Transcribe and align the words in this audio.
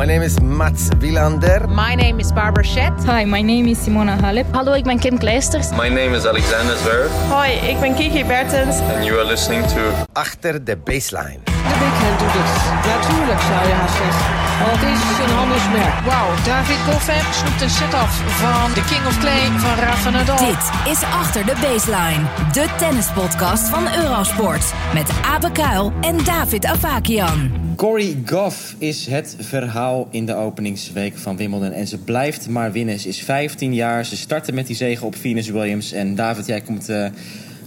My 0.00 0.06
name 0.06 0.22
is 0.22 0.40
Mats 0.40 0.88
Wilander. 0.98 1.68
My 1.68 1.94
name 1.94 2.20
is 2.20 2.32
Barbara 2.32 2.64
Schett. 2.64 3.04
Hi, 3.04 3.26
my 3.26 3.42
name 3.42 3.68
is 3.68 3.78
Simona 3.84 4.16
Halep. 4.16 4.46
Hallo, 4.50 4.72
ik 4.72 4.84
ben 4.84 4.98
Kim 4.98 5.18
Kleisters. 5.18 5.70
My 5.70 5.88
name 5.90 6.16
is 6.16 6.24
Alexander 6.24 6.76
Zverev. 6.76 7.10
Hoi, 7.28 7.50
ik 7.50 7.80
ben 7.80 7.94
Kiki 7.94 8.24
Bertens. 8.24 8.80
And 8.80 9.04
you 9.04 9.18
are 9.18 9.26
listening 9.26 9.66
to... 9.66 10.06
Achter 10.12 10.64
de 10.64 10.76
baseline. 10.76 11.38
Natuurlijk 12.34 13.40
zou 13.40 13.68
je 13.68 13.74
haast 13.80 13.96
zeggen. 13.96 14.24
Want 14.60 14.80
het 14.80 14.90
is 14.96 15.18
een 15.24 15.34
handelsmerk. 15.36 15.94
Wauw, 16.04 16.30
David 16.44 16.76
Goffin 16.76 17.24
snoept 17.32 17.60
een 17.62 17.70
set-off 17.70 18.14
van 18.42 18.72
de 18.74 18.84
King 18.90 19.06
of 19.06 19.18
Clay 19.18 19.44
van 19.58 19.74
Rafa 19.84 20.10
Nadal. 20.10 20.36
Dit 20.36 20.92
is 20.92 21.02
Achter 21.02 21.46
de 21.46 21.56
Baseline. 21.60 22.24
De 22.52 22.66
tennispodcast 22.78 23.68
van 23.68 23.84
Eurosport. 24.02 24.72
Met 24.94 25.10
Abe 25.24 25.52
Kuil 25.52 25.92
en 26.00 26.24
David 26.24 26.64
Avakian. 26.64 27.50
Corey 27.76 28.16
Goff 28.26 28.74
is 28.78 29.06
het 29.06 29.36
verhaal 29.38 30.08
in 30.10 30.26
de 30.26 30.34
openingsweek 30.34 31.18
van 31.18 31.36
Wimbledon. 31.36 31.72
En 31.72 31.86
ze 31.86 31.98
blijft 31.98 32.48
maar 32.48 32.72
winnen. 32.72 32.98
Ze 32.98 33.08
is 33.08 33.22
15 33.22 33.74
jaar. 33.74 34.04
Ze 34.04 34.16
startte 34.16 34.52
met 34.52 34.66
die 34.66 34.76
zegen 34.76 35.06
op 35.06 35.16
Venus 35.16 35.48
Williams. 35.48 35.92
En 35.92 36.14
David, 36.14 36.46
jij 36.46 36.60
komt 36.60 36.90
uh, 36.90 37.06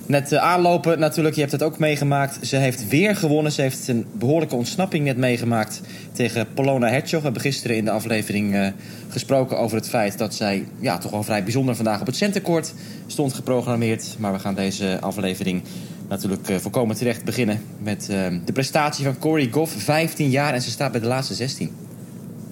net 0.06 0.32
uh, 0.32 0.40
aanlopen 0.40 1.00
natuurlijk. 1.00 1.36
Je 1.36 1.42
hebt 1.42 1.54
het 1.54 1.64
ook 1.64 1.80
meegemaakt. 1.80 2.48
Ze 2.48 2.56
heeft 2.56 2.88
weer 2.88 3.16
gewonnen. 3.16 3.52
Ze 3.52 3.62
heeft 3.62 3.88
een 3.88 4.06
behoorlijke 4.14 4.56
ontsnapping 4.56 5.06
net 5.06 5.18
meegemaakt 5.18 5.82
tegen 6.12 6.48
Polona 6.54 6.88
Hercog. 6.88 7.12
We 7.12 7.24
hebben 7.24 7.42
gisteren 7.42 7.78
in 7.78 7.86
de 7.86 7.92
aflevering 7.92 8.56
uh, 8.56 8.68
gesproken 9.10 9.58
over 9.58 9.78
het 9.78 9.90
feit 9.90 10.18
dat 10.18 10.34
zij 10.34 10.66
ja, 10.80 10.98
toch 10.98 11.12
wel 11.12 11.24
vrij 11.24 11.44
bijzonder 11.44 11.76
vandaag 11.76 12.00
op 12.00 12.06
het 12.06 12.16
centercourt 12.16 12.74
stond 13.08 13.34
geprogrammeerd. 13.34 14.16
Maar 14.20 14.34
we 14.34 14.40
gaan 14.40 14.56
deze 14.56 14.98
aflevering 15.02 15.62
natuurlijk 16.10 16.50
uh, 16.50 16.58
volkomen 16.58 16.96
terecht 16.96 17.24
beginnen 17.24 17.62
met 17.80 18.06
de 18.46 18.52
prestatie 18.54 19.06
van 19.06 19.18
Corey 19.18 19.48
Goff. 19.52 19.74
15 19.84 20.30
jaar 20.30 20.54
en 20.54 20.62
ze 20.62 20.70
staat 20.70 20.92
bij 20.92 21.02
de 21.02 21.08
laatste 21.08 21.34
16. 21.34 21.72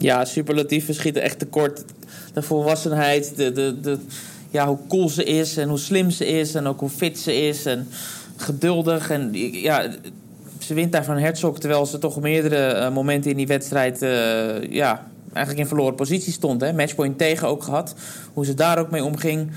Ja, 0.01 0.25
superlatieve 0.25 0.93
schieten 0.93 1.21
echt 1.21 1.39
tekort. 1.39 1.83
De 2.33 2.41
volwassenheid, 2.41 3.33
de, 3.35 3.51
de, 3.51 3.79
de, 3.81 3.99
ja, 4.51 4.67
hoe 4.67 4.77
cool 4.87 5.09
ze 5.09 5.23
is 5.23 5.57
en 5.57 5.69
hoe 5.69 5.79
slim 5.79 6.09
ze 6.09 6.25
is 6.25 6.55
en 6.55 6.67
ook 6.67 6.79
hoe 6.79 6.89
fit 6.89 7.19
ze 7.19 7.47
is 7.47 7.65
en 7.65 7.87
geduldig. 8.35 9.09
En 9.09 9.29
ja, 9.51 9.89
ze 10.59 10.73
wint 10.73 10.91
daar 10.91 11.05
van 11.05 11.17
Herzog 11.17 11.59
terwijl 11.59 11.85
ze 11.85 11.97
toch 11.97 12.21
meerdere 12.21 12.75
uh, 12.75 12.93
momenten 12.93 13.31
in 13.31 13.37
die 13.37 13.47
wedstrijd 13.47 14.01
uh, 14.01 14.09
ja, 14.71 15.07
eigenlijk 15.33 15.57
in 15.57 15.67
verloren 15.67 15.95
positie 15.95 16.33
stond. 16.33 16.61
Hè. 16.61 16.73
Matchpoint 16.73 17.17
tegen 17.17 17.47
ook 17.47 17.63
gehad. 17.63 17.95
Hoe 18.33 18.45
ze 18.45 18.53
daar 18.53 18.79
ook 18.79 18.91
mee 18.91 19.03
omging. 19.03 19.51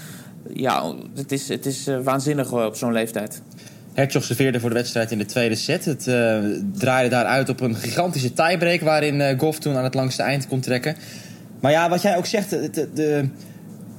Ja, 0.54 0.94
het 1.14 1.32
is, 1.32 1.48
het 1.48 1.66
is 1.66 1.88
uh, 1.88 1.98
waanzinnig 2.00 2.52
op 2.52 2.76
zo'n 2.76 2.92
leeftijd. 2.92 3.42
Hertog 3.92 4.24
serveerde 4.24 4.60
voor 4.60 4.68
de 4.68 4.74
wedstrijd 4.74 5.10
in 5.10 5.18
de 5.18 5.26
tweede 5.26 5.54
set. 5.54 5.84
Het 5.84 6.06
uh, 6.06 6.38
draaide 6.74 7.10
daaruit 7.10 7.48
op 7.48 7.60
een 7.60 7.74
gigantische 7.74 8.32
tiebreak... 8.32 8.80
waarin 8.80 9.20
uh, 9.20 9.38
Goff 9.38 9.58
toen 9.58 9.76
aan 9.76 9.84
het 9.84 9.94
langste 9.94 10.22
eind 10.22 10.46
kon 10.46 10.60
trekken. 10.60 10.96
Maar 11.60 11.72
ja, 11.72 11.88
wat 11.88 12.02
jij 12.02 12.16
ook 12.16 12.26
zegt... 12.26 12.50
De, 12.50 13.28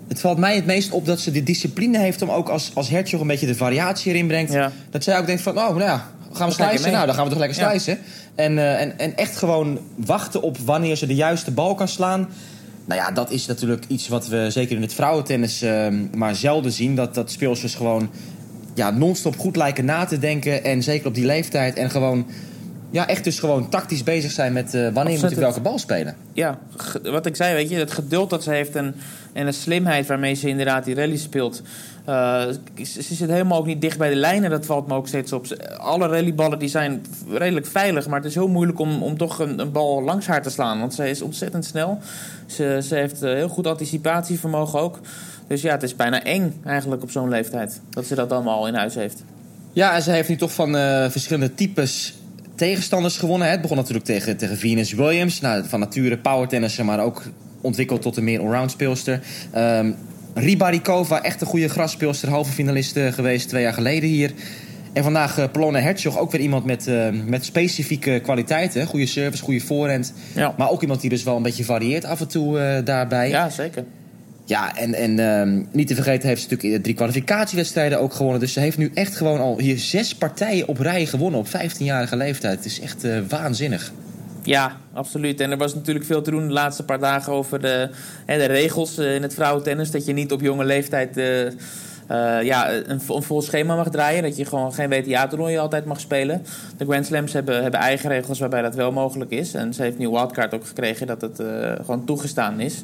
het 0.07 0.19
valt 0.19 0.37
mij 0.37 0.55
het 0.55 0.65
meest 0.65 0.91
op 0.91 1.05
dat 1.05 1.19
ze 1.19 1.31
de 1.31 1.43
discipline 1.43 1.97
heeft... 1.97 2.21
om 2.21 2.29
ook 2.29 2.49
als, 2.49 2.71
als 2.73 2.89
Hertog 2.89 3.21
een 3.21 3.27
beetje 3.27 3.47
de 3.47 3.55
variatie 3.55 4.11
erin 4.13 4.27
brengt. 4.27 4.53
Ja. 4.53 4.71
Dat 4.89 5.03
zij 5.03 5.17
ook 5.17 5.25
denkt 5.25 5.41
van, 5.41 5.57
oh, 5.57 5.67
nou 5.67 5.81
ja, 5.81 6.11
gaan 6.31 6.47
we 6.47 6.53
slijzen? 6.53 6.91
Nou, 6.91 7.05
dan 7.05 7.15
gaan 7.15 7.23
we 7.23 7.29
toch 7.29 7.39
lekker 7.39 7.57
slijzen. 7.57 7.93
Ja. 7.93 8.43
En, 8.43 8.53
uh, 8.53 8.81
en, 8.81 8.99
en 8.99 9.17
echt 9.17 9.37
gewoon 9.37 9.79
wachten 9.95 10.41
op 10.41 10.57
wanneer 10.57 10.95
ze 10.95 11.05
de 11.05 11.15
juiste 11.15 11.51
bal 11.51 11.75
kan 11.75 11.87
slaan... 11.87 12.27
Nou 12.85 13.01
ja, 13.01 13.11
dat 13.11 13.31
is 13.31 13.45
natuurlijk 13.45 13.83
iets 13.87 14.07
wat 14.07 14.27
we 14.27 14.47
zeker 14.49 14.75
in 14.75 14.81
het 14.81 14.93
vrouwentennis 14.93 15.63
uh, 15.63 15.87
maar 16.15 16.35
zelden 16.35 16.71
zien. 16.71 16.95
Dat, 16.95 17.13
dat 17.13 17.31
speelsters 17.31 17.75
gewoon 17.75 18.09
ja, 18.73 18.91
non-stop 18.91 19.37
goed 19.37 19.55
lijken 19.55 19.85
na 19.85 20.05
te 20.05 20.19
denken. 20.19 20.63
En 20.63 20.83
zeker 20.83 21.07
op 21.07 21.15
die 21.15 21.25
leeftijd. 21.25 21.75
En 21.75 21.89
gewoon, 21.89 22.25
ja, 22.95 23.07
echt 23.07 23.23
dus 23.23 23.39
gewoon 23.39 23.69
tactisch 23.69 24.03
bezig 24.03 24.31
zijn 24.31 24.53
met 24.53 24.65
uh, 24.65 24.81
wanneer 24.81 24.95
Absoluut. 24.95 25.21
moet 25.21 25.31
ik 25.31 25.37
welke 25.37 25.61
bal 25.61 25.79
spelen. 25.79 26.15
Ja, 26.33 26.57
wat 27.03 27.25
ik 27.25 27.35
zei, 27.35 27.53
weet 27.53 27.69
je, 27.69 27.75
het 27.75 27.91
geduld 27.91 28.29
dat 28.29 28.43
ze 28.43 28.51
heeft 28.51 28.75
en, 28.75 28.95
en 29.33 29.45
de 29.45 29.51
slimheid 29.51 30.07
waarmee 30.07 30.33
ze 30.33 30.47
inderdaad 30.47 30.85
die 30.85 30.95
rally 30.95 31.17
speelt. 31.17 31.61
Uh, 32.09 32.43
ze 32.83 33.13
zit 33.15 33.29
helemaal 33.29 33.57
ook 33.57 33.65
niet 33.65 33.81
dicht 33.81 33.97
bij 33.97 34.09
de 34.09 34.15
lijnen, 34.15 34.49
dat 34.49 34.65
valt 34.65 34.87
me 34.87 34.93
ook 34.93 35.07
steeds 35.07 35.33
op. 35.33 35.45
Alle 35.77 36.07
rallyballen 36.07 36.59
die 36.59 36.69
zijn 36.69 37.05
redelijk 37.29 37.65
veilig, 37.65 38.07
maar 38.07 38.19
het 38.19 38.27
is 38.27 38.35
heel 38.35 38.47
moeilijk 38.47 38.79
om, 38.79 39.03
om 39.03 39.17
toch 39.17 39.39
een, 39.39 39.59
een 39.59 39.71
bal 39.71 40.03
langs 40.03 40.27
haar 40.27 40.41
te 40.41 40.49
slaan. 40.49 40.79
Want 40.79 40.93
zij 40.93 41.09
is 41.09 41.21
ontzettend 41.21 41.65
snel. 41.65 41.99
Ze, 42.45 42.79
ze 42.83 42.95
heeft 42.95 43.23
uh, 43.23 43.33
heel 43.33 43.49
goed 43.49 43.67
anticipatievermogen 43.67 44.79
ook. 44.79 44.99
Dus 45.47 45.61
ja, 45.61 45.71
het 45.71 45.83
is 45.83 45.95
bijna 45.95 46.23
eng 46.23 46.61
eigenlijk 46.65 47.03
op 47.03 47.11
zo'n 47.11 47.29
leeftijd. 47.29 47.81
Dat 47.89 48.05
ze 48.05 48.15
dat 48.15 48.31
allemaal 48.31 48.57
al 48.57 48.67
in 48.67 48.75
huis 48.75 48.95
heeft. 48.95 49.23
Ja, 49.73 49.95
en 49.95 50.01
ze 50.01 50.11
heeft 50.11 50.29
nu 50.29 50.35
toch 50.35 50.53
van 50.53 50.75
uh, 50.75 51.09
verschillende 51.09 51.53
types 51.53 52.13
tegenstanders 52.55 53.17
gewonnen. 53.17 53.49
Het 53.49 53.61
begon 53.61 53.77
natuurlijk 53.77 54.05
tegen, 54.05 54.37
tegen 54.37 54.57
Venus 54.57 54.93
Williams. 54.93 55.41
Nou, 55.41 55.63
van 55.67 55.79
nature 55.79 56.17
powertennisser, 56.17 56.85
maar 56.85 56.99
ook 56.99 57.23
ontwikkeld 57.61 58.01
tot 58.01 58.17
een 58.17 58.23
meer 58.23 58.39
allround 58.39 58.71
speelster. 58.71 59.21
Um, 59.57 59.95
Ribarikova, 60.33 61.23
echt 61.23 61.41
een 61.41 61.47
goede 61.47 61.69
grasspeelster. 61.69 62.29
Halve 62.29 62.51
finaliste 62.51 63.11
geweest 63.13 63.49
twee 63.49 63.61
jaar 63.61 63.73
geleden 63.73 64.09
hier. 64.09 64.31
En 64.93 65.03
vandaag 65.03 65.39
uh, 65.39 65.45
Polona 65.51 65.79
Hertzog, 65.79 66.17
ook 66.17 66.31
weer 66.31 66.41
iemand 66.41 66.65
met, 66.65 66.87
uh, 66.87 67.07
met 67.25 67.45
specifieke 67.45 68.19
kwaliteiten. 68.23 68.85
Goede 68.85 69.05
service, 69.05 69.43
goede 69.43 69.59
voorhand. 69.59 70.13
Ja. 70.33 70.53
Maar 70.57 70.69
ook 70.69 70.81
iemand 70.81 71.01
die 71.01 71.09
dus 71.09 71.23
wel 71.23 71.35
een 71.35 71.43
beetje 71.43 71.63
varieert 71.63 72.05
af 72.05 72.19
en 72.19 72.27
toe 72.27 72.59
uh, 72.59 72.85
daarbij. 72.85 73.29
Ja, 73.29 73.49
zeker. 73.49 73.83
Ja, 74.47 74.75
en, 74.77 74.93
en 74.93 75.19
um, 75.19 75.67
niet 75.71 75.87
te 75.87 75.95
vergeten 75.95 76.27
heeft 76.27 76.41
ze 76.41 76.47
natuurlijk 76.49 76.83
drie 76.83 76.95
kwalificatiewedstrijden 76.95 77.99
ook 77.99 78.13
gewonnen. 78.13 78.39
Dus 78.39 78.53
ze 78.53 78.59
heeft 78.59 78.77
nu 78.77 78.91
echt 78.93 79.15
gewoon 79.15 79.39
al 79.39 79.59
hier 79.59 79.77
zes 79.77 80.15
partijen 80.15 80.67
op 80.67 80.79
rij 80.79 81.05
gewonnen 81.05 81.39
op 81.39 81.47
15-jarige 81.47 82.15
leeftijd. 82.15 82.55
Het 82.55 82.65
is 82.65 82.79
echt 82.79 83.05
uh, 83.05 83.17
waanzinnig. 83.29 83.91
Ja, 84.43 84.77
absoluut. 84.93 85.39
En 85.39 85.51
er 85.51 85.57
was 85.57 85.73
natuurlijk 85.73 86.05
veel 86.05 86.21
te 86.21 86.31
doen 86.31 86.47
de 86.47 86.53
laatste 86.53 86.83
paar 86.83 86.99
dagen 86.99 87.33
over 87.33 87.61
de, 87.61 87.89
hè, 88.25 88.37
de 88.37 88.45
regels 88.45 88.97
in 88.97 89.21
het 89.21 89.33
vrouwentennis. 89.33 89.91
Dat 89.91 90.05
je 90.05 90.13
niet 90.13 90.31
op 90.31 90.41
jonge 90.41 90.65
leeftijd 90.65 91.17
uh, 91.17 92.43
ja, 92.43 92.73
een, 92.73 92.99
een, 93.07 93.23
vol 93.23 93.41
schema 93.41 93.75
mag 93.75 93.89
draaien. 93.89 94.23
Dat 94.23 94.37
je 94.37 94.45
gewoon 94.45 94.73
geen 94.73 94.89
WTA-toernooi 94.89 95.57
altijd 95.57 95.85
mag 95.85 95.99
spelen. 95.99 96.45
De 96.77 96.85
Grand 96.85 97.05
Slams 97.05 97.33
hebben, 97.33 97.61
hebben 97.61 97.79
eigen 97.79 98.09
regels 98.09 98.39
waarbij 98.39 98.61
dat 98.61 98.75
wel 98.75 98.91
mogelijk 98.91 99.31
is. 99.31 99.53
En 99.53 99.73
ze 99.73 99.81
heeft 99.81 99.97
nu 99.97 100.09
wildcard 100.09 100.53
ook 100.53 100.65
gekregen 100.65 101.07
dat 101.07 101.21
het 101.21 101.41
gewoon 101.85 102.05
toegestaan 102.05 102.59
is. 102.59 102.83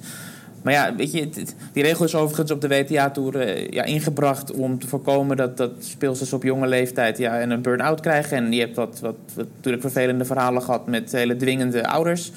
Maar 0.62 0.74
ja, 0.74 0.96
weet 0.96 1.12
je, 1.12 1.30
die 1.74 1.84
regel 1.84 2.06
is 2.06 2.16
overigens 2.16 2.52
op 2.52 2.62
de 2.62 2.68
WTA-tour 2.68 3.48
uh, 3.48 3.68
ja, 3.70 3.84
ingebracht 3.84 4.52
om 4.52 4.80
te 4.80 4.88
voorkomen 4.88 5.38
dat, 5.38 5.58
dat 5.58 5.72
speelsters 5.80 6.34
op 6.34 6.44
jonge 6.44 6.68
leeftijd 6.68 7.18
ja, 7.18 7.42
een 7.42 7.62
burn-out 7.62 8.00
krijgen. 8.00 8.38
En 8.38 8.52
je 8.52 8.60
hebt 8.60 8.76
wat, 8.76 9.00
wat, 9.00 9.16
wat, 9.34 9.48
natuurlijk 9.56 9.84
vervelende 9.84 10.26
verhalen 10.26 10.62
gehad 10.62 10.88
met 10.88 11.12
hele 11.12 11.36
dwingende 11.36 11.88
ouders. 11.88 12.32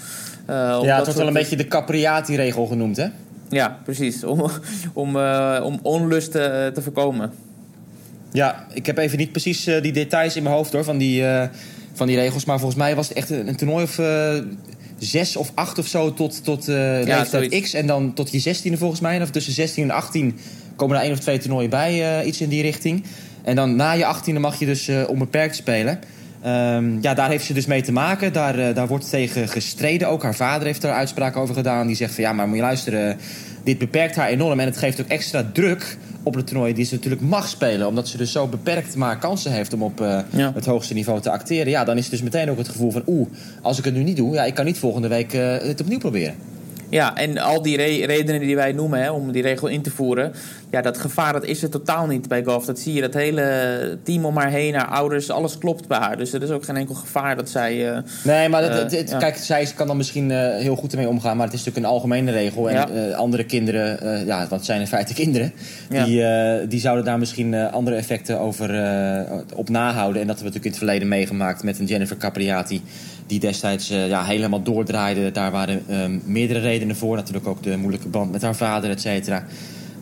Uh, 0.51 0.81
ja, 0.83 0.97
het 0.97 1.05
wordt 1.05 1.19
wel 1.19 1.27
een 1.27 1.33
beetje 1.33 1.57
de 1.57 1.69
Capriati-regel 1.69 2.67
genoemd, 2.67 2.97
hè? 2.97 3.07
Ja, 3.49 3.79
precies. 3.85 4.25
Om, 4.25 4.51
om, 4.93 5.17
uh, 5.17 5.61
om 5.65 5.79
onlust 5.83 6.31
te, 6.31 6.71
te 6.75 6.83
voorkomen. 6.83 7.33
Ja, 8.33 8.67
ik 8.73 8.87
heb 8.87 8.99
even 8.99 9.19
niet 9.19 9.31
precies 9.31 9.65
die 9.65 9.93
details 9.93 10.37
in 10.37 10.43
mijn 10.43 10.55
hoofd 10.55 10.73
hoor, 10.73 10.85
van 10.85 10.99
die, 10.99 11.25
van 11.93 12.07
die 12.07 12.17
regels. 12.17 12.45
Maar 12.45 12.59
volgens 12.59 12.81
mij 12.81 12.95
was 12.95 13.09
het 13.09 13.17
echt 13.17 13.31
een, 13.31 13.49
een 13.49 13.57
toernooi 13.57 13.85
of 13.85 13.99
zes 15.05 15.37
of 15.37 15.53
acht 15.55 15.79
of 15.79 15.87
zo 15.87 16.15
tot, 16.15 16.45
tot 16.45 16.69
uh, 16.69 17.07
ja, 17.07 17.19
leeftijd 17.19 17.61
X. 17.63 17.75
En 17.75 17.87
dan 17.87 18.15
tot 18.15 18.31
je 18.31 18.39
zestiende 18.39 18.79
volgens 18.79 19.01
mij. 19.01 19.23
Of 19.23 19.31
tussen 19.31 19.53
16 19.53 19.83
en 19.83 19.91
18 19.91 20.39
komen 20.77 20.97
er 20.97 21.03
één 21.03 21.13
of 21.13 21.19
twee 21.19 21.39
toernooien 21.39 21.71
bij, 21.71 22.21
uh, 22.21 22.27
iets 22.27 22.41
in 22.41 22.49
die 22.49 22.63
richting. 22.63 23.05
En 23.43 23.57
dan 23.57 23.77
na 23.77 23.93
je 23.93 24.07
achttiende 24.07 24.41
mag 24.41 24.59
je 24.59 24.67
dus 24.67 24.89
uh, 24.89 25.09
onbeperkt 25.09 25.57
spelen. 25.57 26.01
Um, 26.47 26.99
ja, 27.03 27.15
daar 27.15 27.31
heeft 27.31 27.45
ze 27.45 27.53
dus 27.53 27.67
mee 27.67 27.83
te 27.83 27.93
maken. 27.93 28.33
Daar, 28.33 28.75
daar 28.75 28.87
wordt 28.87 29.11
tegen 29.11 29.49
gestreden. 29.49 30.09
Ook 30.09 30.23
haar 30.23 30.35
vader 30.35 30.67
heeft 30.67 30.81
daar 30.81 30.95
uitspraken 30.95 31.41
over 31.41 31.55
gedaan. 31.55 31.87
Die 31.87 31.97
zegt 31.97 32.15
van 32.15 32.25
ja, 32.25 32.33
maar 32.33 32.47
moet 32.47 32.57
je 32.57 32.63
luisteren. 32.63 33.19
Dit 33.65 33.79
beperkt 33.79 34.17
haar 34.17 34.29
enorm. 34.29 34.61
En 34.61 34.67
het 34.67 34.77
geeft 34.77 35.01
ook 35.01 35.09
extra 35.09 35.51
druk 35.53 35.97
op 36.25 36.35
het 36.35 36.47
toernooi 36.47 36.75
die 36.75 36.85
ze 36.85 36.95
natuurlijk 36.95 37.23
mag 37.23 37.49
spelen. 37.49 37.87
Omdat 37.87 38.09
ze 38.09 38.17
dus 38.17 38.33
zo 38.33 38.47
beperkt 38.47 38.97
maar 38.97 39.19
kansen 39.19 39.53
heeft 39.53 39.73
om 39.73 39.83
op 39.83 40.01
uh, 40.01 40.21
ja. 40.31 40.53
het 40.55 40.67
hoogste 40.67 40.95
niveau 40.95 41.21
te 41.21 41.31
acteren. 41.31 41.71
Ja, 41.71 41.85
dan 41.85 41.97
is 41.97 42.03
het 42.03 42.11
dus 42.11 42.23
meteen 42.23 42.51
ook 42.51 42.59
het 42.59 42.69
gevoel 42.69 42.91
van... 42.91 43.03
oeh, 43.07 43.29
als 43.63 43.79
ik 43.79 43.85
het 43.85 43.95
nu 43.95 44.03
niet 44.03 44.17
doe, 44.17 44.35
ja, 44.35 44.45
ik 44.45 44.55
kan 44.55 44.65
niet 44.65 44.79
volgende 44.79 45.09
week 45.09 45.35
uh, 45.35 45.57
het 45.57 45.81
opnieuw 45.81 45.99
proberen. 45.99 46.35
Ja, 46.95 47.17
en 47.17 47.39
al 47.39 47.63
die 47.63 47.77
re 47.77 48.07
redenen 48.07 48.41
die 48.41 48.57
wij 48.57 48.73
noemen 48.73 49.03
hè, 49.03 49.11
om 49.11 49.33
die 49.33 49.43
regel 49.43 49.69
in 49.69 49.83
te 49.83 49.91
voeren... 49.91 50.33
ja, 50.71 50.81
dat 50.81 50.99
gevaar 50.99 51.33
dat 51.33 51.45
is 51.45 51.63
er 51.63 51.71
totaal 51.71 52.07
niet 52.07 52.29
bij 52.29 52.45
golf. 52.45 52.65
Dat 52.65 52.79
zie 52.79 52.93
je, 52.93 53.01
dat 53.01 53.15
hele 53.15 53.99
team 54.03 54.25
om 54.25 54.37
haar 54.37 54.51
heen, 54.51 54.75
haar 54.75 54.87
ouders, 54.87 55.31
alles 55.31 55.59
klopt 55.59 55.89
bij 55.89 55.99
haar. 55.99 56.17
Dus 56.17 56.33
er 56.33 56.43
is 56.43 56.51
ook 56.51 56.65
geen 56.65 56.77
enkel 56.77 56.95
gevaar 56.95 57.37
dat 57.37 57.51
zij... 57.51 57.95
Uh, 57.95 57.99
nee, 58.25 58.49
maar 58.49 58.63
dat, 58.63 58.93
uh, 58.93 58.99
het, 58.99 59.11
ja. 59.11 59.19
kijk, 59.19 59.37
zij 59.37 59.73
kan 59.75 59.87
dan 59.87 59.97
misschien 59.97 60.31
uh, 60.31 60.57
heel 60.57 60.77
goed 60.77 60.93
ermee 60.93 61.09
omgaan... 61.09 61.37
maar 61.37 61.47
het 61.47 61.55
is 61.55 61.65
natuurlijk 61.65 61.87
een 61.87 61.93
algemene 61.93 62.31
regel. 62.31 62.71
En 62.71 62.95
ja. 62.95 63.15
andere 63.15 63.45
kinderen, 63.45 64.27
ja, 64.27 64.47
wat 64.49 64.65
zijn 64.65 64.81
in 64.81 64.87
feite 64.87 65.15
kinderen... 65.23 65.53
die, 65.89 66.23
die 66.69 66.81
zouden 66.81 67.05
daar 67.05 67.19
misschien 67.19 67.55
andere 67.55 67.97
effecten 67.97 68.41
over 68.41 68.69
op 69.55 69.69
nahouden. 69.69 70.21
En 70.21 70.27
dat 70.27 70.37
hebben 70.37 70.53
we 70.53 70.59
natuurlijk 70.59 70.65
in 70.65 70.71
het 70.71 70.79
verleden 70.79 71.09
meegemaakt 71.09 71.63
met 71.63 71.79
een 71.79 71.87
Jennifer 71.87 72.17
Capriati 72.17 72.83
die 73.27 73.41
destijds 73.41 73.91
uh, 73.91 74.09
ja, 74.09 74.25
helemaal 74.25 74.63
doordraaide. 74.63 75.31
Daar 75.31 75.51
waren 75.51 75.83
um, 75.91 76.23
meerdere 76.25 76.61
redenen 76.61 76.97
voor. 76.97 77.17
Natuurlijk 77.17 77.47
ook 77.47 77.63
de 77.63 77.77
moeilijke 77.77 78.09
band 78.09 78.33
met 78.33 78.43
haar 78.43 78.57
vader, 78.57 78.91
et 78.91 79.01
cetera. 79.01 79.45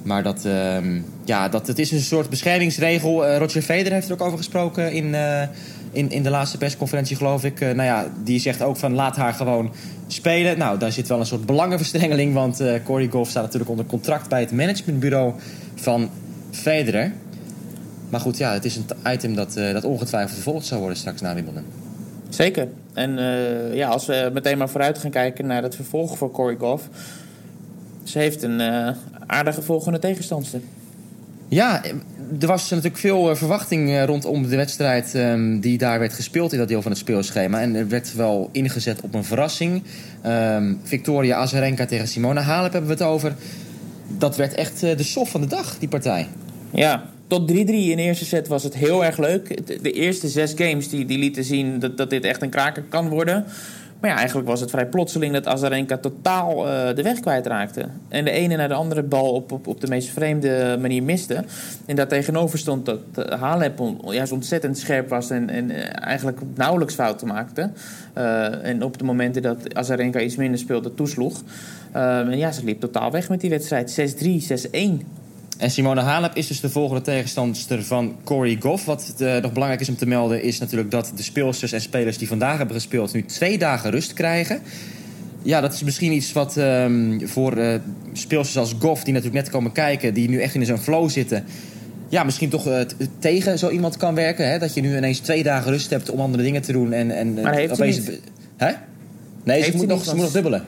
Maar 0.03 0.23
dat, 0.23 0.45
um, 0.45 1.05
ja, 1.25 1.49
dat 1.49 1.67
het 1.67 1.79
is 1.79 1.91
een 1.91 2.01
soort 2.01 2.31
beschermingsregel. 2.31 3.29
Uh, 3.29 3.37
Roger 3.37 3.63
Federer 3.63 3.93
heeft 3.93 4.07
er 4.09 4.13
ook 4.13 4.21
over 4.23 4.39
gesproken 4.39 4.93
in, 4.93 5.05
uh, 5.05 5.43
in, 5.91 6.11
in 6.11 6.23
de 6.23 6.31
laatste 6.31 6.59
persconferentie, 6.59 7.17
geloof 7.17 7.45
ik. 7.45 7.61
nou 7.61 7.83
ja, 7.83 8.07
die 8.25 8.41
zegt 8.41 8.63
ook 8.63 8.77
van 8.77 8.95
laat 8.95 9.17
haar 9.17 9.35
gewoon 9.35 9.73
spelen. 10.07 10.59
Nou, 10.59 10.79
daar 10.79 10.93
zit 10.93 11.09
wel 11.09 11.21
een 11.21 11.27
soort 11.27 11.47
belangenverstrengeling. 11.47 12.35
Want 12.35 12.63
Corey 12.85 13.09
Goff 13.09 13.31
staat 13.31 13.43
natuurlijk 13.43 13.71
onder 13.71 13.87
contract 13.87 14.29
bij 14.29 14.41
het 14.41 14.53
managementbureau 14.53 15.33
van 15.75 16.11
Federer. 16.51 17.13
Maar 18.09 18.21
goed, 18.21 18.37
ja, 18.37 18.53
het 18.53 18.65
is 18.65 18.77
een 18.77 18.85
item 19.13 19.35
dat, 19.35 19.53
dat 19.55 19.85
ongetwijfeld 19.85 20.35
vervolgd 20.35 20.67
zou 20.67 20.81
worden 20.81 20.99
straks 20.99 21.21
na 21.21 21.35
Wimbledon. 21.35 21.82
Zeker. 22.35 22.69
En 22.95 23.19
uh, 23.19 23.75
ja, 23.75 23.89
als 23.89 24.07
we 24.07 24.31
meteen 24.33 24.59
maar 24.59 24.69
vooruit 24.69 24.99
gaan 24.99 25.11
kijken 25.11 25.47
naar 25.47 25.63
het 25.63 25.75
vervolg 25.75 26.19
voor 26.19 26.31
Corey 26.31 26.57
Goff. 26.57 26.89
Ze 28.03 28.19
heeft 28.19 28.43
een 28.43 28.61
aardige 29.27 29.63
volgende 29.63 29.99
tegenstandster. 29.99 30.61
Ja, 31.53 31.83
er 32.41 32.47
was 32.47 32.71
natuurlijk 32.71 32.97
veel 32.97 33.31
eh, 33.31 33.37
verwachting 33.37 33.89
eh, 33.89 34.05
rondom 34.05 34.49
de 34.49 34.57
wedstrijd 34.57 35.15
um, 35.15 35.61
die 35.61 35.79
daar 35.79 35.99
werd 35.99 36.13
gespeeld 36.13 36.53
in 36.53 36.59
dat 36.59 36.69
deel 36.69 36.83
van 36.83 36.91
het 36.91 37.01
speelschema. 37.01 37.61
En 37.61 37.75
er 37.75 37.89
werd 37.89 38.15
wel 38.15 38.49
ingezet 38.53 39.01
op 39.01 39.15
een 39.15 39.25
verrassing. 39.25 39.83
Um, 40.27 40.81
Victoria 40.83 41.37
Azarenka 41.37 41.87
tegen 41.87 42.09
Simona 42.09 42.41
Halep 42.41 42.73
hebben 42.73 42.91
we 42.91 42.97
het 42.97 43.13
over. 43.13 43.35
Dat 44.19 44.37
werd 44.37 44.55
echt 44.55 44.83
uh, 44.83 44.97
de 44.97 45.03
sof 45.03 45.31
van 45.31 45.41
de 45.41 45.47
dag, 45.47 45.79
die 45.79 45.89
partij. 45.89 46.29
Ja, 46.71 47.11
tot 47.33 47.51
3-3 47.51 47.55
in 47.55 47.97
de 47.97 48.03
eerste 48.03 48.25
set 48.25 48.49
was 48.49 48.63
het 48.63 48.75
heel 48.75 49.05
erg 49.05 49.19
leuk. 49.19 49.67
De 49.83 49.93
eerste 49.93 50.29
zes 50.29 50.53
games 50.57 50.89
die, 50.89 51.05
die 51.05 51.19
lieten 51.19 51.45
zien 51.45 51.79
dat, 51.79 51.97
dat 51.97 52.11
dit 52.11 52.25
echt 52.25 52.43
een 52.43 52.51
kraker 52.51 52.83
kan 52.89 53.09
worden. 53.09 53.45
Maar 54.01 54.11
ja, 54.11 54.17
eigenlijk 54.17 54.49
was 54.49 54.61
het 54.61 54.71
vrij 54.71 54.87
plotseling 54.87 55.33
dat 55.33 55.47
Azarenka 55.47 55.99
totaal 55.99 56.67
uh, 56.67 56.95
de 56.95 57.03
weg 57.03 57.21
kwijtraakte. 57.21 57.87
En 58.09 58.25
de 58.25 58.31
ene 58.31 58.57
naar 58.57 58.69
de 58.69 58.75
andere 58.75 59.03
bal 59.03 59.33
op, 59.33 59.67
op, 59.67 59.81
de 59.81 59.87
meest 59.87 60.09
vreemde 60.09 60.77
manier 60.81 61.03
miste. 61.03 61.45
En 61.87 61.97
daar 61.97 62.09
tegenover 62.09 62.59
stond 62.59 62.87
dat 62.87 63.01
uh, 63.19 63.25
Halep 63.41 63.81
juist 64.05 64.33
ontzettend 64.33 64.79
scherp 64.79 65.09
was 65.09 65.31
en, 65.31 65.51
en 65.51 65.71
uh, 65.71 65.77
eigenlijk 66.07 66.41
nauwelijks 66.55 66.95
fouten 66.95 67.27
maakte. 67.27 67.71
en 68.63 68.83
op 68.83 68.99
de 68.99 69.05
momenten 69.05 69.43
dat 69.43 69.75
Azarenka 69.75 70.21
iets 70.21 70.37
minder 70.37 70.59
speelde, 70.59 70.95
toesloeg. 70.95 71.43
en 71.93 72.39
ja, 72.39 72.53
ze 72.53 72.65
liep 72.65 72.81
totaal 72.81 73.11
weg 73.11 73.29
met 73.29 73.41
die 73.41 73.51
wedstrijd. 73.51 74.17
6-3, 74.17 74.27
6-1. 75.03 75.22
En 75.63 75.71
Simone 75.71 76.01
Halep 76.01 76.37
is 76.37 76.47
dus 76.47 76.61
de 76.61 76.71
volgende 76.71 77.03
tegenstander 77.03 77.85
van 77.85 78.17
Corey 78.25 78.57
Goff. 78.61 78.85
Wat 78.85 79.15
uh, 79.19 79.37
nog 79.37 79.53
belangrijk 79.53 79.81
is 79.81 79.89
om 79.89 79.97
te 79.97 80.07
melden 80.07 80.43
is 80.43 80.59
natuurlijk 80.59 80.91
dat 80.91 81.13
de 81.17 81.23
speelsters 81.23 81.73
en 81.73 81.81
spelers 81.81 82.19
die 82.19 82.29
vandaag 82.29 82.57
hebben 82.57 82.77
gespeeld 82.77 83.13
nu 83.13 83.25
twee 83.25 83.59
dagen 83.59 83.91
rust 83.91 84.13
krijgen. 84.13 84.61
Ja, 85.43 85.61
dat 85.61 85.73
is 85.73 85.83
misschien 85.83 86.13
iets 86.13 86.33
wat 86.33 86.57
um, 86.57 87.29
voor 87.29 87.59
uh, 87.59 87.75
speelsters 88.13 88.57
als 88.57 88.75
Goff, 88.79 89.05
die 89.05 89.13
natuurlijk 89.13 89.43
net 89.43 89.53
komen 89.53 89.73
kijken, 89.73 90.15
die 90.15 90.29
nu 90.29 90.41
echt 90.41 90.55
in 90.55 90.67
zo'n 90.67 90.79
flow 90.79 91.11
zitten. 91.11 91.45
Ja, 92.09 92.25
misschien 92.25 92.49
toch 92.49 92.67
uh, 92.67 92.81
tegen 93.19 93.59
zo 93.59 93.71
iemand 93.71 93.97
kan 93.97 94.15
werken. 94.15 94.51
Hè? 94.51 94.59
Dat 94.59 94.75
je 94.75 94.81
nu 94.81 94.97
ineens 94.97 95.19
twee 95.19 95.43
dagen 95.43 95.71
rust 95.71 95.91
hebt 95.91 96.11
om 96.11 96.21
andere 96.21 96.43
dingen 96.43 96.63
te 96.63 96.73
doen. 96.73 96.93
En, 96.93 97.11
en, 97.11 97.35
maar 97.35 97.55
heeft 97.55 97.73
opeens... 97.73 98.01
Hè? 98.57 98.73
Nee, 99.45 99.63
ze 99.63 99.77
moet, 99.77 99.87
nog, 99.87 100.05
ze 100.05 100.15
moet 100.15 100.25
nog 100.25 100.33
dubbelen. 100.33 100.65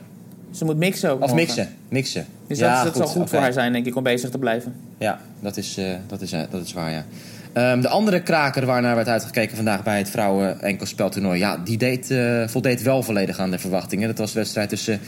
Ze 0.55 0.65
moet 0.65 0.77
mixen 0.77 1.11
ook. 1.11 1.23
Of 1.23 1.35
mixen, 1.35 1.69
mixen. 1.89 2.27
Dus 2.47 2.59
ja, 2.59 2.75
dat, 2.75 2.85
dat 2.85 2.93
goed. 2.93 3.13
zal 3.13 3.21
goed 3.21 3.31
voor 3.31 3.39
haar 3.39 3.53
zijn, 3.53 3.73
denk 3.73 3.87
ik, 3.87 3.97
om 3.97 4.03
bezig 4.03 4.31
te 4.31 4.39
blijven. 4.39 4.75
Ja, 4.99 5.21
dat 5.41 5.57
is, 5.57 5.79
uh, 5.79 5.85
dat 6.07 6.21
is, 6.21 6.33
uh, 6.33 6.41
dat 6.51 6.65
is 6.65 6.73
waar, 6.73 6.91
ja. 6.91 7.05
Um, 7.73 7.81
de 7.81 7.89
andere 7.89 8.23
kraker 8.23 8.67
waarnaar 8.67 8.95
werd 8.95 9.09
uitgekeken 9.09 9.57
vandaag 9.57 9.83
bij 9.83 9.99
het 9.99 10.11
vrouwen-enkelspeltoernooi... 10.11 11.39
ja, 11.39 11.57
die 11.65 11.79
deed, 11.79 12.11
uh, 12.11 12.49
voldeed 12.49 12.83
wel 12.83 13.03
volledig 13.03 13.39
aan 13.39 13.51
de 13.51 13.59
verwachtingen. 13.59 14.09
Dat 14.09 14.19
was 14.19 14.33
de 14.33 14.39
wedstrijd 14.39 14.69
tussen 14.69 15.01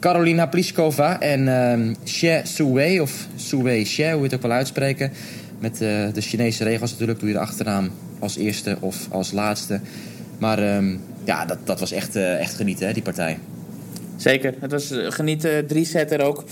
Carolina 0.00 0.46
Pliskova 0.46 1.20
en 1.20 1.48
um, 1.48 1.96
Xie 2.04 2.40
Suwei... 2.42 3.00
of 3.00 3.26
Suwei 3.36 3.82
Xie, 3.82 4.10
hoe 4.10 4.16
je 4.16 4.22
het 4.22 4.34
ook 4.34 4.42
wel 4.42 4.50
uitspreken. 4.50 5.12
Met 5.58 5.78
de 5.78 6.20
Chinese 6.20 6.64
regels 6.64 6.90
natuurlijk 6.90 7.18
doe 7.18 7.28
je 7.28 7.34
de 7.34 7.40
achternaam 7.40 7.90
als 8.18 8.36
eerste 8.36 8.76
of 8.80 9.06
als 9.10 9.32
laatste. 9.32 9.80
Maar 10.38 10.76
um, 10.76 11.00
ja, 11.24 11.44
dat, 11.44 11.58
dat 11.64 11.80
was 11.80 11.92
echt, 11.92 12.16
echt 12.16 12.54
genieten, 12.54 12.86
hè, 12.86 12.92
die 12.92 13.02
partij. 13.02 13.38
Zeker. 14.18 14.54
Het 14.58 14.70
was 14.70 14.90
eh, 14.90 15.10
genieten, 15.10 15.66
drie 15.66 15.84
setter 15.84 16.20
ook. 16.20 16.44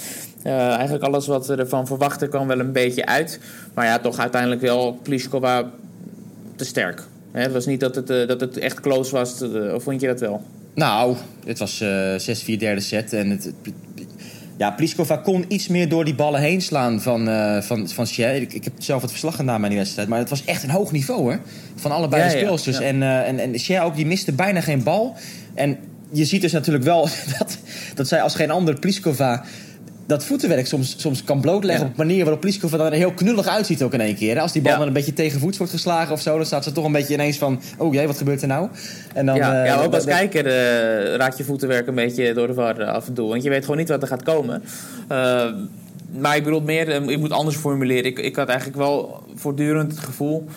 Uh, 0.44 0.74
eigenlijk 0.74 1.04
alles 1.04 1.26
wat 1.26 1.46
we 1.46 1.56
ervan 1.56 1.86
verwachten 1.86 2.28
kwam 2.28 2.46
wel 2.46 2.58
een 2.58 2.72
beetje 2.72 3.06
uit. 3.06 3.40
Maar 3.74 3.86
ja, 3.86 3.98
toch 3.98 4.18
uiteindelijk 4.18 4.60
wel 4.60 4.98
Pliskova 5.02 5.70
te 6.56 6.64
sterk. 6.64 7.02
Hè, 7.32 7.40
het 7.42 7.52
was 7.52 7.66
niet 7.66 7.80
dat 7.80 7.94
het, 7.94 8.10
uh, 8.10 8.26
dat 8.26 8.40
het 8.40 8.58
echt 8.58 8.80
close 8.80 9.12
was. 9.12 9.42
of 9.74 9.82
vond 9.82 10.00
je 10.00 10.06
dat 10.06 10.20
wel? 10.20 10.42
Nou, 10.74 11.16
het 11.46 11.58
was 11.58 11.82
6-4 11.82 12.56
derde 12.58 12.80
set. 12.80 13.12
En 13.12 13.30
het, 13.30 13.52
ja, 14.56 14.70
Pliskova 14.70 15.16
kon 15.16 15.44
iets 15.48 15.68
meer 15.68 15.88
door 15.88 16.04
die 16.04 16.14
ballen 16.14 16.40
heen 16.40 16.60
slaan 16.60 17.00
van, 17.00 17.28
uh, 17.28 17.60
van, 17.60 17.88
van 17.88 18.06
Shea. 18.06 18.28
Ik, 18.28 18.52
ik, 18.52 18.64
heb 18.64 18.72
zelf 18.78 19.02
het 19.02 19.10
verslag 19.10 19.36
gedaan 19.36 19.60
bij 19.60 19.68
die 19.68 19.78
wedstrijd. 19.78 20.08
Maar 20.08 20.18
het 20.18 20.30
was 20.30 20.44
echt 20.44 20.62
een 20.62 20.70
hoog 20.70 20.92
niveau 20.92 21.20
hoor. 21.20 21.40
Van 21.74 21.90
allebei 21.90 22.22
ja, 22.22 22.28
de 22.28 22.36
speelsters. 22.36 22.78
Ja, 22.78 22.82
ja. 22.82 22.88
En, 22.88 22.96
uh, 22.96 23.28
en, 23.28 23.38
en 23.38 23.58
Shea 23.58 23.82
ook, 23.82 23.96
die 23.96 24.06
miste 24.06 24.32
bijna 24.32 24.60
geen 24.60 24.82
bal. 24.82 25.16
En 25.54 25.78
je 26.10 26.24
ziet 26.24 26.40
dus 26.40 26.52
natuurlijk 26.52 26.84
wel 26.84 27.08
dat, 27.38 27.58
dat 27.94 28.08
zij 28.08 28.22
als 28.22 28.34
geen 28.34 28.50
ander 28.50 28.78
Pliskova 28.78 29.44
dat 30.06 30.24
voetenwerk 30.24 30.66
soms, 30.66 30.94
soms 30.98 31.24
kan 31.24 31.40
blootleggen 31.40 31.84
ja. 31.84 31.90
op 31.92 31.98
een 31.98 32.06
manier 32.06 32.22
waarop 32.22 32.40
Pliskova 32.40 32.78
er 32.78 32.92
heel 32.92 33.12
knullig 33.12 33.46
uitziet 33.46 33.82
ook 33.82 33.92
in 33.92 34.00
één 34.00 34.16
keer. 34.16 34.40
Als 34.40 34.52
die 34.52 34.62
bal 34.62 34.72
ja. 34.72 34.78
dan 34.78 34.86
een 34.86 34.92
beetje 34.92 35.12
tegen 35.12 35.40
voets 35.40 35.58
wordt 35.58 35.72
geslagen 35.72 36.12
of 36.12 36.20
zo, 36.20 36.36
dan 36.36 36.46
staat 36.46 36.64
ze 36.64 36.72
toch 36.72 36.84
een 36.84 36.92
beetje 36.92 37.14
ineens 37.14 37.38
van, 37.38 37.60
oh 37.78 37.94
jee, 37.94 38.06
wat 38.06 38.18
gebeurt 38.18 38.42
er 38.42 38.48
nou? 38.48 38.68
En 39.14 39.26
dan, 39.26 39.36
ja, 39.36 39.60
uh, 39.60 39.66
ja 39.66 39.82
ook 39.82 39.94
als 39.94 40.04
kijker 40.04 40.46
uh, 40.46 41.14
raakt 41.14 41.38
je 41.38 41.44
voetenwerk 41.44 41.86
een 41.86 41.94
beetje 41.94 42.34
door 42.34 42.46
de 42.46 42.54
war 42.54 42.84
af 42.84 43.06
en 43.06 43.14
toe. 43.14 43.28
Want 43.28 43.42
je 43.42 43.50
weet 43.50 43.62
gewoon 43.62 43.76
niet 43.76 43.88
wat 43.88 44.02
er 44.02 44.08
gaat 44.08 44.22
komen. 44.22 44.62
Uh, 45.12 45.44
maar 46.18 46.36
ik 46.36 46.44
bedoel 46.44 46.60
meer, 46.60 46.88
ik 47.10 47.18
moet 47.18 47.32
anders 47.32 47.56
formuleren. 47.56 48.04
Ik, 48.04 48.18
ik 48.18 48.36
had 48.36 48.48
eigenlijk 48.48 48.78
wel 48.78 49.24
voortdurend 49.34 49.90
het 49.90 50.00
gevoel 50.00 50.48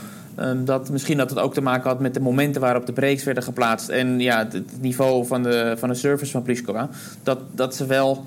Um, 0.42 0.66
dat 0.66 0.90
misschien 0.90 1.18
dat 1.18 1.30
het 1.30 1.40
ook 1.40 1.54
te 1.54 1.62
maken 1.62 1.90
had 1.90 2.00
met 2.00 2.14
de 2.14 2.20
momenten 2.20 2.62
waarop 2.62 2.86
de 2.86 2.94
breaks 2.94 3.24
werden 3.24 3.44
geplaatst. 3.44 3.90
En 3.90 4.20
ja, 4.20 4.48
het, 4.52 4.82
niveau 4.82 5.26
van 5.26 5.44
de, 5.44 5.76
van 5.78 5.90
de 5.90 5.96
service 5.96 6.32
van 6.32 6.42
Pliskova. 6.42 6.90
Dat, 7.24 7.40
dat 7.56 7.76
ze 7.76 7.86
wel 7.86 8.26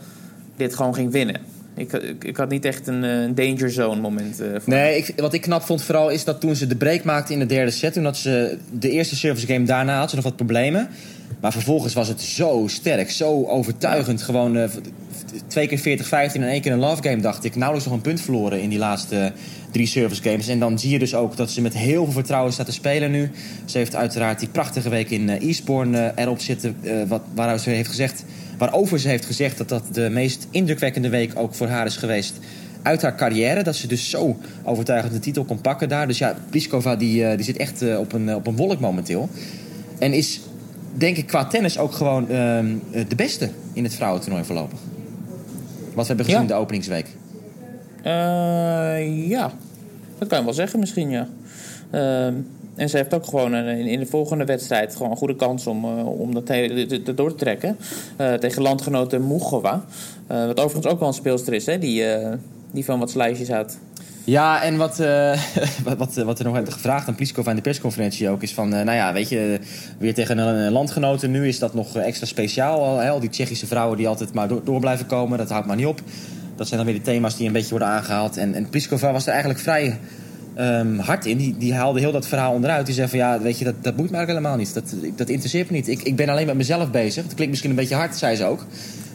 dit 0.56 0.75
gewoon 0.75 0.94
ging 0.94 1.12
winnen. 1.12 1.41
Ik, 1.75 1.93
ik, 2.23 2.37
had 2.37 2.49
niet 2.49 2.64
echt 2.64 2.87
een, 2.87 3.03
een 3.03 3.35
danger 3.35 3.70
zone 3.70 4.00
moment. 4.00 4.41
Uh, 4.41 4.47
nee, 4.64 5.14
wat 5.17 5.32
ik 5.32 5.41
knap 5.41 5.62
vond 5.62 5.82
vooral 5.82 6.11
is 6.11 6.25
dat 6.25 6.41
toen 6.41 6.56
ze 6.56 6.67
de 6.67 6.76
break 6.76 7.05
maakte 7.05 7.32
in 7.32 7.38
de 7.38 7.47
derde 7.47 7.70
set... 7.70 7.93
toen 7.93 8.05
had 8.05 8.17
ze 8.17 8.59
de 8.70 8.91
eerste 8.91 9.17
service 9.17 9.47
game 9.47 9.64
daarna 9.64 9.99
had 9.99 10.11
ze 10.11 10.17
nog 10.17 10.25
wat 10.25 10.37
problemen. 10.37 10.88
Maar 11.41 11.53
vervolgens 11.53 11.94
was 11.94 12.09
het 12.09 12.20
zo 12.20 12.64
sterk, 12.67 13.11
zo 13.11 13.44
overtuigend. 13.44 14.23
Gewoon 14.23 14.56
uh, 14.56 14.64
twee 15.46 15.67
keer 15.67 15.99
40-15 15.99 16.11
en 16.11 16.49
één 16.49 16.61
keer 16.61 16.73
een 16.73 16.79
love 16.79 17.02
game, 17.02 17.20
dacht 17.20 17.44
ik. 17.44 17.56
Nauwelijks 17.56 17.88
nog 17.88 17.96
een 17.96 18.02
punt 18.02 18.20
verloren 18.20 18.62
in 18.62 18.69
die 18.69 18.79
laatste 18.79 19.32
drie 19.70 19.87
service 19.87 20.23
games. 20.23 20.49
En 20.49 20.58
dan 20.58 20.79
zie 20.79 20.90
je 20.90 20.99
dus 20.99 21.14
ook 21.14 21.37
dat 21.37 21.50
ze 21.50 21.61
met 21.61 21.75
heel 21.75 22.05
veel 22.05 22.12
vertrouwen 22.12 22.52
staat 22.52 22.67
te 22.67 22.73
spelen 22.73 23.11
nu. 23.11 23.31
Ze 23.64 23.79
heeft 23.79 23.94
uiteraard 23.94 24.38
die 24.38 24.49
prachtige 24.49 24.88
week 24.88 25.11
in 25.11 25.29
uh, 25.29 25.43
Eastbourne 25.43 25.99
uh, 25.99 26.23
erop 26.25 26.40
zitten. 26.40 26.76
Uh, 26.82 27.02
wat, 27.08 27.23
waaruit 27.34 27.61
ze 27.61 27.70
heeft 27.70 27.88
gezegd, 27.88 28.25
waarover 28.58 28.99
ze 28.99 29.08
heeft 29.08 29.25
gezegd 29.25 29.58
dat 29.58 29.69
dat 29.69 29.84
de 29.93 30.11
meest 30.11 30.46
indrukwekkende 30.50 31.09
week 31.09 31.33
ook 31.35 31.54
voor 31.54 31.68
haar 31.68 31.87
is 31.87 31.97
geweest 31.97 32.35
uit 32.83 33.02
haar 33.02 33.16
carrière. 33.16 33.62
Dat 33.62 33.76
ze 33.76 33.87
dus 33.87 34.11
zo 34.11 34.37
overtuigend 34.62 35.12
de 35.12 35.18
titel 35.18 35.45
kon 35.45 35.61
pakken 35.61 35.88
daar. 35.88 36.06
Dus 36.06 36.18
ja, 36.18 36.37
Pliskova 36.50 36.97
die, 36.97 37.37
die 37.37 37.45
zit 37.45 37.56
echt 37.56 37.97
op, 37.97 38.12
een, 38.12 38.35
op 38.35 38.47
een 38.47 38.56
wolk 38.56 38.80
momenteel. 38.80 39.28
En 39.99 40.12
is, 40.12 40.40
denk 40.95 41.16
ik, 41.16 41.26
qua 41.26 41.45
tennis 41.45 41.78
ook 41.78 41.92
gewoon 41.92 42.30
ehm, 42.30 42.75
de 43.09 43.14
beste 43.16 43.50
in 43.73 43.85
het 43.85 43.95
vrouwentoernooi 43.95 44.45
voorlopig. 44.45 44.78
Wat 45.94 46.06
we 46.06 46.14
hebben 46.14 46.25
gezien 46.25 46.40
ja. 46.40 46.46
de 46.46 46.54
openingsweek. 46.54 47.06
Uh, 48.06 49.28
ja, 49.28 49.52
dat 50.18 50.28
kan 50.28 50.38
je 50.38 50.44
wel 50.44 50.54
zeggen 50.54 50.78
misschien, 50.78 51.11
ja. 51.11 51.28
Uh, 51.94 52.26
en 52.75 52.88
ze 52.88 52.96
heeft 52.96 53.14
ook 53.14 53.25
gewoon 53.25 53.52
een, 53.52 53.87
in 53.87 53.99
de 53.99 54.06
volgende 54.06 54.44
wedstrijd 54.44 54.96
gewoon 54.96 55.11
een 55.11 55.16
goede 55.16 55.37
kans 55.37 55.66
om, 55.66 55.84
uh, 55.84 56.20
om 56.20 56.34
dat 56.34 56.49
hele, 56.49 57.02
door 57.14 57.30
te 57.30 57.37
trekken. 57.37 57.76
Uh, 58.20 58.34
tegen 58.34 58.62
landgenoten 58.62 59.26
Mugova. 59.26 59.84
wat 60.26 60.61
overigens 60.61 60.92
ook 60.92 60.99
wel 60.99 61.08
een 61.08 61.14
speelster 61.14 61.52
is, 61.52 61.66
hè, 61.66 61.78
die, 61.78 62.04
die 62.70 62.84
van 62.84 62.99
wat 62.99 63.11
slijsjes 63.11 63.49
had. 63.49 63.78
Ja, 64.25 64.62
en 64.62 64.76
wat, 64.76 65.00
uh, 65.00 65.41
wat, 65.97 66.14
wat 66.14 66.38
er 66.38 66.45
nog 66.45 66.55
werd 66.55 66.73
gevraagd 66.73 67.09
aan 67.09 67.14
Pliskova 67.14 67.50
in 67.50 67.57
de 67.57 67.62
persconferentie 67.62 68.29
ook... 68.29 68.43
is 68.43 68.55
van, 68.55 68.75
uh, 68.75 68.83
nou 68.83 68.97
ja, 68.97 69.12
weet 69.12 69.29
je, 69.29 69.59
weer 69.99 70.14
tegen 70.14 70.38
een 70.38 70.73
landgenoten... 70.73 71.31
nu 71.31 71.49
is 71.49 71.59
dat 71.59 71.75
nog 71.75 71.97
extra 71.97 72.26
speciaal. 72.26 72.85
Al, 72.85 73.00
al 73.00 73.21
die 73.21 73.31
Tsjechische 73.31 73.67
vrouwen 73.67 73.97
die 73.97 74.09
altijd 74.09 74.35
maar 74.35 74.49
door, 74.49 74.64
door 74.64 74.81
blijven 74.81 75.07
komen... 75.07 75.38
dat 75.38 75.50
houdt 75.50 75.67
maar 75.67 75.76
niet 75.76 75.87
op. 75.87 76.00
Dat 76.57 76.69
zijn 76.69 76.81
dan 76.85 76.93
weer 76.93 76.99
de 76.99 77.11
thema's 77.11 77.37
die 77.37 77.47
een 77.47 77.52
beetje 77.52 77.71
worden 77.71 77.88
aangehaald. 77.88 78.37
En, 78.37 78.55
en 78.55 78.69
was 79.00 79.26
er 79.26 79.33
eigenlijk 79.33 79.61
vrij 79.61 79.99
um, 80.59 80.99
hard 80.99 81.26
in. 81.26 81.38
Die, 81.38 81.57
die 81.59 81.75
haalde 81.75 82.00
heel 82.00 82.12
dat 82.12 82.26
verhaal 82.26 82.52
onderuit. 82.52 82.87
Die 82.87 82.95
zei 82.95 83.09
van, 83.09 83.19
ja, 83.19 83.41
weet 83.41 83.59
je, 83.59 83.64
dat, 83.64 83.75
dat 83.81 83.97
moet 83.97 84.11
me 84.11 84.17
eigenlijk 84.17 84.47
helemaal 84.47 84.57
niet. 84.57 84.75
Dat, 84.75 84.95
dat 85.17 85.29
interesseert 85.29 85.71
me 85.71 85.76
niet. 85.76 85.88
Ik, 85.88 86.02
ik 86.02 86.17
ben 86.17 86.29
alleen 86.29 86.47
met 86.47 86.57
mezelf 86.57 86.91
bezig. 86.91 87.23
Dat 87.23 87.35
klinkt 87.35 87.50
misschien 87.50 87.71
een 87.71 87.76
beetje 87.76 87.95
hard, 87.95 88.17
zei 88.17 88.37
ze 88.37 88.45
ook. 88.45 88.67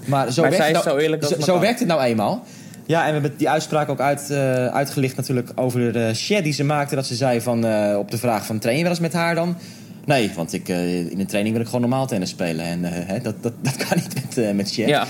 Maar 0.06 0.32
zo, 0.32 0.42
maar 0.42 0.52
werkt, 0.52 0.66
het 0.66 1.30
nou, 1.30 1.44
zo 1.44 1.60
werkt 1.60 1.80
het 1.80 1.88
nou 1.88 2.02
eenmaal. 2.02 2.46
Ja, 2.88 3.02
en 3.02 3.08
we 3.08 3.14
hebben 3.14 3.38
die 3.38 3.50
uitspraak 3.50 3.90
ook 3.90 4.00
uit, 4.00 4.28
uh, 4.32 4.66
uitgelicht 4.66 5.16
natuurlijk 5.16 5.52
over 5.56 5.94
de 5.94 6.14
share 6.14 6.42
die 6.42 6.54
ze 6.54 6.64
maakte. 6.64 6.96
Dat 6.96 7.06
ze 7.06 7.16
zei 7.16 7.42
van, 7.42 7.66
uh, 7.66 7.98
op 7.98 8.12
de 8.12 8.18
vraag 8.18 8.46
van 8.46 8.60
train 8.60 8.76
je 8.78 8.82
wel 8.82 8.92
eens 8.92 9.00
met 9.00 9.14
haar 9.14 9.36
dan? 9.36 9.58
Nee, 10.06 10.32
want 10.36 10.54
ik, 10.54 10.70
uh, 10.70 11.00
in 11.00 11.20
een 11.20 11.28
training 11.28 11.54
wil 11.54 11.64
ik 11.64 11.70
gewoon 11.72 11.90
normaal 11.90 12.08
tennis 12.08 12.30
spelen. 12.30 12.66
En 12.66 12.84
hè, 12.84 13.20
dat, 13.20 13.36
dat, 13.42 13.54
dat 13.62 13.76
kan 13.88 13.98
niet 13.98 14.36
met, 14.36 14.56
met 14.56 14.72
Cher. 14.72 14.88
Ja. 14.88 15.08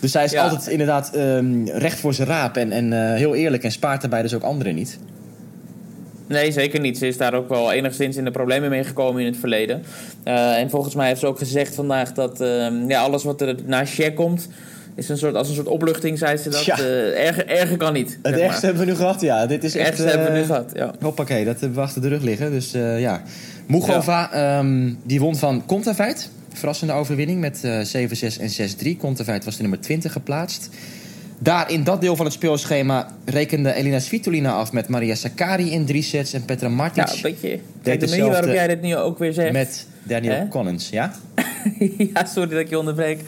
Dus 0.00 0.12
zij 0.12 0.24
is 0.24 0.30
ja. 0.30 0.42
altijd 0.42 0.66
inderdaad 0.66 1.16
um, 1.16 1.68
recht 1.68 1.98
voor 1.98 2.14
zijn 2.14 2.28
raap 2.28 2.56
en, 2.56 2.72
en 2.72 3.14
heel 3.16 3.34
eerlijk 3.34 3.64
en 3.64 3.72
spaart 3.72 4.00
daarbij 4.00 4.22
dus 4.22 4.34
ook 4.34 4.42
anderen 4.42 4.74
niet. 4.74 4.98
Nee, 6.26 6.52
zeker 6.52 6.80
niet. 6.80 6.98
Ze 6.98 7.06
is 7.06 7.16
daar 7.16 7.34
ook 7.34 7.48
wel 7.48 7.72
enigszins 7.72 8.16
in 8.16 8.24
de 8.24 8.30
problemen 8.30 8.70
mee 8.70 8.84
gekomen 8.84 9.20
in 9.20 9.26
het 9.26 9.36
verleden. 9.36 9.82
En 10.24 10.70
volgens 10.70 10.94
mij 10.94 11.06
heeft 11.06 11.20
ze 11.20 11.26
ook 11.26 11.38
gezegd 11.38 11.74
vandaag 11.74 12.12
dat 12.12 12.40
uh, 12.40 12.88
ja, 12.88 13.00
alles 13.00 13.24
wat 13.24 13.40
er 13.40 13.56
na 13.66 13.86
Shaq 13.86 14.14
komt... 14.14 14.48
Is 14.94 15.08
een 15.08 15.18
soort, 15.18 15.34
als 15.34 15.48
een 15.48 15.54
soort 15.54 15.66
opluchting, 15.66 16.18
zei 16.18 16.36
ze 16.36 16.48
dat. 16.48 16.64
Ja. 16.64 16.80
Uh, 16.80 17.26
erger, 17.26 17.46
erger 17.46 17.76
kan 17.76 17.92
niet. 17.92 18.18
Het 18.22 18.36
ergste 18.36 18.66
hebben 18.66 18.84
we 18.84 18.90
nu 18.90 18.96
gehad, 18.96 19.20
ja. 19.20 19.46
Dit 19.46 19.64
is 19.64 19.72
het 19.72 19.82
ergste 19.82 20.04
echt, 20.04 20.14
hebben 20.14 20.32
we 20.32 20.38
nu 20.38 20.44
gehad, 20.44 20.70
ja. 20.74 20.94
Hoppakee, 21.00 21.44
dat 21.44 21.60
hebben 21.60 21.78
we 21.78 21.84
achter 21.84 22.02
de 22.02 22.08
rug 22.08 22.22
liggen. 22.22 22.50
Dus 22.50 22.70
ja. 22.98 23.22
Mugova, 23.66 24.30
ja. 24.32 24.58
um, 24.58 24.98
die 25.02 25.20
won 25.20 25.36
van 25.36 25.66
Contaveit. 25.66 26.30
Verrassende 26.52 26.92
overwinning 26.92 27.40
met 27.40 27.58
7-6 27.58 27.62
en 28.40 28.94
6-3. 28.94 28.98
Contaveit 28.98 29.44
was 29.44 29.56
de 29.56 29.62
nummer 29.62 29.80
20 29.80 30.12
geplaatst. 30.12 30.68
Daar 31.42 31.70
in 31.70 31.84
dat 31.84 32.00
deel 32.00 32.16
van 32.16 32.24
het 32.24 32.34
speelschema 32.34 33.08
rekende 33.24 33.72
Elina 33.72 33.98
Svitolina 33.98 34.52
af 34.52 34.72
met 34.72 34.88
Maria 34.88 35.14
Sakkari 35.14 35.70
in 35.70 35.86
drie 35.86 36.02
sets 36.02 36.32
en 36.32 36.44
Petra 36.44 36.68
Martic. 36.68 37.08
Ja, 37.08 37.14
een 37.14 37.20
beetje. 37.22 37.58
Kijk, 37.82 38.00
de 38.00 38.08
manier 38.08 38.30
waarop 38.30 38.52
jij 38.52 38.66
dit 38.66 38.82
nu 38.82 38.96
ook 38.96 39.18
weer 39.18 39.32
zegt. 39.32 39.52
Met 39.52 39.86
Daniel 40.02 40.32
He? 40.32 40.48
Collins, 40.48 40.88
ja? 40.88 41.12
ja, 42.14 42.24
sorry 42.24 42.50
dat 42.50 42.58
ik 42.58 42.68
je 42.68 42.78
onderbreek. 42.78 43.20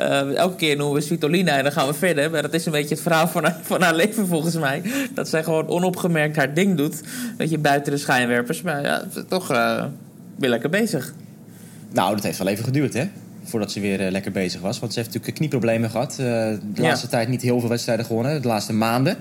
Uh, 0.00 0.36
elke 0.36 0.56
keer 0.56 0.76
noemen 0.76 0.94
we 0.94 1.00
Svitolina 1.00 1.56
en 1.56 1.62
dan 1.62 1.72
gaan 1.72 1.86
we 1.86 1.94
verder. 1.94 2.30
Maar 2.30 2.42
dat 2.42 2.54
is 2.54 2.66
een 2.66 2.72
beetje 2.72 2.94
het 2.94 3.02
verhaal 3.02 3.28
van 3.28 3.44
haar, 3.44 3.58
van 3.62 3.82
haar 3.82 3.94
leven 3.94 4.26
volgens 4.26 4.54
mij. 4.54 4.82
Dat 5.14 5.28
zij 5.28 5.44
gewoon 5.44 5.68
onopgemerkt 5.68 6.36
haar 6.36 6.54
ding 6.54 6.76
doet. 6.76 7.02
Weet 7.36 7.50
je, 7.50 7.58
buiten 7.58 7.92
de 7.92 7.98
schijnwerpers. 7.98 8.62
Maar 8.62 8.82
ja, 8.82 9.04
toch 9.28 9.52
uh, 9.52 9.84
weer 10.36 10.50
lekker 10.50 10.70
bezig. 10.70 11.14
Nou, 11.92 12.14
dat 12.14 12.24
heeft 12.24 12.38
wel 12.38 12.48
even 12.48 12.64
geduurd, 12.64 12.94
hè? 12.94 13.08
voordat 13.44 13.72
ze 13.72 13.80
weer 13.80 14.00
uh, 14.00 14.10
lekker 14.10 14.32
bezig 14.32 14.60
was. 14.60 14.78
Want 14.78 14.92
ze 14.92 14.98
heeft 14.98 15.10
natuurlijk 15.10 15.38
knieproblemen 15.38 15.90
gehad. 15.90 16.14
De 16.16 16.58
ja. 16.74 16.82
laatste 16.82 17.08
tijd 17.08 17.28
niet 17.28 17.42
heel 17.42 17.60
veel 17.60 17.68
wedstrijden 17.68 18.04
gewonnen, 18.04 18.42
de 18.42 18.48
laatste 18.48 18.72
maanden. 18.72 19.16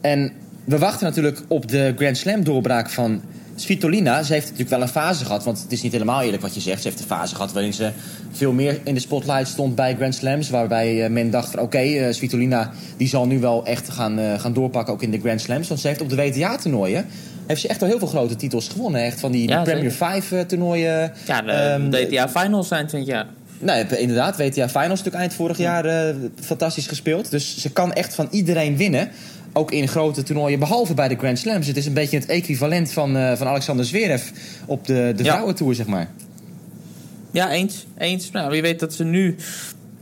En 0.00 0.32
we 0.64 0.78
wachten 0.78 1.06
natuurlijk 1.06 1.42
op 1.48 1.68
de 1.68 1.94
Grand 1.96 2.16
Slam 2.16 2.44
doorbraak 2.44 2.90
van 2.90 3.22
Svitolina. 3.60 4.22
Ze 4.22 4.32
heeft 4.32 4.44
natuurlijk 4.44 4.70
wel 4.70 4.82
een 4.82 4.88
fase 4.88 5.24
gehad, 5.24 5.44
want 5.44 5.62
het 5.62 5.72
is 5.72 5.82
niet 5.82 5.92
helemaal 5.92 6.22
eerlijk 6.22 6.42
wat 6.42 6.54
je 6.54 6.60
zegt. 6.60 6.82
Ze 6.82 6.88
heeft 6.88 7.00
een 7.00 7.06
fase 7.06 7.34
gehad 7.34 7.52
waarin 7.52 7.72
ze 7.72 7.90
veel 8.32 8.52
meer 8.52 8.80
in 8.84 8.94
de 8.94 9.00
spotlight 9.00 9.48
stond 9.48 9.74
bij 9.74 9.94
Grand 9.94 10.14
Slams. 10.14 10.50
Waarbij 10.50 11.04
uh, 11.04 11.10
men 11.10 11.30
dacht 11.30 11.50
van 11.50 11.60
oké, 11.60 11.76
okay, 11.76 12.12
Svitolina 12.12 12.70
die 12.96 13.08
zal 13.08 13.26
nu 13.26 13.40
wel 13.40 13.66
echt 13.66 13.88
gaan, 13.88 14.38
gaan 14.38 14.52
doorpakken 14.52 14.94
ook 14.94 15.02
in 15.02 15.10
de 15.10 15.20
Grand 15.20 15.40
Slams. 15.40 15.68
Want 15.68 15.80
ze 15.80 15.88
heeft 15.88 16.00
op 16.00 16.08
de 16.08 16.16
WTA-toernooien 16.16 17.06
heeft 17.50 17.60
ze 17.60 17.68
echt 17.68 17.82
al 17.82 17.88
heel 17.88 17.98
veel 17.98 18.08
grote 18.08 18.36
titels 18.36 18.68
gewonnen. 18.68 19.02
Echt 19.02 19.20
van 19.20 19.32
die, 19.32 19.48
ja, 19.48 19.62
Premier 19.62 19.92
5 19.92 20.46
toernooien. 20.46 21.12
Ja, 21.26 21.42
de 21.42 21.52
um, 21.52 21.90
WTA 21.90 22.28
Finals 22.28 22.68
zijn 22.68 22.86
20 22.86 23.14
jaar. 23.14 23.26
Nee, 23.58 23.86
inderdaad. 23.86 24.36
WTA 24.36 24.68
Finals 24.68 24.88
natuurlijk 24.88 25.16
eind 25.16 25.34
vorig 25.34 25.58
jaar 25.58 25.86
uh, 25.86 26.14
fantastisch 26.40 26.86
gespeeld. 26.86 27.30
Dus 27.30 27.58
ze 27.58 27.70
kan 27.70 27.92
echt 27.92 28.14
van 28.14 28.28
iedereen 28.30 28.76
winnen. 28.76 29.10
Ook 29.52 29.72
in 29.72 29.88
grote 29.88 30.22
toernooien, 30.22 30.58
behalve 30.58 30.94
bij 30.94 31.08
de 31.08 31.16
Grand 31.16 31.38
Slams. 31.38 31.66
Het 31.66 31.76
is 31.76 31.86
een 31.86 31.94
beetje 31.94 32.18
het 32.18 32.28
equivalent 32.28 32.92
van, 32.92 33.16
uh, 33.16 33.36
van 33.36 33.46
Alexander 33.46 33.84
Zverev 33.84 34.30
op 34.66 34.86
de, 34.86 35.12
de 35.16 35.24
ja. 35.24 35.32
vrouwentour, 35.32 35.74
zeg 35.74 35.86
maar. 35.86 36.10
Ja, 37.30 37.50
eens. 37.50 37.86
eens. 37.98 38.30
Nou, 38.30 38.50
wie 38.50 38.62
weet 38.62 38.80
dat 38.80 38.94
ze 38.94 39.04
nu... 39.04 39.36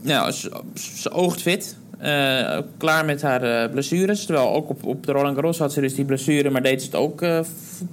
Nou, 0.01 0.31
ze, 0.31 0.61
ze 0.95 1.11
oogt 1.11 1.41
fit. 1.41 1.77
Uh, 2.01 2.59
klaar 2.77 3.05
met 3.05 3.21
haar 3.21 3.63
uh, 3.63 3.71
blessures. 3.71 4.25
Terwijl 4.25 4.49
ook 4.53 4.69
op, 4.69 4.83
op 4.85 5.05
de 5.05 5.11
Roland 5.11 5.35
Garros 5.35 5.57
had 5.57 5.73
ze 5.73 5.81
dus 5.81 5.95
die 5.95 6.05
blessure, 6.05 6.49
maar 6.49 6.63
deed 6.63 6.81
ze 6.81 6.85
het 6.85 6.95
ook 6.95 7.21
uh, 7.21 7.39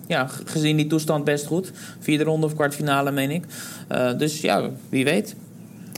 ja, 0.06 0.28
gezien 0.44 0.76
die 0.76 0.86
toestand 0.86 1.25
best 1.25 1.46
goed. 1.46 1.72
Vierde 2.00 2.25
ronde 2.25 2.46
of 2.46 2.54
kwartfinale, 2.54 3.10
meen 3.10 3.30
ik. 3.30 3.44
dus 4.18 4.40
ja, 4.40 4.70
wie 4.88 5.04
weet. 5.04 5.34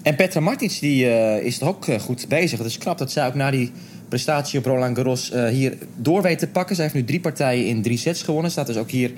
En 0.03 0.15
Petra 0.15 0.41
Martic 0.41 0.79
die, 0.81 1.05
is 1.43 1.61
er 1.61 1.69
ook 1.69 1.85
goed 2.01 2.29
bezig. 2.29 2.59
Het 2.59 2.67
is 2.67 2.79
knap 2.79 2.99
dat 2.99 3.11
zij 3.11 3.27
ook 3.27 3.35
na 3.35 3.51
die 3.51 3.73
prestatie 4.09 4.59
op 4.59 4.65
Roland 4.65 4.97
Garros 4.97 5.33
uh, 5.33 5.47
hier 5.49 5.79
door 5.97 6.23
weet 6.23 6.39
te 6.39 6.47
pakken. 6.47 6.75
Zij 6.75 6.85
heeft 6.85 6.97
nu 6.97 7.05
drie 7.05 7.21
partijen 7.21 7.67
in 7.67 7.83
drie 7.83 7.99
sets 7.99 8.23
gewonnen. 8.23 8.51
Staat 8.51 8.67
dus 8.67 8.77
ook 8.77 8.91
hier 8.91 9.13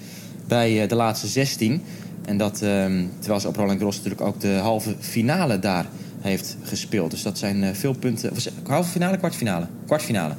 bij 0.49 0.87
de 0.87 0.95
laatste 0.95 1.27
16. 1.27 1.83
En 2.25 2.37
dat 2.37 2.63
ehm, 2.63 3.05
terwijl 3.19 3.41
ze 3.41 3.49
op 3.49 3.57
Roland 3.57 3.79
Garros 3.79 3.97
natuurlijk 3.97 4.23
ook 4.23 4.41
de 4.41 4.53
halve 4.53 4.95
finale 4.99 5.59
daar 5.59 5.87
heeft 6.21 6.57
gespeeld. 6.63 7.11
Dus 7.11 7.23
dat 7.23 7.39
zijn 7.39 7.77
veel 7.77 7.95
punten. 7.95 8.33
Halve 8.67 8.91
finale, 8.91 9.17
kwartfinale? 9.17 9.67
Kwartfinale. 9.87 10.35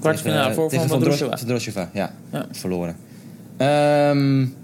Kwartfinale 0.00 0.40
tegen, 0.40 0.54
voor 0.54 0.68
tegen 0.68 0.88
Van 1.38 1.46
Drosjeva. 1.46 1.90
Ja, 1.92 2.14
ja, 2.32 2.46
verloren. 2.52 2.96
Um, 3.58 4.54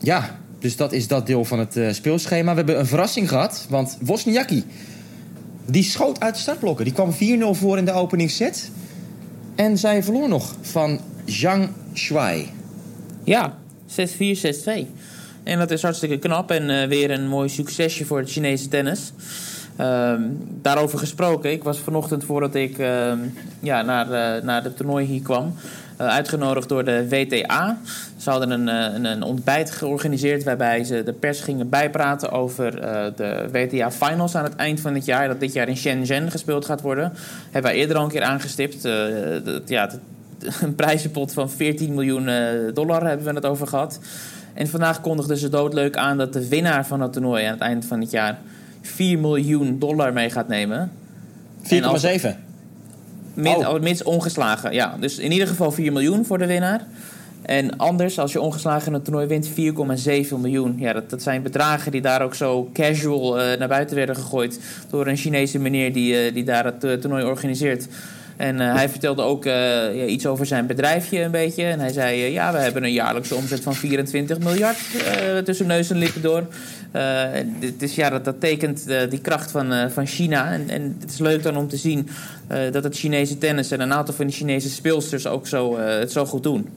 ja, 0.00 0.38
dus 0.58 0.76
dat 0.76 0.92
is 0.92 1.06
dat 1.08 1.26
deel 1.26 1.44
van 1.44 1.58
het 1.58 1.78
speelschema. 1.90 2.50
We 2.50 2.56
hebben 2.56 2.78
een 2.78 2.86
verrassing 2.86 3.28
gehad, 3.28 3.66
want 3.68 3.98
Wozniacki... 4.00 4.64
die 5.66 5.82
schoot 5.82 6.20
uit 6.20 6.34
de 6.34 6.40
startblokken. 6.40 6.84
Die 6.84 6.94
kwam 6.94 7.12
4-0 7.12 7.16
voor 7.50 7.78
in 7.78 7.84
de 7.84 7.92
opening 7.92 8.30
set. 8.30 8.70
En 9.54 9.78
zij 9.78 10.02
verloor 10.02 10.28
nog 10.28 10.54
van 10.60 11.00
Zhang 11.24 11.68
Shuai. 11.94 12.50
Ja, 13.24 13.58
6-4, 13.86 13.90
6-2. 13.90 14.86
En 15.42 15.58
dat 15.58 15.70
is 15.70 15.82
hartstikke 15.82 16.18
knap 16.18 16.50
en 16.50 16.68
uh, 16.68 16.84
weer 16.84 17.10
een 17.10 17.28
mooi 17.28 17.48
succesje 17.48 18.04
voor 18.04 18.18
het 18.18 18.30
Chinese 18.30 18.68
tennis. 18.68 19.12
Uh, 19.80 20.14
daarover 20.62 20.98
gesproken, 20.98 21.52
ik 21.52 21.62
was 21.62 21.78
vanochtend 21.78 22.24
voordat 22.24 22.54
ik 22.54 22.78
uh, 22.78 23.12
ja, 23.60 23.82
naar, 23.82 24.06
uh, 24.06 24.44
naar 24.44 24.64
het 24.64 24.76
toernooi 24.76 25.06
hier 25.06 25.22
kwam... 25.22 25.54
Eh, 25.96 26.06
uitgenodigd 26.06 26.68
door 26.68 26.84
de 26.84 27.08
WTA. 27.08 27.78
Ze 28.16 28.30
hadden 28.30 28.50
een, 28.50 28.68
eh, 28.68 28.94
een, 28.94 29.04
een, 29.04 29.22
ontbijt 29.22 29.70
georganiseerd 29.70 30.44
waarbij 30.44 30.84
ze 30.84 31.02
de 31.02 31.12
pers 31.12 31.40
gingen 31.40 31.68
bijpraten 31.68 32.30
over 32.30 32.78
eh, 32.78 33.04
de 33.16 33.48
WTA 33.52 33.90
Finals 33.90 34.34
aan 34.34 34.44
het 34.44 34.56
eind 34.56 34.80
van 34.80 34.94
het 34.94 35.04
jaar. 35.04 35.28
Dat 35.28 35.40
dit 35.40 35.52
jaar 35.52 35.68
in 35.68 35.76
Shenzhen 35.76 36.30
gespeeld 36.30 36.64
gaat 36.64 36.80
worden. 36.80 37.12
Hebben 37.50 37.70
wij 37.70 37.80
eerder 37.80 37.96
al 37.96 38.04
een 38.04 38.10
keer 38.10 38.22
aangestipt. 38.22 38.82
Dat, 38.82 39.68
ja, 39.68 39.90
een 40.62 40.74
prijzenpot 40.74 41.32
van 41.32 41.50
14 41.50 41.94
miljoen 41.94 42.30
dollar 42.74 43.06
hebben 43.06 43.26
we 43.26 43.32
het 43.32 43.46
over 43.46 43.66
gehad. 43.66 43.98
En 44.54 44.68
vandaag 44.68 45.00
kondigden 45.00 45.36
ze 45.36 45.48
doodleuk 45.48 45.96
aan 45.96 46.18
dat 46.18 46.32
de 46.32 46.48
winnaar 46.48 46.86
van 46.86 47.00
het 47.00 47.12
toernooi 47.12 47.44
aan 47.44 47.52
het 47.52 47.60
eind 47.60 47.84
van 47.84 48.00
het 48.00 48.10
jaar 48.10 48.38
4 48.80 49.18
miljoen 49.18 49.78
dollar 49.78 50.12
mee 50.12 50.30
gaat 50.30 50.48
nemen. 50.48 50.92
4,7? 51.62 52.51
Mid, 53.34 53.56
oh. 53.56 53.80
Mits 53.80 54.02
ongeslagen, 54.02 54.72
ja. 54.72 54.96
Dus 55.00 55.18
in 55.18 55.32
ieder 55.32 55.46
geval 55.46 55.72
4 55.72 55.92
miljoen 55.92 56.24
voor 56.24 56.38
de 56.38 56.46
winnaar. 56.46 56.86
En 57.42 57.76
anders, 57.76 58.18
als 58.18 58.32
je 58.32 58.40
ongeslagen 58.40 58.94
een 58.94 59.02
toernooi 59.02 59.26
wint, 59.26 59.48
4,7 59.48 59.54
miljoen. 60.40 60.74
Ja, 60.78 60.92
dat, 60.92 61.10
dat 61.10 61.22
zijn 61.22 61.42
bedragen 61.42 61.92
die 61.92 62.00
daar 62.00 62.22
ook 62.22 62.34
zo 62.34 62.70
casual 62.72 63.40
uh, 63.40 63.58
naar 63.58 63.68
buiten 63.68 63.96
werden 63.96 64.16
gegooid... 64.16 64.60
door 64.90 65.06
een 65.06 65.16
Chinese 65.16 65.58
meneer 65.58 65.92
die, 65.92 66.26
uh, 66.26 66.34
die 66.34 66.44
daar 66.44 66.64
het 66.64 66.84
uh, 66.84 66.92
toernooi 66.92 67.24
organiseert. 67.24 67.88
En 68.36 68.60
uh, 68.60 68.74
hij 68.74 68.88
vertelde 68.88 69.22
ook 69.22 69.46
uh, 69.46 69.52
ja, 69.94 70.04
iets 70.04 70.26
over 70.26 70.46
zijn 70.46 70.66
bedrijfje 70.66 71.20
een 71.20 71.30
beetje. 71.30 71.64
En 71.64 71.80
hij 71.80 71.92
zei, 71.92 72.26
uh, 72.26 72.32
ja, 72.32 72.52
we 72.52 72.58
hebben 72.58 72.84
een 72.84 72.92
jaarlijkse 72.92 73.34
omzet 73.34 73.60
van 73.60 73.74
24 73.74 74.38
miljard 74.38 74.78
tussen 75.44 75.66
neus 75.66 75.90
en 75.90 75.96
lippen 75.96 76.22
door. 76.22 76.46
dus 77.76 77.94
ja, 77.94 78.10
dat, 78.10 78.24
dat 78.24 78.40
tekent 78.40 78.86
die 79.10 79.20
kracht 79.20 79.50
van, 79.50 79.90
van 79.90 80.06
China. 80.06 80.52
En, 80.52 80.68
en 80.68 80.96
het 81.00 81.10
is 81.10 81.18
leuk 81.18 81.42
dan 81.42 81.56
om 81.56 81.68
te 81.68 81.76
zien 81.76 82.08
dat 82.72 82.84
het 82.84 82.96
Chinese 82.96 83.38
tennis 83.38 83.70
en 83.70 83.80
een 83.80 83.92
aantal 83.92 84.14
van 84.14 84.26
die 84.26 84.34
Chinese 84.34 84.70
speelsters 84.70 85.26
ook 85.26 85.46
zo, 85.46 85.78
het 85.78 86.12
zo 86.12 86.24
goed 86.24 86.42
doen. 86.42 86.68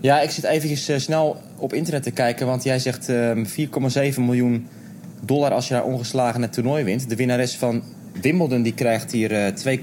Ja, 0.00 0.20
ik 0.20 0.30
zit 0.30 0.44
eventjes 0.44 1.02
snel 1.02 1.36
op 1.56 1.72
internet 1.72 2.02
te 2.02 2.10
kijken. 2.10 2.46
Want 2.46 2.62
jij 2.62 2.78
zegt 2.78 3.08
4,7 3.10 4.20
miljoen 4.20 4.66
dollar 5.20 5.52
als 5.52 5.68
je 5.68 5.74
daar 5.74 5.84
ongeslagen 5.84 6.42
het 6.42 6.52
toernooi 6.52 6.84
wint. 6.84 7.08
De 7.08 7.16
winnares 7.16 7.56
van 7.56 7.82
Wimbledon 8.20 8.62
die 8.62 8.74
krijgt 8.74 9.12
hier 9.12 9.54
2,... 9.54 9.78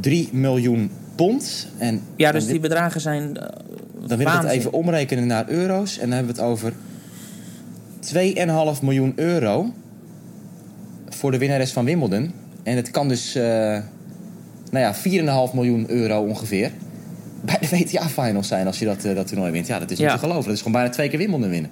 3 0.00 0.28
miljoen 0.32 0.90
pond. 1.14 1.68
En 1.78 2.02
ja, 2.16 2.32
dus 2.32 2.46
die 2.46 2.60
bedragen 2.60 3.00
zijn. 3.00 3.22
Uh, 3.22 3.42
dan 4.06 4.18
wil 4.18 4.26
ik 4.26 4.32
het 4.32 4.50
even 4.50 4.72
omrekenen 4.72 5.26
naar 5.26 5.48
euro's. 5.48 5.98
En 5.98 6.08
dan 6.08 6.16
hebben 6.16 6.34
we 6.34 6.40
het 6.40 6.50
over 6.50 6.72
2,5 8.76 8.82
miljoen 8.82 9.12
euro 9.16 9.72
voor 11.08 11.30
de 11.30 11.38
winnares 11.38 11.72
van 11.72 11.84
Wimbledon. 11.84 12.32
En 12.62 12.76
het 12.76 12.90
kan 12.90 13.08
dus, 13.08 13.36
uh, 13.36 13.42
nou 13.42 13.82
ja, 14.70 14.94
4,5 15.48 15.54
miljoen 15.54 15.90
euro 15.90 16.20
ongeveer 16.20 16.70
bij 17.40 17.58
de 17.60 17.68
WTA-finals 17.68 18.48
zijn 18.48 18.66
als 18.66 18.78
je 18.78 18.84
dat, 18.84 19.04
uh, 19.04 19.14
dat 19.14 19.26
toernooi 19.26 19.52
wint. 19.52 19.66
Ja, 19.66 19.78
dat 19.78 19.90
is 19.90 19.98
niet 19.98 20.10
te 20.10 20.18
geloven. 20.18 20.44
Dat 20.44 20.52
is 20.52 20.58
gewoon 20.58 20.72
bijna 20.72 20.88
twee 20.88 21.08
keer 21.08 21.18
Wimbledon 21.18 21.50
winnen. 21.50 21.70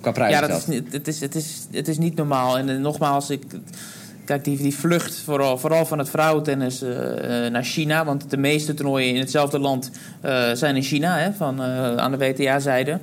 Qua 0.00 0.12
prijs. 0.12 0.32
Ja, 0.32 0.40
dat 0.40 0.68
is, 0.68 0.82
het, 0.92 1.08
is, 1.08 1.20
het, 1.20 1.34
is, 1.34 1.66
het 1.70 1.88
is 1.88 1.98
niet 1.98 2.14
normaal. 2.14 2.58
En 2.58 2.80
nogmaals, 2.80 3.30
ik 3.30 3.42
Kijk, 4.30 4.44
die, 4.44 4.56
die 4.56 4.76
vlucht 4.76 5.14
vooral, 5.24 5.58
vooral 5.58 5.86
van 5.86 5.98
het 5.98 6.10
vrouwentennis 6.10 6.82
uh, 6.82 6.90
naar 7.50 7.64
China. 7.64 8.04
Want 8.04 8.30
de 8.30 8.36
meeste 8.36 8.74
toernooien 8.74 9.14
in 9.14 9.20
hetzelfde 9.20 9.58
land 9.58 9.90
uh, 10.24 10.50
zijn 10.52 10.76
in 10.76 10.82
China, 10.82 11.18
hè, 11.18 11.32
van, 11.32 11.60
uh, 11.60 11.96
aan 11.96 12.10
de 12.10 12.16
WTA-zijde. 12.16 12.98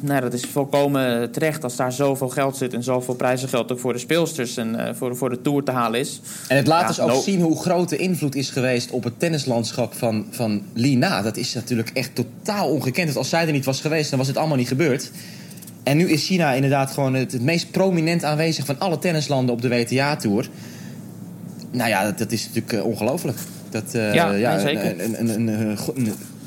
nou, 0.00 0.20
dat 0.20 0.32
is 0.32 0.42
volkomen 0.42 1.30
terecht 1.30 1.64
als 1.64 1.76
daar 1.76 1.92
zoveel 1.92 2.28
geld 2.28 2.56
zit 2.56 2.74
en 2.74 2.82
zoveel 2.82 3.14
prijzengeld 3.14 3.72
ook 3.72 3.78
voor 3.78 3.92
de 3.92 3.98
speelsters 3.98 4.56
en 4.56 4.96
voor, 4.96 5.16
voor 5.16 5.30
de 5.30 5.42
Tour 5.42 5.62
te 5.62 5.70
halen 5.70 6.00
is. 6.00 6.20
En 6.48 6.56
het 6.56 6.66
laat 6.66 6.80
ja, 6.80 6.86
dus 6.86 7.00
ook 7.00 7.08
no 7.08 7.20
zien 7.20 7.40
hoe 7.40 7.60
groot 7.60 7.88
de 7.88 7.96
invloed 7.96 8.34
is 8.34 8.50
geweest 8.50 8.90
op 8.90 9.04
het 9.04 9.18
tennislandschap 9.18 9.94
van, 9.94 10.26
van 10.30 10.62
Lina. 10.72 11.22
Dat 11.22 11.36
is 11.36 11.54
natuurlijk 11.54 11.90
echt 11.92 12.14
totaal 12.14 12.68
ongekend. 12.68 13.06
Want 13.06 13.18
als 13.18 13.28
zij 13.28 13.46
er 13.46 13.52
niet 13.52 13.64
was 13.64 13.80
geweest, 13.80 14.10
dan 14.10 14.18
was 14.18 14.28
het 14.28 14.36
allemaal 14.36 14.56
niet 14.56 14.68
gebeurd. 14.68 15.10
En 15.86 15.96
nu 15.96 16.08
is 16.08 16.26
China 16.26 16.52
inderdaad 16.52 16.90
gewoon 16.90 17.14
het, 17.14 17.32
het 17.32 17.42
meest 17.42 17.70
prominent 17.70 18.24
aanwezig 18.24 18.66
van 18.66 18.78
alle 18.78 18.98
tennislanden 18.98 19.54
op 19.54 19.62
de 19.62 19.68
WTA-tour. 19.68 20.48
Nou 21.70 21.88
ja, 21.88 22.04
dat, 22.04 22.18
dat 22.18 22.32
is 22.32 22.46
natuurlijk 22.46 22.72
uh, 22.72 22.84
ongelooflijk. 22.84 23.38
Dat, 23.70 23.94
uh, 23.94 24.14
ja, 24.14 24.32
ja 24.32 24.58
zeker. 24.58 25.00
Een, 25.00 25.20
een, 25.20 25.48
een, 25.48 25.78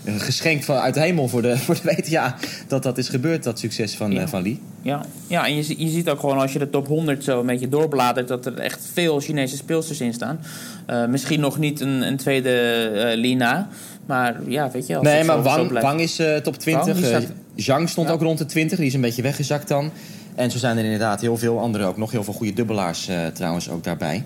een 0.05 0.19
geschenk 0.19 0.63
van, 0.63 0.75
uit 0.75 0.93
de 0.93 0.99
hemel 0.99 1.27
voor 1.27 1.41
de, 1.41 1.57
voor 1.65 1.75
de 1.75 1.95
WTA 1.95 2.35
dat 2.67 2.83
dat 2.83 2.97
is 2.97 3.09
gebeurd, 3.09 3.43
dat 3.43 3.59
succes 3.59 3.95
van, 3.95 4.11
Ja. 4.11 4.27
van 4.27 4.41
Lee. 4.41 4.59
Ja, 4.81 5.05
ja 5.27 5.45
en 5.45 5.55
je, 5.55 5.83
je 5.83 5.89
ziet 5.89 6.09
ook 6.09 6.19
gewoon 6.19 6.37
als 6.37 6.53
je 6.53 6.59
de 6.59 6.69
top 6.69 6.87
100 6.87 7.23
zo 7.23 7.39
een 7.39 7.45
beetje 7.45 7.69
doorbladert... 7.69 8.27
dat 8.27 8.45
er 8.45 8.57
echt 8.57 8.89
veel 8.93 9.19
Chinese 9.19 9.55
speelsters 9.55 10.01
in 10.01 10.13
staan. 10.13 10.39
Eh, 10.85 11.05
misschien 11.05 11.39
nog 11.39 11.57
niet 11.57 11.79
een, 11.79 12.07
een 12.07 12.17
tweede 12.17 12.51
eh, 12.51 13.17
Lina. 13.17 13.67
Maar 14.09 14.35
ja, 14.47 14.71
weet 14.71 14.87
je... 14.87 14.95
Als 14.95 15.07
Nee, 15.07 15.23
maar 15.23 15.41
Wang, 15.81 15.99
is 15.99 16.19
eh, 16.19 16.35
top 16.35 16.57
20. 16.57 16.85
Wang, 16.85 16.97
Eh, 16.97 17.07
staat- 17.09 17.31
Zhang 17.55 17.89
stond 17.89 18.07
Ja. 18.07 18.13
ook 18.13 18.21
rond 18.21 18.37
de 18.37 18.45
20. 18.45 18.77
Die 18.77 18.87
is 18.87 18.93
een 18.93 19.01
beetje 19.01 19.21
weggezakt 19.21 19.67
dan. 19.67 19.91
En 20.35 20.51
zo 20.51 20.57
zijn 20.57 20.77
er 20.77 20.83
inderdaad 20.83 21.21
heel 21.21 21.37
veel 21.37 21.59
andere 21.59 21.85
ook. 21.85 21.97
Nog 21.97 22.11
heel 22.11 22.23
veel 22.23 22.33
goede 22.33 22.53
dubbelaars 22.53 23.07
eh, 23.07 23.25
trouwens 23.25 23.69
ook 23.69 23.83
daarbij. 23.83 24.25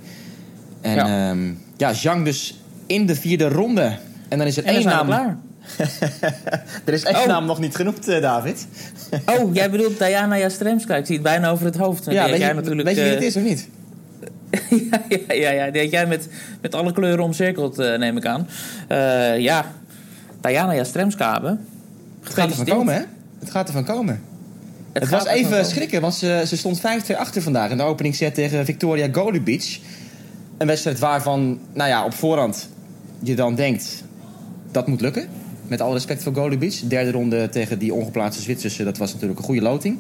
En 0.82 0.96
Ja. 0.96 1.08
ja, 1.08 1.36
ja 1.78 1.94
Zhang 1.94 2.26
dus 2.26 2.60
in 2.86 3.06
de 3.06 3.16
vierde 3.16 3.48
ronde. 3.50 3.98
En 4.30 4.38
dan 4.38 4.48
is 4.48 4.58
er 4.58 4.64
één 4.66 4.84
naam. 4.86 5.06
klaar. 5.06 5.38
Er 6.86 6.94
is 6.94 7.04
één 7.04 7.16
Oh. 7.16 7.28
naam 7.28 7.46
nog 7.46 7.60
niet 7.60 7.76
genoemd, 7.76 8.06
David. 8.06 8.68
Oh, 9.26 9.54
jij 9.56 9.70
bedoelt 9.70 9.98
Diana 10.00 10.38
Jastremska. 10.38 10.96
Ik 10.96 11.06
zie 11.06 11.16
het 11.16 11.24
bijna 11.24 11.50
over 11.50 11.66
het 11.66 11.78
hoofd. 11.78 12.06
Ja, 12.06 12.30
weet, 12.30 12.38
jij 12.40 12.48
je, 12.48 12.54
natuurlijk, 12.54 12.88
weet 12.88 12.98
je 12.98 13.04
wie 13.04 13.12
het 13.12 13.22
is 13.24 13.36
of 13.36 13.44
niet? 13.44 13.70
ja, 14.92 15.02
ja, 15.10 15.34
ja, 15.34 15.50
ja, 15.50 15.72
die 15.72 15.82
had 15.82 15.92
jij 15.92 16.06
met, 16.06 16.28
met 16.62 16.76
alle 16.76 16.94
kleuren 16.94 17.24
omcirkeld, 17.24 17.80
eh, 17.80 17.98
neem 17.98 18.18
ik 18.18 18.26
aan. 18.26 18.48
Eh, 18.88 19.40
ja, 19.40 19.72
Diana 20.42 20.76
Jastremska 20.76 21.34
hebben. 21.34 21.66
Het 22.24 22.34
gaat 22.34 22.50
ervan 22.50 22.66
komen, 22.66 22.94
hè? 22.94 23.02
Het 23.40 23.52
gaat 23.52 23.68
ervan 23.68 23.84
komen. 23.84 24.22
Het, 24.92 25.10
was 25.10 25.26
even 25.26 25.50
komen. 25.50 25.66
schrikken, 25.66 26.02
want 26.02 26.14
ze, 26.14 26.44
ze 26.48 26.58
stond 26.58 26.82
5-2 26.82 27.16
achter 27.16 27.42
vandaag 27.42 27.72
in 27.72 27.78
de 27.78 27.84
openingsset 27.84 28.34
tegen 28.34 28.66
Victoria 28.66 29.08
Golubic. 29.12 29.80
Een 30.58 30.68
wedstrijd 30.68 31.00
waarvan, 31.00 31.60
nou 31.74 31.90
ja, 31.90 32.06
op 32.06 32.14
voorhand 32.14 32.70
je 33.20 33.36
dan 33.36 33.56
denkt, 33.56 34.04
dat 34.72 34.88
moet 34.88 35.02
lukken. 35.02 35.28
Met 35.68 35.82
alle 35.82 35.94
respect 35.94 36.24
voor 36.24 36.34
Golubic. 36.36 36.82
Derde 36.84 37.12
ronde 37.12 37.50
tegen 37.50 37.80
die 37.80 37.94
ongeplaatste 37.94 38.42
Zwitserse, 38.42 38.84
dat 38.84 38.98
was 38.98 39.14
natuurlijk 39.14 39.40
een 39.40 39.46
goede 39.46 39.62
loting. 39.62 40.00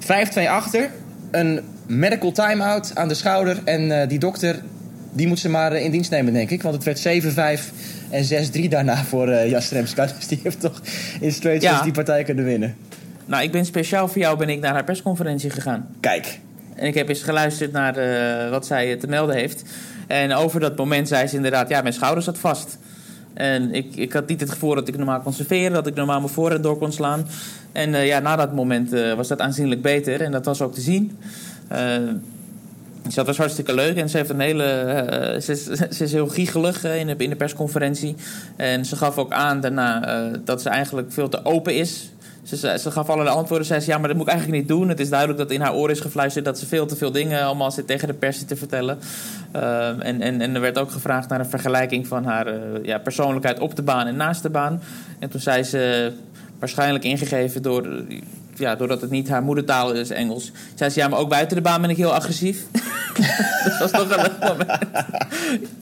5-2 0.00 0.04
achter, 0.48 0.90
een 1.30 1.60
medical 1.86 2.32
time-out 2.32 2.90
aan 2.94 3.08
de 3.08 3.14
schouder. 3.14 3.60
En 3.64 4.00
eh, 4.00 4.08
die 4.08 4.18
dokter, 4.18 4.62
die 5.12 5.26
moet 5.26 5.38
ze 5.38 5.48
maar 5.48 5.72
eh, 5.72 5.84
in 5.84 5.90
dienst 5.90 6.10
nemen, 6.10 6.32
denk 6.32 6.50
ik. 6.50 6.62
Want 6.62 6.84
het 6.84 7.04
werd 7.04 7.60
7-5 7.60 7.72
en 8.10 8.24
6-3 8.64 8.68
daarna 8.68 9.04
voor 9.04 9.28
eh 9.28 9.50
Jastremska. 9.50 10.06
Dus 10.18 10.26
die 10.26 10.40
heeft 10.42 10.60
toch 10.60 10.80
in 11.20 11.32
straight 11.32 11.62
Ja. 11.62 11.82
die 11.82 11.92
partij 11.92 12.22
kunnen 12.24 12.44
winnen. 12.44 12.76
Nou, 13.26 13.42
ik 13.42 13.52
ben 13.52 13.64
speciaal 13.64 14.08
voor 14.08 14.18
jou 14.20 14.38
ben 14.38 14.48
ik 14.48 14.60
naar 14.60 14.72
haar 14.72 14.84
persconferentie 14.84 15.50
gegaan. 15.50 15.88
Kijk, 16.00 16.38
En 16.74 16.86
ik 16.86 16.94
heb 16.94 17.08
eens 17.08 17.22
geluisterd 17.22 17.72
naar 17.72 17.94
wat 18.50 18.66
zij 18.66 18.96
te 18.96 19.06
melden 19.06 19.36
heeft. 19.36 19.62
En 20.06 20.32
over 20.32 20.60
dat 20.60 20.76
moment 20.76 21.08
zei 21.08 21.26
ze 21.26 21.36
inderdaad, 21.36 21.68
ja, 21.68 21.80
mijn 21.82 21.94
schouder 21.94 22.22
zat 22.22 22.38
vast. 22.38 22.78
En 23.34 23.74
ik, 23.74 23.96
ik 23.96 24.12
had 24.12 24.28
niet 24.28 24.40
het 24.40 24.50
gevoel 24.50 24.74
dat 24.74 24.88
ik 24.88 24.96
normaal 24.96 25.20
kon 25.20 25.32
serveren, 25.32 25.72
dat 25.72 25.86
ik 25.86 25.94
normaal 25.94 26.20
mijn 26.20 26.32
voorhand 26.32 26.62
door 26.62 26.78
kon 26.78 26.92
slaan. 26.92 27.26
En 27.72 28.04
ja, 28.06 28.18
na 28.18 28.36
dat 28.36 28.54
moment 28.54 28.90
was 29.16 29.28
dat 29.28 29.40
aanzienlijk 29.40 29.82
beter 29.82 30.20
en 30.20 30.32
dat 30.32 30.44
was 30.44 30.60
ook 30.62 30.74
te 30.74 30.80
zien. 30.80 31.18
Eh, 31.72 32.14
dus 33.02 33.14
dat 33.14 33.26
was 33.26 33.36
hartstikke 33.36 33.74
leuk. 33.74 33.96
En 33.96 34.08
ze, 34.08 34.16
heeft 34.16 34.30
een 34.30 34.40
hele, 34.40 34.64
eh, 34.64 35.40
ze, 35.40 35.52
is, 35.52 35.64
ze 35.96 36.04
is 36.04 36.12
heel 36.12 36.28
giechelig 36.28 36.84
eh, 36.84 36.98
in, 36.98 37.06
de, 37.06 37.14
in 37.16 37.30
de 37.30 37.36
persconferentie. 37.36 38.16
En 38.56 38.84
ze 38.84 38.96
gaf 38.96 39.18
ook 39.18 39.32
aan 39.32 39.60
daarna 39.60 40.30
dat 40.44 40.62
ze 40.62 40.68
eigenlijk 40.68 41.12
veel 41.12 41.28
te 41.28 41.44
open 41.44 41.74
is. 41.74 42.10
Ze, 42.42 42.56
ze, 42.56 42.90
gaf 42.90 43.08
allerlei 43.10 43.36
antwoorden. 43.36 43.66
Zei 43.66 43.80
ze, 43.80 43.90
ja, 43.90 43.98
maar 43.98 44.08
dat 44.08 44.16
moet 44.16 44.26
ik 44.26 44.32
eigenlijk 44.32 44.62
niet 44.62 44.70
doen. 44.70 44.88
Het 44.88 45.00
is 45.00 45.08
duidelijk 45.08 45.38
dat 45.38 45.50
in 45.50 45.60
haar 45.60 45.74
oor 45.74 45.90
is 45.90 46.00
gefluisterd... 46.00 46.44
dat 46.44 46.58
ze 46.58 46.66
veel 46.66 46.86
te 46.86 46.96
veel 46.96 47.12
dingen 47.12 47.42
allemaal 47.42 47.70
zit 47.70 47.86
tegen 47.86 48.08
de 48.08 48.14
pers 48.14 48.44
te 48.44 48.56
vertellen. 48.56 48.98
En, 49.52 50.20
en, 50.20 50.40
en 50.40 50.54
er 50.54 50.60
werd 50.60 50.78
ook 50.78 50.90
gevraagd 50.90 51.28
naar 51.28 51.40
een 51.40 51.46
vergelijking 51.46 52.06
van 52.06 52.24
haar 52.24 52.46
ja, 52.82 52.98
persoonlijkheid 52.98 53.58
op 53.58 53.76
de 53.76 53.82
baan 53.82 54.06
en 54.06 54.16
naast 54.16 54.42
de 54.42 54.50
baan. 54.50 54.82
En 55.18 55.28
toen 55.30 55.40
zei 55.40 55.62
ze, 55.62 56.12
waarschijnlijk 56.58 57.04
ingegeven 57.04 57.62
door... 57.62 58.04
Ja, 58.54 58.74
doordat 58.74 59.00
het 59.00 59.10
niet 59.10 59.28
haar 59.28 59.42
moedertaal 59.42 59.92
is, 59.92 60.10
Engels. 60.10 60.52
Zei 60.74 60.90
ze, 60.90 60.98
ja, 60.98 61.08
maar 61.08 61.18
ook 61.18 61.28
buiten 61.28 61.56
de 61.56 61.62
baan 61.62 61.80
ben 61.80 61.90
ik 61.90 61.96
heel 61.96 62.14
agressief. 62.14 62.66
dat 63.64 63.78
was 63.78 63.90
toch 63.90 64.10
een 64.10 64.22
leuk 64.22 64.38
moment. 64.40 64.78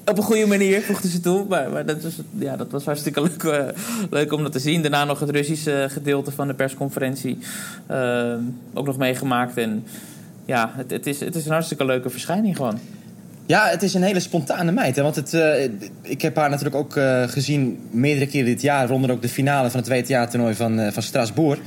Op 0.05 0.17
een 0.17 0.23
goede 0.23 0.47
manier, 0.47 0.83
voegde 0.83 1.09
ze 1.09 1.21
toe. 1.21 1.47
Maar, 1.49 1.71
maar 1.71 1.87
dat, 1.87 2.03
was, 2.03 2.13
ja, 2.39 2.57
dat 2.57 2.71
was 2.71 2.85
hartstikke 2.85 3.23
leuk, 3.23 3.43
eh, 3.43 3.67
leuk 4.11 4.33
om 4.33 4.43
dat 4.43 4.53
te 4.53 4.59
zien. 4.59 4.83
Daarna 4.83 5.05
nog 5.05 5.21
het 5.21 5.31
Russische 5.31 5.87
gedeelte 5.91 6.31
van 6.31 6.47
de 6.47 6.55
persconferentie 6.55 7.39
eh, 7.87 8.35
ook 8.75 8.87
nog 8.87 8.99
meegemaakt. 8.99 9.57
En 9.57 9.85
ja, 10.45 10.73
het, 10.77 10.91
het, 10.91 11.07
is, 11.07 11.21
het 11.21 11.35
is 11.35 11.45
een 11.45 11.53
hartstikke 11.53 11.85
leuke 11.85 12.11
verschijning 12.11 12.57
gewoon. 12.57 12.79
Ja, 13.47 13.67
het 13.67 13.83
is 13.83 13.95
een 13.95 14.03
hele 14.03 14.21
spontane 14.21 14.73
meid. 14.73 14.97
Hè? 14.97 15.03
Want 15.03 15.17
het, 15.17 15.35
eh, 15.35 15.71
ik 16.03 16.23
heb 16.23 16.37
haar 16.37 16.51
natuurlijk 16.51 16.77
ook 16.77 16.93
gezien 17.31 17.79
meerdere 17.91 18.27
keren 18.27 18.47
dit 18.47 18.63
jaar. 18.63 18.89
Rond 18.89 19.11
ook 19.11 19.23
de 19.23 19.29
finale 19.29 19.71
van 19.71 19.81
het 19.81 19.89
WTA-toernooi 19.89 20.55
van, 20.55 20.93
van 20.93 21.03
Straatsburg. 21.03 21.59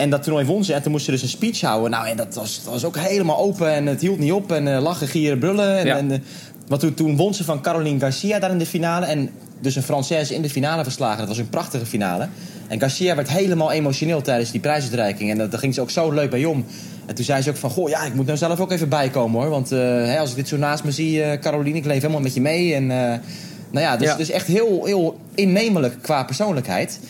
En 0.00 0.10
dat 0.10 0.22
toernooi 0.22 0.44
won 0.44 0.64
ze. 0.64 0.74
En 0.74 0.82
toen 0.82 0.92
moest 0.92 1.04
ze 1.04 1.10
dus 1.10 1.22
een 1.22 1.28
speech 1.28 1.60
houden. 1.60 1.90
Nou, 1.90 2.06
en 2.08 2.16
dat 2.16 2.34
was, 2.34 2.60
dat 2.64 2.72
was 2.72 2.84
ook 2.84 2.96
helemaal 2.96 3.38
open. 3.38 3.72
En 3.72 3.86
het 3.86 4.00
hield 4.00 4.18
niet 4.18 4.32
op. 4.32 4.52
En 4.52 4.74
eh, 4.74 4.82
lachen, 4.82 5.08
gieren, 5.08 5.38
brullen. 5.38 5.78
En, 5.78 5.86
Ja. 5.86 5.96
en, 5.96 6.10
eh, 6.10 6.18
want 6.68 6.80
toen, 6.80 6.94
toen 6.94 7.16
won 7.16 7.34
ze 7.34 7.44
van 7.44 7.62
Caroline 7.62 8.00
Garcia 8.00 8.38
daar 8.38 8.50
in 8.50 8.58
de 8.58 8.66
finale. 8.66 9.06
En 9.06 9.30
dus 9.60 9.76
een 9.76 9.82
Française 9.82 10.34
in 10.34 10.42
de 10.42 10.50
finale 10.50 10.82
verslagen. 10.82 11.18
Dat 11.18 11.28
was 11.28 11.38
een 11.38 11.48
prachtige 11.48 11.86
finale. 11.86 12.28
En 12.68 12.80
Garcia 12.80 13.14
werd 13.14 13.30
helemaal 13.30 13.72
emotioneel 13.72 14.22
tijdens 14.22 14.50
die 14.50 14.60
prijsuitreiking. 14.60 15.30
En 15.30 15.38
dat, 15.38 15.50
daar 15.50 15.60
ging 15.60 15.74
ze 15.74 15.80
ook 15.80 15.90
zo 15.90 16.10
leuk 16.10 16.30
bij 16.30 16.44
om. 16.44 16.64
En 17.06 17.14
toen 17.14 17.24
zei 17.24 17.42
ze 17.42 17.50
ook 17.50 17.56
van, 17.56 17.70
goh, 17.70 17.88
ja, 17.88 18.02
ik 18.04 18.14
moet 18.14 18.26
nou 18.26 18.38
zelf 18.38 18.60
ook 18.60 18.72
even 18.72 18.88
bijkomen 18.88 19.40
hoor. 19.40 19.50
Want 19.50 19.72
eh, 19.72 19.78
hè, 19.78 20.18
als 20.18 20.30
ik 20.30 20.36
dit 20.36 20.48
zo 20.48 20.56
naast 20.56 20.84
me 20.84 20.90
zie, 20.92 21.22
eh, 21.22 21.38
Caroline, 21.40 21.76
ik 21.78 21.84
leef 21.84 22.00
helemaal 22.00 22.20
met 22.22 22.34
je 22.34 22.40
mee. 22.40 22.74
En 22.74 22.86
nou 22.86 23.86
ja, 23.86 23.96
dus, 23.96 24.06
Ja. 24.08 24.16
dus 24.16 24.30
echt 24.30 24.46
heel, 24.46 24.84
heel 24.84 25.18
innemelijk 25.34 25.94
qua 26.02 26.24
persoonlijkheid. 26.24 27.00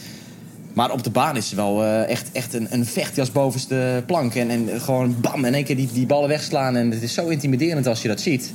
Maar 0.73 0.91
op 0.91 1.05
de 1.05 1.11
baan 1.11 1.37
is 1.37 1.49
ze 1.49 1.57
wel 1.57 1.85
eh, 1.85 2.09
echt, 2.09 2.29
echt 2.33 2.55
een, 2.55 2.67
een 2.71 2.87
vechtjas 2.87 3.33
bovenste 3.33 4.03
plank. 4.07 4.35
En, 4.35 4.51
en 4.51 4.81
gewoon 4.81 5.17
bam, 5.21 5.45
in 5.45 5.55
één 5.55 5.65
keer 5.65 5.77
die, 5.77 5.89
die 5.93 6.07
ballen 6.07 6.29
wegslaan. 6.29 6.77
En 6.77 6.91
het 6.91 7.03
is 7.03 7.15
zo 7.15 7.29
intimiderend 7.29 7.87
als 7.87 8.03
je 8.03 8.09
dat 8.09 8.21
ziet. 8.21 8.53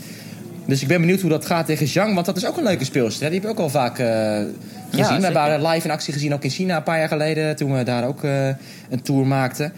Dus 0.65 0.81
ik 0.81 0.87
ben 0.87 0.99
benieuwd 1.01 1.21
hoe 1.21 1.29
dat 1.29 1.45
gaat 1.45 1.65
tegen 1.65 1.87
Zhang. 1.87 2.13
Want 2.13 2.25
dat 2.25 2.37
is 2.37 2.45
ook 2.45 2.57
een 2.57 2.63
leuke 2.63 2.85
speelster. 2.85 3.23
hè. 3.23 3.29
Die 3.29 3.39
heb 3.39 3.49
ik 3.49 3.55
ook 3.55 3.63
al 3.63 3.69
vaak 3.69 3.99
eh, 3.99 4.07
gezien. 4.89 5.17
we 5.17 5.23
hebben 5.23 5.41
haar 5.41 5.61
live 5.61 5.87
in 5.87 5.93
actie 5.93 6.13
gezien, 6.13 6.33
ook 6.33 6.43
in 6.43 6.49
China 6.49 6.77
een 6.77 6.83
paar 6.83 6.99
jaar 6.99 7.07
geleden. 7.07 7.55
Toen 7.55 7.77
we 7.77 7.83
daar 7.83 8.07
ook 8.07 8.23
eh, 8.23 8.47
een 8.89 9.01
tour 9.01 9.27
maakten. 9.27 9.73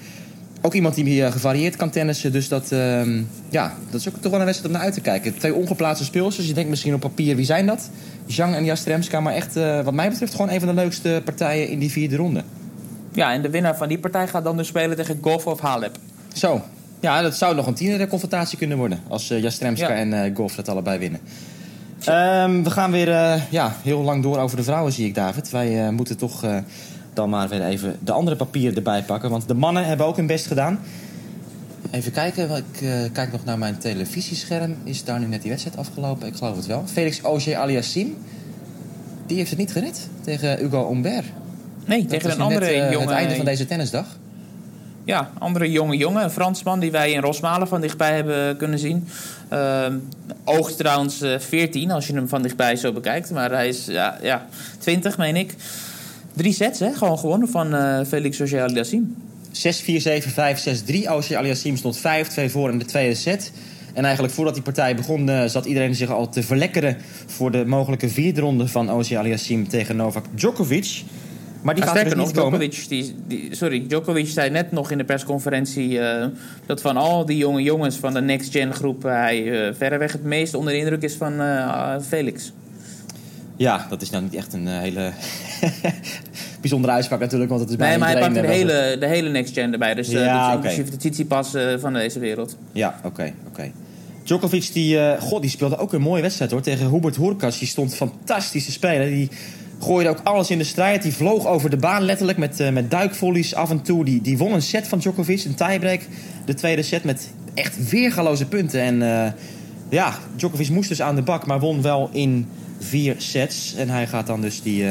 Ook 0.62 0.74
iemand 0.74 0.96
die 0.96 1.04
hier 1.04 1.32
gevarieerd 1.32 1.76
kan 1.76 1.90
tennissen. 1.90 2.32
Dus 2.32 2.48
dat, 2.48 2.72
ehm, 2.72 3.22
ja, 3.50 3.74
dat 3.90 4.00
is 4.00 4.08
ook 4.08 4.16
toch 4.22 4.32
wel 4.32 4.40
een 4.40 4.46
wedstrijd 4.46 4.74
om 4.74 4.78
naar 4.78 4.88
uit 4.88 4.96
te 4.96 5.02
kijken. 5.02 5.38
Twee 5.38 5.54
ongeplaatste 5.54 6.06
speelsters. 6.06 6.48
Je 6.48 6.54
denkt 6.54 6.70
misschien 6.70 6.94
op 6.94 7.00
papier, 7.00 7.36
wie 7.36 7.46
zijn 7.46 7.66
dat? 7.66 7.90
Zhang 8.28 8.56
en 8.56 8.66
Jastremska. 8.66 9.20
Maar 9.20 9.34
echt, 9.34 9.56
eh, 9.56 9.82
wat 9.82 9.94
mij 9.94 10.10
betreft, 10.10 10.32
gewoon 10.36 10.50
een 10.52 10.60
van 10.60 10.68
de 10.68 10.74
leukste 10.76 11.22
partijen 11.26 11.70
in 11.70 11.80
die 11.80 11.92
vierde 11.92 12.16
ronde. 12.16 12.44
Ja, 13.12 13.34
en 13.34 13.42
de 13.42 13.50
winnaar 13.50 13.78
van 13.78 13.88
die 13.88 14.00
partij 14.00 14.28
gaat 14.28 14.44
dan 14.44 14.58
dus 14.58 14.68
spelen 14.68 14.96
tegen 14.96 15.18
Golf 15.22 15.46
of 15.48 15.60
Halep. 15.60 15.98
Zo. 16.34 16.62
Ja, 17.00 17.22
dat 17.22 17.36
zou 17.36 17.56
nog 17.56 17.68
een 17.68 17.74
tienere 17.74 18.08
confrontatie 18.08 18.58
kunnen 18.58 18.78
worden. 18.78 19.00
Als 19.08 19.30
eh, 19.30 19.42
Jastremska 19.42 19.90
Ja. 19.90 19.96
en 19.96 20.24
eh 20.24 20.36
Golf 20.36 20.56
dat 20.56 20.70
allebei 20.70 21.00
winnen. 21.00 21.20
Ehm, 22.04 22.64
we 22.64 22.70
gaan 22.70 22.92
weer 22.92 23.42
ja, 23.50 23.76
heel 23.84 24.02
lang 24.02 24.24
door 24.24 24.38
over 24.38 24.58
de 24.58 24.64
vrouwen, 24.64 24.92
zie 24.94 25.06
ik, 25.08 25.16
David. 25.16 25.50
Wij 25.50 25.92
moeten 25.92 26.18
toch 26.18 26.46
dan 27.14 27.30
maar 27.30 27.50
weer 27.50 27.64
even 27.66 27.96
de 28.00 28.12
andere 28.12 28.36
papieren 28.36 28.76
erbij 28.76 29.04
pakken. 29.04 29.30
Want 29.30 29.48
de 29.48 29.54
mannen 29.54 29.86
hebben 29.86 30.06
ook 30.06 30.16
hun 30.16 30.28
best 30.28 30.46
gedaan. 30.48 30.80
Even 31.92 32.12
kijken, 32.12 32.50
ik 32.50 32.82
eh, 32.82 32.90
kijk 33.14 33.32
nog 33.32 33.46
naar 33.46 33.58
mijn 33.58 33.78
televisiescherm. 33.78 34.76
Is 34.84 35.04
daar 35.04 35.20
nu 35.20 35.26
net 35.26 35.42
die 35.42 35.50
wedstrijd 35.50 35.78
afgelopen? 35.78 36.28
Ik 36.28 36.36
geloof 36.36 36.56
het 36.56 36.66
wel. 36.66 36.84
Felix 36.86 37.22
Auger 37.22 37.56
aliassime, 37.56 38.12
die 39.26 39.38
heeft 39.38 39.50
het 39.50 39.60
niet 39.60 39.72
gered 39.72 40.10
tegen 40.22 40.58
Hugo 40.58 40.88
Humbert. 40.88 41.26
Nee, 41.86 42.00
Dat 42.00 42.10
tegen 42.10 42.32
een 42.32 42.42
andere 42.42 42.66
net, 42.66 42.74
eh, 42.74 42.92
jonge... 42.92 43.06
Het 43.06 43.16
einde 43.16 43.36
van 43.36 43.46
deze 43.46 43.66
tennisdag. 43.66 44.06
Ja, 45.04 45.32
andere 45.40 45.72
jonge 45.72 45.98
jongen, 45.98 46.24
een 46.24 46.32
Fransman 46.32 46.80
die 46.80 46.92
wij 46.92 47.12
in 47.12 47.22
Rosmalen 47.22 47.68
van 47.68 47.82
dichtbij 47.82 48.16
hebben 48.16 48.58
kunnen 48.58 48.80
zien. 48.80 49.08
Ehm 49.50 49.96
oogst 50.48 50.78
trouwens 50.78 51.22
eh, 51.22 51.40
14 51.40 51.92
als 51.92 52.08
je 52.08 52.14
hem 52.14 52.28
van 52.28 52.42
dichtbij 52.42 52.76
zo 52.76 52.92
bekijkt. 52.92 53.32
Maar 53.32 53.52
hij 53.52 53.68
is 53.68 53.86
ja, 53.86 54.18
ja, 54.22 54.46
20, 54.78 55.18
meen 55.18 55.36
ik. 55.36 55.56
Drie 56.34 56.54
sets, 56.54 56.80
hè? 56.80 56.94
Gewoon 56.94 57.20
gewonnen 57.20 57.50
van 57.50 57.76
eh, 57.76 58.00
Felix 58.06 58.40
Auger-Aliassime. 58.40 59.06
6-4-7-5-6-3. 59.58 61.06
Auger 61.06 61.38
Aliassime 61.38 61.78
stond 61.78 61.98
5-2 61.98 62.02
voor 62.52 62.72
in 62.72 62.80
de 62.80 62.86
tweede 62.86 63.16
set. 63.16 63.52
En 63.94 64.04
eigenlijk 64.04 64.34
voordat 64.34 64.54
die 64.54 64.64
partij 64.64 64.96
begon, 64.96 65.30
eh, 65.30 65.46
zat 65.46 65.66
iedereen 65.66 65.96
zich 65.96 66.10
al 66.10 66.30
te 66.30 66.44
verlekkeren 66.44 66.98
voor 67.26 67.52
de 67.52 67.66
mogelijke 67.66 68.10
vierde 68.10 68.42
ronde 68.42 68.68
van 68.68 68.90
Auger 68.90 69.18
Aliassime 69.18 69.68
tegen 69.68 69.96
Novak 69.96 70.26
Djokovic. 70.36 71.04
Maar 71.62 71.76
die 71.76 71.84
Maar 71.86 71.94
gaat 71.94 72.04
er 72.04 72.10
dus 72.10 72.20
nog, 72.20 72.28
niet 72.28 72.36
komen. 72.36 72.60
Djokovic, 72.60 72.90
die, 72.90 73.16
die, 73.28 73.56
sorry, 73.56 73.88
Djokovic 73.88 74.28
zei 74.28 74.50
net 74.50 74.72
nog 74.72 74.92
in 74.92 74.98
de 74.98 75.04
persconferentie 75.04 76.00
eh, 76.00 76.28
dat 76.66 76.82
van 76.82 76.98
al 76.98 77.26
die 77.26 77.38
jonge 77.38 77.62
jongens 77.62 77.96
van 77.96 78.14
de 78.14 78.22
Next 78.22 78.52
Gen 78.52 78.74
groep 78.74 79.04
hij 79.04 79.68
eh, 79.68 79.74
verreweg 79.76 80.12
het 80.12 80.24
meest 80.24 80.54
onder 80.54 80.74
de 80.74 80.80
indruk 80.80 81.02
is 81.02 81.14
van 81.14 81.40
eh, 81.42 81.96
Felix. 82.08 82.52
Ja, 83.58 83.86
dat 83.90 84.02
is 84.02 84.10
nou 84.10 84.24
niet 84.24 84.36
echt 84.36 84.54
een 84.54 84.68
eh, 84.68 84.80
hele 84.80 85.12
bijzondere 86.62 86.94
uitspraak 86.94 87.20
natuurlijk, 87.20 87.50
want 87.50 87.62
het 87.62 87.70
is 87.70 87.78
Nee, 87.78 87.88
bijna 87.88 88.04
maar 88.06 88.14
hij 88.14 88.22
pakt 88.22 88.34
de 88.34 88.42
eh, 88.42 88.50
hele, 88.50 88.98
de 89.00 89.08
hele 89.08 89.30
Next 89.30 89.54
Gen 89.54 89.72
erbij. 89.72 89.94
Dus, 89.94 90.08
eh, 90.08 90.14
Ja, 90.14 90.46
dus 90.46 90.56
inclusief 90.56 90.90
de 90.90 90.98
Tsitsipas 90.98 91.54
eh, 91.54 91.74
van 91.80 91.94
deze 91.94 92.20
wereld. 92.20 92.58
Ja, 92.72 93.00
oké, 93.04 93.34
oké. 93.48 93.72
Djokovic, 94.24 94.74
die, 94.74 95.18
god, 95.20 95.42
die 95.42 95.50
speelde 95.50 95.78
ook 95.78 95.94
een 95.94 96.02
mooie 96.02 96.22
wedstrijd 96.22 96.52
hoor. 96.52 96.62
Tegen 96.62 96.90
Hubert 96.90 97.16
Hurkacz. 97.16 97.60
Die 97.60 97.68
stond 97.68 97.96
fantastisch 97.96 98.66
te 98.66 98.72
spelen. 98.72 99.10
Die 99.10 99.30
gooide 99.80 100.10
ook 100.10 100.20
alles 100.24 100.50
in 100.50 100.58
de 100.58 100.64
strijd. 100.64 101.02
Die 101.02 101.14
vloog 101.14 101.46
over 101.46 101.70
de 101.70 101.78
baan 101.78 102.04
letterlijk 102.04 102.38
met, 102.38 102.60
uh, 102.60 102.70
met 102.70 102.92
duikvolleys 102.92 103.56
af 103.56 103.70
en 103.70 103.82
toe. 103.82 104.06
Die, 104.06 104.22
die 104.22 104.38
won 104.38 104.54
een 104.54 104.62
set 104.62 104.88
van 104.88 105.00
Djokovic, 105.00 105.44
een 105.44 105.56
tiebreak. 105.56 106.02
De 106.46 106.54
tweede 106.54 106.82
set 106.82 107.04
met 107.04 107.30
echt 107.54 107.90
weergaloze 107.90 108.46
punten. 108.46 108.82
En 108.82 109.02
uh, 109.02 109.32
ja, 109.90 110.14
Djokovic 110.36 110.70
moest 110.70 110.90
dus 110.90 111.02
aan 111.02 111.16
de 111.16 111.22
bak, 111.22 111.46
maar 111.46 111.60
won 111.60 111.82
wel 111.82 112.10
in 112.12 112.48
vier 112.80 113.16
sets. 113.18 113.76
En 113.76 113.90
hij 113.90 114.08
gaat 114.08 114.28
dan 114.28 114.42
dus 114.42 114.62
die 114.62 114.86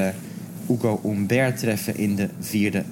Hugo 0.67 1.01
Humbert 1.03 1.59
treffen 1.59 1.97
in 1.97 2.17
de 2.17 2.29
vierde 2.41 2.83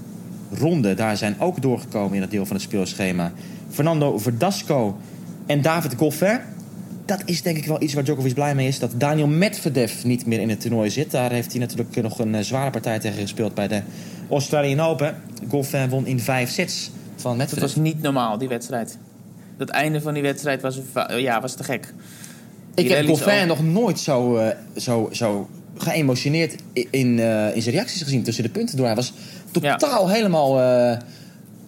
ronde. 0.50 0.94
Daar 0.94 1.16
zijn 1.16 1.36
ook 1.38 1.62
doorgekomen 1.62 2.14
in 2.14 2.20
het 2.20 2.30
deel 2.30 2.46
van 2.46 2.56
het 2.56 2.64
speelschema 2.64 3.32
Fernando 3.70 4.18
Verdasco 4.18 4.96
en 5.46 5.62
David 5.62 5.94
Goffin. 5.94 6.40
Dat 7.04 7.22
is 7.24 7.42
denk 7.42 7.56
ik 7.56 7.64
wel 7.64 7.82
iets 7.82 7.94
waar 7.94 8.04
Djokovic 8.04 8.34
blij 8.34 8.54
mee 8.54 8.68
is. 8.68 8.78
Dat 8.78 8.90
Daniel 8.96 9.26
Medvedev 9.26 10.04
niet 10.04 10.26
meer 10.26 10.40
in 10.40 10.48
het 10.48 10.60
toernooi 10.60 10.90
zit. 10.90 11.10
Daar 11.10 11.30
heeft 11.30 11.50
hij 11.50 11.60
natuurlijk 11.60 12.02
nog 12.02 12.18
een 12.18 12.34
eh, 12.34 12.40
zware 12.42 12.70
partij 12.70 12.98
tegen 12.98 13.20
gespeeld 13.20 13.54
bij 13.54 13.68
de 13.68 13.82
Australian 14.30 14.80
Open. 14.80 15.16
Goffin 15.48 15.88
won 15.88 16.06
in 16.06 16.20
vijf 16.20 16.50
sets 16.50 16.90
van 17.16 17.36
Medvedev. 17.36 17.60
Dat 17.60 17.74
was 17.74 17.84
niet 17.84 18.02
normaal, 18.02 18.38
die 18.38 18.48
wedstrijd. 18.48 18.98
Het 19.56 19.70
einde 19.70 20.00
van 20.00 20.14
die 20.14 20.22
wedstrijd 20.22 20.62
was, 20.62 20.80
ja, 21.16 21.40
was 21.40 21.54
te 21.54 21.64
gek. 21.64 21.94
Die 22.74 22.84
ik 22.84 22.90
heb 22.90 23.06
Goffin 23.06 23.46
nog 23.46 23.62
nooit 23.64 23.98
zo, 23.98 24.38
uh, 24.38 24.48
zo, 24.76 25.08
zo 25.12 25.48
geëmotioneerd 25.76 26.54
in, 26.72 27.18
uh, 27.18 27.56
in 27.56 27.62
zijn 27.62 27.74
reacties 27.74 28.02
gezien 28.02 28.22
tussen 28.22 28.44
de 28.44 28.50
punten 28.50 28.76
door. 28.76 28.86
Hij 28.86 28.94
was 28.94 29.12
totaal 29.50 30.08
ja. 30.08 30.14
helemaal... 30.14 30.60
Uh, 30.60 30.96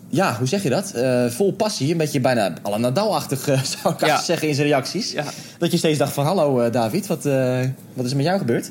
ja, 0.09 0.37
hoe 0.38 0.47
zeg 0.47 0.62
je 0.62 0.71
dat? 0.71 0.92
Uh, 0.97 1.27
vol 1.27 1.53
passie. 1.53 1.90
Een 1.90 1.97
beetje 1.97 2.21
bijna 2.21 2.53
alle 2.62 2.79
Nadal-achtig, 2.79 3.49
uh, 3.49 3.62
zou 3.83 3.95
ik 3.95 4.07
ja. 4.07 4.21
zeggen, 4.21 4.49
in 4.49 4.55
zijn 4.55 4.66
reacties. 4.66 5.12
Ja. 5.12 5.25
Dat 5.59 5.71
je 5.71 5.79
steeds 5.79 5.99
dacht 5.99 6.12
van, 6.12 6.25
hallo 6.25 6.64
uh, 6.64 6.73
David, 6.73 7.07
wat, 7.07 7.23
wat 7.92 8.05
is 8.05 8.11
er 8.11 8.16
met 8.16 8.27
jou 8.27 8.38
gebeurd? 8.38 8.71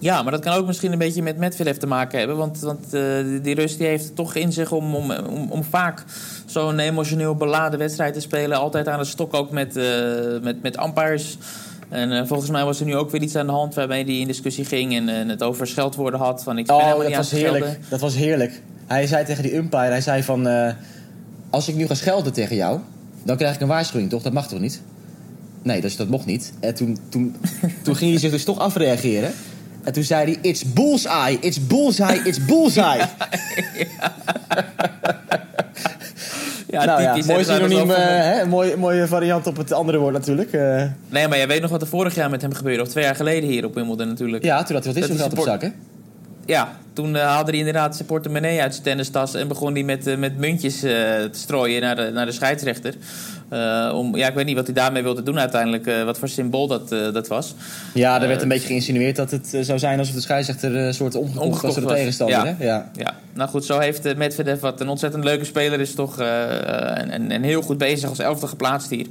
Ja, 0.00 0.22
maar 0.22 0.32
dat 0.32 0.40
kan 0.40 0.54
ook 0.54 0.66
misschien 0.66 0.92
een 0.92 0.98
beetje 0.98 1.22
met 1.22 1.36
Medvedev 1.36 1.76
te 1.76 1.86
maken 1.86 2.18
hebben. 2.18 2.36
Want, 2.36 2.60
want 2.60 2.90
die 3.42 3.54
Rus 3.54 3.76
die 3.76 3.86
heeft 3.86 4.16
toch 4.16 4.34
in 4.34 4.52
zich 4.52 4.72
om, 4.72 4.94
om, 4.94 5.10
om, 5.10 5.50
om 5.50 5.64
vaak 5.64 6.04
zo'n 6.46 6.78
emotioneel 6.78 7.34
beladen 7.34 7.78
wedstrijd 7.78 8.14
te 8.14 8.20
spelen. 8.20 8.58
Altijd 8.58 8.88
aan 8.88 8.98
de 8.98 9.04
stok 9.04 9.34
ook 9.34 9.50
met, 9.50 9.74
met, 10.42 10.62
met 10.62 10.82
umpires. 10.84 11.36
En 11.92 12.26
volgens 12.26 12.50
mij 12.50 12.64
was 12.64 12.80
er 12.80 12.86
nu 12.86 12.96
ook 12.96 13.10
weer 13.10 13.22
iets 13.22 13.36
aan 13.36 13.46
de 13.46 13.52
hand 13.52 13.74
waarmee 13.74 14.04
hij 14.04 14.18
in 14.18 14.26
discussie 14.26 14.64
ging 14.64 14.94
en, 14.94 15.08
en 15.08 15.28
het 15.28 15.42
over 15.42 15.66
scheldwoorden 15.66 16.20
had. 16.20 16.42
Van, 16.42 16.58
ik 16.58 16.70
oh, 16.70 16.98
dat 16.98 17.14
was 17.14 17.30
heerlijk. 17.30 17.78
Dat 17.88 18.00
was 18.00 18.14
heerlijk. 18.14 18.62
Hij 18.86 19.06
zei 19.06 19.24
tegen 19.24 19.42
die 19.42 19.54
umpire, 19.54 19.82
hij 19.90 20.00
zei 20.00 20.22
van... 20.22 20.48
Uh, 20.48 20.72
als 21.50 21.68
ik 21.68 21.74
nu 21.74 21.86
ga 21.86 21.94
schelden 21.94 22.32
tegen 22.32 22.56
jou, 22.56 22.80
dan 23.22 23.36
krijg 23.36 23.54
ik 23.54 23.60
een 23.60 23.68
waarschuwing, 23.68 24.10
toch? 24.10 24.22
Dat 24.22 24.32
mag 24.32 24.48
toch 24.48 24.60
niet? 24.60 24.82
Nee, 25.62 25.80
dus 25.80 25.96
dat 25.96 26.08
mocht 26.08 26.26
niet. 26.26 26.52
En 26.60 26.74
toen, 26.74 26.98
toen, 27.08 27.36
toen 27.84 27.96
ging 27.96 28.10
hij 28.10 28.20
zich 28.20 28.30
dus 28.30 28.44
toch 28.44 28.58
afreageren. 28.58 29.32
En 29.82 29.92
toen 29.92 30.02
zei 30.02 30.24
hij, 30.24 30.50
it's 30.50 30.72
bullseye, 30.72 31.38
it's 31.40 31.66
bullseye, 31.66 32.22
it's 32.24 32.44
bullseye. 32.44 33.08
Ja, 34.00 35.31
nou 36.72 37.02
ja, 37.02 37.16
mooi 37.26 37.44
synoniem, 37.44 37.90
uh, 37.90 37.96
hè? 37.96 38.46
Mooi, 38.46 38.76
mooie 38.76 39.06
variant 39.06 39.46
op 39.46 39.56
het 39.56 39.72
andere 39.72 39.98
woord 39.98 40.12
natuurlijk. 40.12 40.52
Uh. 40.52 40.82
Nee, 41.08 41.28
maar 41.28 41.38
jij 41.38 41.46
weet 41.48 41.60
nog 41.60 41.70
wat 41.70 41.82
er 41.82 41.88
vorig 41.88 42.14
jaar 42.14 42.30
met 42.30 42.42
hem 42.42 42.54
gebeurde. 42.54 42.82
Of 42.82 42.88
twee 42.88 43.04
jaar 43.04 43.14
geleden 43.14 43.48
hier 43.48 43.64
op 43.64 43.74
Wimbledon 43.74 44.08
natuurlijk. 44.08 44.44
Ja, 44.44 44.62
toen 44.62 44.74
had 44.74 44.84
hij 44.84 44.94
wat 44.94 45.10
is 45.10 45.16
geld 45.16 45.38
op 45.38 45.44
zak, 45.44 45.62
hè? 45.62 45.68
ja, 46.46 46.68
toen 46.92 47.14
uh, 47.14 47.22
haalde 47.22 47.50
hij 47.50 47.58
inderdaad 47.58 47.96
zijn 47.96 48.08
portemonnee 48.08 48.60
uit 48.60 48.72
zijn 48.72 48.84
tennistas... 48.84 49.34
en 49.34 49.48
begon 49.48 49.72
hij 49.72 49.82
met, 49.82 50.06
uh, 50.06 50.16
met 50.16 50.38
muntjes 50.38 50.84
uh, 50.84 50.90
te 50.90 51.28
strooien 51.32 51.80
naar 51.80 51.96
de, 51.96 52.10
naar 52.14 52.26
de 52.26 52.32
scheidsrechter. 52.32 52.94
om, 53.94 54.16
ja, 54.16 54.28
ik 54.28 54.34
weet 54.34 54.46
niet 54.46 54.56
wat 54.56 54.66
hij 54.66 54.74
daarmee 54.74 55.02
wilde 55.02 55.22
doen 55.22 55.38
uiteindelijk. 55.38 56.04
wat 56.04 56.18
voor 56.18 56.28
symbool 56.28 56.66
dat, 56.66 56.88
dat 56.88 57.28
was. 57.28 57.54
Ja, 57.94 58.22
er 58.22 58.28
werd 58.28 58.42
een 58.42 58.48
beetje 58.48 58.66
geïnsinueerd 58.66 59.16
dat 59.16 59.30
het 59.30 59.56
zou 59.60 59.78
zijn... 59.78 59.98
alsof 59.98 60.14
de 60.14 60.20
scheidsrechter 60.20 60.76
een 60.76 60.94
soort 60.94 61.14
omgekocht 61.14 61.62
was 61.62 61.74
door 61.74 61.86
de 61.86 61.94
tegenstander. 61.94 62.36
Ja. 62.36 62.54
Hè? 62.58 62.64
Ja. 62.64 62.90
ja, 62.94 63.14
nou 63.32 63.50
goed, 63.50 63.64
zo 63.64 63.78
heeft 63.78 64.16
Medvedev... 64.16 64.60
wat 64.60 64.80
een 64.80 64.88
ontzettend 64.88 65.24
leuke 65.24 65.44
speler 65.44 65.80
is 65.80 65.94
toch... 65.94 66.18
en, 66.18 67.10
en, 67.10 67.30
en, 67.30 67.42
heel 67.42 67.62
goed 67.62 67.78
bezig 67.78 68.08
als 68.08 68.18
elfde 68.18 68.46
geplaatst 68.46 68.90
hier. 68.90 69.06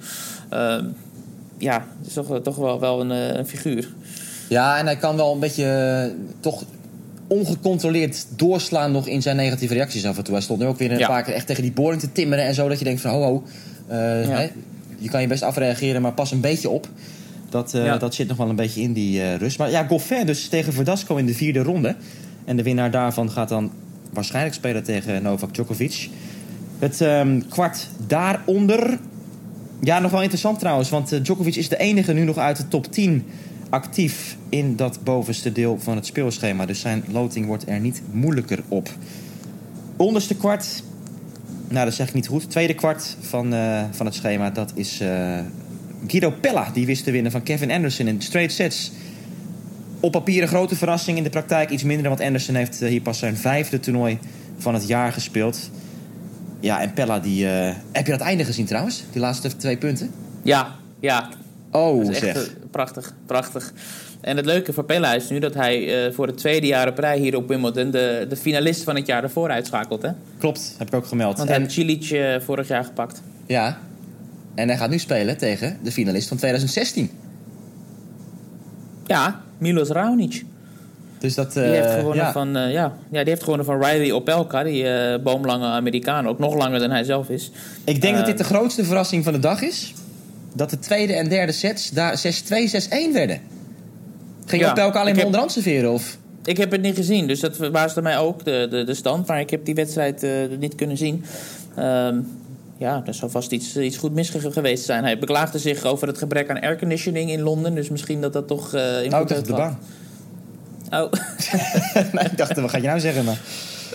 ja, 1.58 1.86
is 2.08 2.14
toch, 2.14 2.42
toch 2.44 2.56
wel, 2.56 2.80
wel 2.80 3.02
een, 3.02 3.10
een 3.10 3.48
figuur. 3.48 3.88
Ja, 4.48 4.78
en 4.78 4.86
hij 4.86 4.96
kan 4.96 5.16
wel 5.16 5.34
een 5.34 5.40
beetje 5.40 6.16
toch 6.40 6.64
ongecontroleerd 7.32 8.26
doorslaan 8.36 8.92
nog 8.92 9.08
in 9.08 9.22
zijn 9.22 9.36
negatieve 9.36 9.74
reacties 9.74 10.06
af 10.06 10.18
en 10.18 10.24
toe. 10.24 10.34
Hij 10.34 10.44
stond 10.44 10.60
nu 10.60 10.66
ook 10.66 10.78
weer 10.78 10.92
een 10.92 11.08
paar 11.08 11.24
keer 11.24 11.34
echt 11.34 11.48
tegen 11.48 11.64
die 11.64 11.72
boring 11.72 12.02
te 12.02 12.12
timmeren 12.12 12.46
en 12.46 12.54
zo. 12.54 12.68
Dat 12.68 12.80
je 12.80 12.86
denkt 12.86 13.02
van 13.02 13.12
ho 13.12 13.22
ho, 13.22 13.44
uh, 13.90 13.96
hè, 14.28 14.50
je 14.98 15.10
kan 15.10 15.22
je 15.22 15.28
best 15.28 15.44
afreageren, 15.44 16.02
maar 16.02 16.14
pas 16.14 16.32
een 16.32 16.42
beetje 16.42 16.70
op. 16.70 16.88
Dat, 17.50 17.74
uh, 17.74 18.00
dat 18.00 18.16
zit 18.16 18.28
nog 18.28 18.38
wel 18.38 18.50
een 18.50 18.56
beetje 18.56 18.82
in 18.82 18.94
die 18.94 19.20
uh, 19.20 19.36
rust. 19.36 19.58
Maar 19.58 19.70
ja, 19.70 19.84
Goffin 19.88 20.26
dus 20.26 20.48
tegen 20.48 20.74
Verdasco 20.74 21.16
in 21.16 21.26
de 21.26 21.34
vierde 21.34 21.60
ronde. 21.60 21.96
En 22.46 22.58
de 22.58 22.64
winnaar 22.64 22.92
daarvan 22.92 23.32
gaat 23.32 23.50
dan 23.50 23.72
waarschijnlijk 24.14 24.56
spelen 24.56 24.84
tegen 24.84 25.24
Novak 25.24 25.54
Djokovic. 25.54 26.10
Het 26.80 27.00
um, 27.00 27.48
kwart 27.48 27.88
daaronder. 28.08 29.00
Ja, 29.82 30.00
nog 30.00 30.12
wel 30.12 30.22
interessant 30.22 30.60
trouwens. 30.60 30.90
Want 30.90 31.24
Djokovic 31.24 31.56
is 31.56 31.70
de 31.70 31.78
enige 31.78 32.14
nu 32.14 32.24
nog 32.24 32.38
uit 32.38 32.58
de 32.58 32.68
top 32.68 32.92
10 32.92 33.26
actief 33.72 34.38
in 34.50 34.76
dat 34.76 35.04
bovenste 35.04 35.52
deel 35.52 35.80
van 35.80 35.96
het 35.96 36.06
speelschema. 36.06 36.66
Dus 36.66 36.80
zijn 36.80 37.04
loting 37.12 37.46
wordt 37.46 37.70
er 37.70 37.80
niet 37.80 38.02
moeilijker 38.12 38.64
op. 38.68 38.90
Onderste 39.96 40.36
kwart, 40.36 40.84
nou 41.68 41.86
dat 41.86 41.94
zeg 41.94 42.08
ik 42.08 42.14
niet 42.14 42.28
goed. 42.28 42.50
Tweede 42.50 42.74
kwart 42.74 43.18
van, 43.20 43.54
uh, 43.54 43.84
van 43.92 44.06
het 44.06 44.16
schema, 44.16 44.50
dat 44.50 44.72
is 44.76 45.02
uh, 45.02 45.40
Guido 46.08 46.32
Pella. 46.32 46.70
Die 46.74 46.86
wist 46.86 47.04
te 47.04 47.12
winnen 47.12 47.32
van 47.32 47.44
Kevin 47.44 47.72
Anderson 47.72 48.08
in 48.08 48.22
straight 48.22 48.54
sets. 48.54 48.92
Op 50.00 50.12
papier 50.12 50.42
een 50.42 50.48
grote 50.48 50.76
verrassing, 50.76 51.18
in 51.18 51.24
de 51.24 51.30
praktijk 51.30 51.70
iets 51.70 51.84
minder. 51.84 52.10
Want 52.10 52.22
Anderson 52.22 52.56
heeft 52.56 52.82
uh, 52.82 52.90
hier 52.90 53.02
pas 53.02 53.20
zijn 53.20 53.38
vijfde 53.38 53.80
toernooi 53.80 54.20
van 54.58 54.74
het 54.74 54.88
jaar 54.88 55.14
gespeeld. 55.14 55.70
Ja, 56.60 56.82
en 56.82 56.94
Pella, 56.94 57.20
die, 57.20 57.46
heb 57.46 58.06
je 58.06 58.12
dat 58.12 58.22
einde 58.22 58.44
gezien 58.44 58.66
trouwens? 58.66 59.04
Die 59.12 59.22
laatste 59.22 59.56
twee 59.58 59.78
punten? 59.78 60.12
Ja, 60.44 60.76
ja. 61.00 61.30
Oh, 61.72 62.06
zeg. 62.06 62.24
Echt, 62.24 62.56
prachtig, 62.72 63.14
prachtig. 63.26 63.74
En 64.22 64.38
het 64.38 64.46
leuke 64.46 64.74
voor 64.74 64.84
Pella 64.84 65.14
is 65.14 65.30
nu 65.30 65.40
dat 65.40 65.54
hij 65.54 66.06
uh, 66.06 66.14
voor 66.14 66.28
het 66.28 66.38
tweede 66.38 66.68
jaar 66.68 66.88
op 66.88 66.98
rij 66.98 67.18
hier 67.18 67.36
op 67.36 67.48
Wimbledon 67.48 67.92
de, 67.92 68.26
de 68.30 68.36
finalist 68.36 68.84
van 68.84 68.96
het 68.96 69.06
jaar 69.06 69.24
ervoor 69.24 69.50
uitschakelt. 69.50 70.02
Hè? 70.02 70.10
Klopt, 70.38 70.76
heb 70.78 70.88
ik 70.88 70.94
ook 70.94 71.06
gemeld. 71.06 71.38
Want 71.38 71.50
hij 71.50 71.58
heeft 71.58 71.72
Cilic 71.72 72.10
uh, 72.10 72.36
vorig 72.40 72.68
jaar 72.68 72.84
gepakt. 72.84 73.22
Ja, 73.46 73.78
en 74.56 74.68
hij 74.68 74.78
gaat 74.78 74.90
nu 74.90 75.00
spelen 75.00 75.38
tegen 75.38 75.78
de 75.84 75.92
finalist 75.92 76.28
van 76.28 76.38
2016. 76.38 77.12
Ja, 79.06 79.42
Milos 79.58 79.90
Raonic. 79.90 80.44
Dus 81.18 81.36
dat, 81.36 81.58
uh, 81.58 81.64
die 81.64 81.74
heeft 81.74 81.94
gewonnen 81.94 82.26
ja. 82.26 82.32
van, 82.32 82.50
ja, 82.54 82.70
ja, 83.12 83.20
die 83.20 83.30
heeft 83.30 83.44
gewonnen 83.44 83.66
van 83.66 83.84
Riley 83.84 84.12
Opelka, 84.12 84.64
die 84.64 84.86
boomlange 85.20 85.66
Amerikaan, 85.66 86.28
ook 86.28 86.40
nog 86.40 86.56
langer 86.56 86.80
dan 86.80 86.90
hij 86.90 87.04
zelf 87.04 87.30
is. 87.30 87.52
Ik 87.84 88.02
denk 88.02 88.16
dat 88.16 88.26
dit 88.26 88.38
de 88.38 88.44
grootste 88.44 88.84
verrassing 88.84 89.24
van 89.24 89.34
de 89.34 89.40
dag 89.40 89.62
is. 89.62 89.94
Dat 90.56 90.70
de 90.70 90.80
tweede 90.80 91.14
en 91.14 91.30
derde 91.30 91.52
sets 91.52 91.90
daar 91.90 92.18
6-2, 92.18 92.20
6-1 92.20 93.14
werden. 93.14 93.40
Ging 94.46 94.62
ja, 94.62 94.84
ook 94.84 94.96
alleen 94.96 95.16
maar 95.16 95.26
onderhand 95.26 95.52
serveren? 95.52 95.92
Of? 95.92 96.18
Ik 96.44 96.58
heb 96.58 96.72
het 96.72 96.82
niet 96.82 96.96
gezien, 96.96 97.28
dus 97.28 97.40
dat 97.40 97.56
verbaasde 97.56 98.02
mij 98.02 98.18
ook, 98.18 98.46
de, 98.46 98.68
de, 98.70 98.84
de 98.84 98.94
stand. 98.94 99.28
Maar 99.28 99.40
ik 99.40 99.50
heb 99.50 99.66
die 99.66 99.76
wedstrijd 99.76 100.24
uh, 100.24 100.32
niet 100.60 100.76
kunnen 100.76 100.98
zien. 100.98 101.26
Um, 101.80 102.28
ja, 102.78 103.02
er 103.06 103.14
zou 103.14 103.32
vast 103.32 103.52
iets, 103.52 103.78
iets 103.78 103.98
goed 103.98 104.14
mis 104.14 104.30
geweest 104.30 104.86
zijn. 104.86 105.04
Hij 105.04 105.20
beklaagde 105.20 105.60
zich 105.60 105.84
over 105.84 106.08
het 106.08 106.18
gebrek 106.18 106.50
aan 106.50 106.60
airconditioning 106.60 107.32
in 107.32 107.42
Londen. 107.42 107.76
Dus 107.76 107.90
misschien 107.90 108.22
dat 108.22 108.34
dat 108.34 108.48
toch 108.48 108.76
uh, 108.76 109.04
in 109.04 109.14
oh, 109.14 109.20
ik 109.20 109.46
de 109.46 109.54
baan. 109.54 109.80
Oh. 110.90 111.12
nee, 112.14 112.26
ik 112.26 112.38
dacht, 112.38 112.60
wat 112.60 112.70
ga 112.70 112.78
je 112.78 112.88
nou 112.88 113.00
zeggen? 113.00 113.26
Maar... 113.26 113.40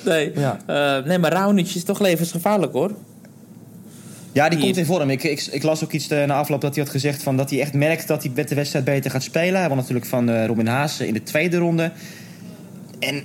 Nee, 0.05 0.33
ja. 0.35 0.59
uh, 1.01 1.07
nee 1.07 1.19
maar 1.19 1.33
Raonic 1.33 1.75
is 1.75 1.85
toch 1.85 2.01
levensgevaarlijk 2.01 2.73
hoor. 2.73 2.91
Ja, 4.37 4.49
die, 4.49 4.59
komt 4.59 4.77
in 4.77 4.85
vorm. 4.85 5.11
Ik, 5.11 5.23
ik, 5.23 5.49
ik, 5.51 5.63
las 5.63 5.85
ook 5.85 5.93
iets 5.93 6.09
na 6.09 6.35
afloop 6.35 6.61
dat 6.61 6.75
hij 6.75 6.85
had 6.85 6.93
gezegd 6.93 7.23
van 7.23 7.37
dat 7.37 7.51
hij 7.51 7.61
echt 7.61 7.75
merkt 7.75 8.07
dat 8.07 8.23
hij 8.23 8.33
met 8.35 8.49
de 8.49 8.55
wedstrijd 8.55 8.85
beter 8.85 9.11
gaat 9.11 9.23
spelen. 9.23 9.59
Hij 9.59 9.69
won 9.69 9.77
natuurlijk 9.77 10.07
van 10.07 10.31
uh, 10.31 10.47
Robin 10.47 10.67
Haas 10.67 11.01
in 11.01 11.13
de 11.13 11.23
tweede 11.23 11.57
ronde. 11.57 11.93
En 12.99 13.23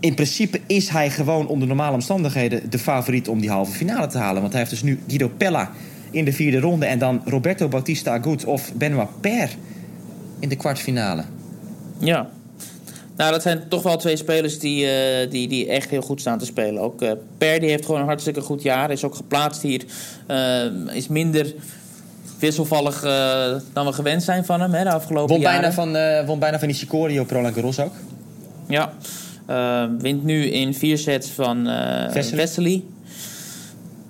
in 0.00 0.14
principe 0.14 0.60
is 0.66 0.88
hij 0.88 1.10
gewoon 1.10 1.46
onder 1.46 1.68
normale 1.68 1.94
omstandigheden 1.94 2.70
de 2.70 2.78
favoriet 2.78 3.28
om 3.28 3.40
die 3.40 3.50
halve 3.50 3.72
finale 3.72 4.06
te 4.06 4.18
halen. 4.18 4.40
Want 4.40 4.52
hij 4.52 4.60
heeft 4.60 4.72
dus 4.72 4.82
nu 4.82 4.98
Guido 5.06 5.30
Pella 5.36 5.70
in 6.10 6.24
de 6.24 6.32
vierde 6.32 6.60
ronde 6.60 6.86
en 6.86 6.98
dan 6.98 7.22
Roberto 7.24 7.68
Bautista 7.68 8.18
Agut 8.18 8.44
of 8.44 8.72
Benoit 8.74 9.20
Per 9.20 9.50
in 10.38 10.48
de 10.48 10.56
kwartfinale. 10.56 11.24
Ja, 11.98 12.30
nou, 13.16 13.30
dat 13.30 13.42
zijn 13.42 13.68
toch 13.68 13.82
wel 13.82 13.96
twee 13.96 14.16
spelers 14.16 14.58
die, 14.58 14.84
uh, 14.84 15.30
die, 15.30 15.48
die 15.48 15.68
echt 15.68 15.90
heel 15.90 16.02
goed 16.02 16.20
staan 16.20 16.38
te 16.38 16.44
spelen. 16.44 16.82
Ook 16.82 17.02
uh, 17.02 17.10
Per 17.38 17.60
die 17.60 17.70
heeft 17.70 17.84
gewoon 17.84 18.00
een 18.00 18.06
hartstikke 18.06 18.40
goed 18.40 18.62
jaar. 18.62 18.90
Is 18.90 19.04
ook 19.04 19.14
geplaatst 19.14 19.62
hier. 19.62 19.84
Uh, 20.28 20.94
is 20.94 21.08
minder 21.08 21.54
wisselvallig 22.38 23.00
dan 23.72 23.86
we 23.86 23.92
gewend 23.92 24.22
zijn 24.22 24.44
van 24.44 24.60
hem 24.60 24.72
hè, 24.72 24.84
de 24.84 24.92
afgelopen 24.92 25.34
won 25.34 25.40
jaren. 25.40 25.60
Bijna 25.60 25.74
van, 25.74 26.26
won 26.26 26.38
bijna 26.38 26.58
van 26.58 26.68
Nishikori 26.68 27.20
op 27.20 27.30
Roland 27.30 27.54
Garros 27.54 27.78
ook. 27.78 27.92
Ja. 28.68 28.92
wint 29.98 30.24
nu 30.24 30.44
in 30.44 30.74
vier 30.74 30.98
sets 30.98 31.28
van 31.28 31.68
Vesely. 32.10 32.84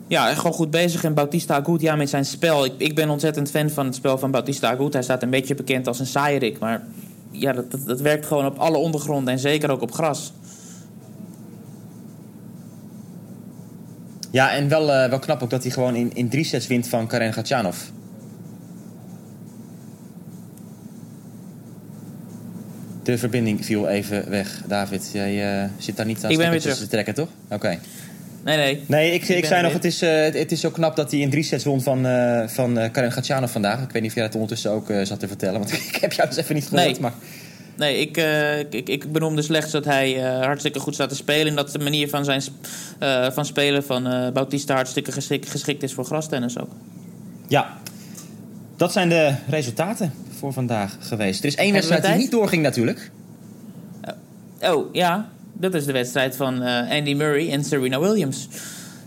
Ja, 0.06 0.28
echt 0.28 0.38
gewoon 0.38 0.52
goed 0.52 0.70
bezig. 0.70 1.04
En 1.04 1.14
Bautista 1.14 1.54
Agut, 1.54 1.80
ja, 1.80 1.96
met 1.96 2.10
zijn 2.10 2.24
spel. 2.24 2.64
Ik, 2.64 2.72
ik 2.76 2.94
ben 2.94 3.08
ontzettend 3.08 3.50
fan 3.50 3.70
van 3.70 3.86
het 3.86 3.94
spel 3.94 4.18
van 4.18 4.30
Bautista 4.30 4.70
Agut. 4.70 4.92
Hij 4.92 5.02
staat 5.02 5.22
een 5.22 5.30
beetje 5.30 5.54
bekend 5.54 5.86
als 5.86 5.98
een 5.98 6.06
saaierik, 6.06 6.58
maar 6.58 6.82
ja, 7.32 7.52
dat, 7.52 7.70
dat, 7.70 7.86
dat 7.86 8.00
werkt 8.00 8.26
gewoon 8.26 8.46
op 8.46 8.58
alle 8.58 8.76
ondergronden 8.76 9.32
en 9.32 9.38
zeker 9.38 9.70
ook 9.70 9.80
op 9.80 9.92
gras. 9.92 10.32
Ja, 14.30 14.52
en 14.52 14.68
wel, 14.68 14.88
uh, 14.88 15.08
wel 15.08 15.18
knap 15.18 15.42
ook 15.42 15.50
dat 15.50 15.62
hij 15.62 15.72
gewoon 15.72 15.94
in, 15.94 16.14
in 16.14 16.28
drie 16.28 16.44
sets 16.44 16.66
wint 16.66 16.88
van 16.88 17.06
Karen 17.06 17.32
Gatchanov. 17.32 17.78
De 23.02 23.18
verbinding 23.18 23.64
viel 23.64 23.88
even 23.88 24.30
weg. 24.30 24.62
David, 24.66 25.10
jij 25.12 25.62
uh, 25.64 25.70
zit 25.78 25.96
daar 25.96 26.06
niet 26.06 26.24
aan 26.24 26.58
te 26.58 26.86
trekken, 26.88 27.14
toch? 27.14 27.28
Oké. 27.50 27.78
Nee, 28.44 28.56
nee. 28.56 28.82
Nee, 28.86 29.12
ik, 29.12 29.28
ik, 29.28 29.36
ik 29.36 29.44
zei 29.44 29.62
nog, 29.62 29.72
het 29.72 29.84
is, 29.84 30.02
uh, 30.02 30.24
het 30.24 30.52
is 30.52 30.60
zo 30.60 30.70
knap 30.70 30.96
dat 30.96 31.10
hij 31.10 31.20
in 31.20 31.30
drie 31.30 31.42
sets 31.42 31.64
won 31.64 31.82
van, 31.82 32.06
uh, 32.06 32.48
van 32.48 32.78
uh, 32.78 32.90
Karen 32.92 33.12
Gatchanov 33.12 33.52
vandaag. 33.52 33.82
Ik 33.82 33.90
weet 33.90 34.02
niet 34.02 34.10
of 34.10 34.16
jij 34.16 34.24
dat 34.24 34.34
ondertussen 34.34 34.70
ook 34.70 34.92
zat 35.02 35.20
te 35.20 35.28
vertellen, 35.28 35.58
want 35.58 35.72
ik 35.92 35.98
heb 36.00 36.12
jou 36.12 36.28
dus 36.28 36.38
even 36.38 36.54
niet 36.54 36.68
gehoord. 36.68 36.86
Nee. 36.86 37.00
Maar... 37.00 37.12
Nee, 37.76 37.98
ik, 37.98 38.16
uh, 38.16 38.58
ik, 38.58 38.88
ik 38.88 39.12
benoemde 39.12 39.42
slechts 39.42 39.70
dat 39.70 39.84
hij 39.84 40.16
uh, 40.16 40.44
hartstikke 40.44 40.78
goed 40.78 40.94
staat 40.94 41.08
te 41.08 41.14
spelen. 41.14 41.46
En 41.46 41.54
dat 41.54 41.72
de 41.72 41.78
manier 41.78 42.08
van, 42.08 42.24
zijn, 42.24 42.42
uh, 43.00 43.30
van 43.30 43.44
spelen 43.44 43.84
van 43.84 44.30
Bautista 44.32 44.74
hartstikke 44.74 45.12
geschikt, 45.12 45.50
geschikt 45.50 45.82
is 45.82 45.92
voor 45.92 46.04
grastennis 46.04 46.58
ook. 46.58 46.70
Ja, 47.48 47.78
dat 48.76 48.92
zijn 48.92 49.08
de 49.08 49.34
resultaten 49.48 50.12
voor 50.38 50.52
vandaag 50.52 50.96
geweest. 51.00 51.40
Er 51.40 51.46
is 51.46 51.56
één 51.56 51.72
wedstrijd 51.72 52.04
die 52.04 52.14
niet 52.14 52.30
doorging 52.30 52.62
natuurlijk. 52.62 53.10
Oh, 54.60 54.94
ja. 54.94 55.28
Dat 55.52 55.74
is 55.74 55.84
de 55.84 55.92
wedstrijd 55.92 56.36
van 56.36 56.62
Andy 56.90 57.14
Murray 57.14 57.50
en 57.50 57.64
Serena 57.64 58.00
Williams. 58.00 58.48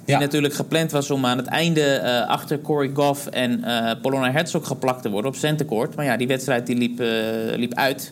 Die 0.05 0.15
ja. 0.15 0.19
natuurlijk 0.19 0.53
gepland 0.53 0.91
was 0.91 1.11
om 1.11 1.25
aan 1.25 1.37
het 1.37 1.47
einde 1.47 2.01
uh, 2.03 2.29
achter 2.29 2.61
Corey 2.61 2.91
Goff 2.93 3.27
en 3.27 3.59
uh, 3.59 3.91
Polona 4.01 4.31
Herzog 4.31 4.67
geplakt 4.67 5.01
te 5.01 5.09
worden 5.09 5.31
op 5.31 5.37
centercourt. 5.37 5.95
Maar 5.95 6.05
ja, 6.05 6.17
die 6.17 6.27
wedstrijd 6.27 6.65
die 6.65 6.75
liep, 6.75 7.01
uh, 7.01 7.07
liep 7.55 7.73
uit. 7.73 8.11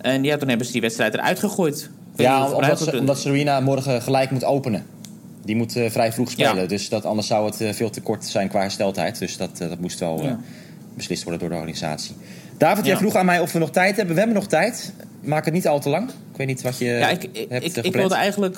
En 0.00 0.24
ja, 0.24 0.36
toen 0.36 0.48
hebben 0.48 0.66
ze 0.66 0.72
die 0.72 0.80
wedstrijd 0.80 1.14
eruit 1.14 1.38
gegooid. 1.38 1.90
Ja, 2.16 2.50
omdat, 2.50 2.80
ze, 2.80 2.98
omdat, 2.98 3.20
Serena 3.20 3.60
morgen 3.60 4.02
gelijk 4.02 4.30
moet 4.30 4.44
openen. 4.44 4.86
Die 5.44 5.56
moet 5.56 5.72
vrij 5.72 6.12
vroeg 6.12 6.30
spelen. 6.30 6.62
Ja. 6.62 6.66
Dus 6.66 6.88
dat, 6.88 7.04
anders 7.04 7.26
zou 7.26 7.46
het 7.46 7.76
veel 7.76 7.90
te 7.90 8.00
kort 8.00 8.24
zijn 8.24 8.48
qua 8.48 8.60
hersteltijd. 8.60 9.18
Dus 9.18 9.36
dat, 9.36 9.58
dat 9.58 9.78
moest 9.78 9.98
wel 9.98 10.22
ja. 10.22 10.38
beslist 10.94 11.22
worden 11.22 11.40
door 11.40 11.50
de 11.50 11.54
organisatie. 11.54 12.14
David, 12.58 12.86
jij 12.86 12.96
vroeg 12.96 13.14
aan 13.14 13.26
mij 13.26 13.40
of 13.40 13.52
we 13.52 13.58
nog 13.58 13.70
tijd 13.70 13.96
hebben. 13.96 14.14
We 14.14 14.20
hebben 14.20 14.38
nog 14.38 14.48
tijd. 14.48 14.92
Maak 15.24 15.44
het 15.44 15.54
niet 15.54 15.68
al 15.68 15.80
te 15.80 15.88
lang. 15.88 16.08
Ik 16.08 16.36
weet 16.36 16.46
niet 16.46 16.62
wat 16.62 16.78
je 16.78 16.84
ja, 16.84 17.08
ik, 17.08 17.46
hebt 17.48 17.64
ik, 17.64 17.84
ik 17.84 17.92
wilde 17.92 18.14
eigenlijk 18.14 18.56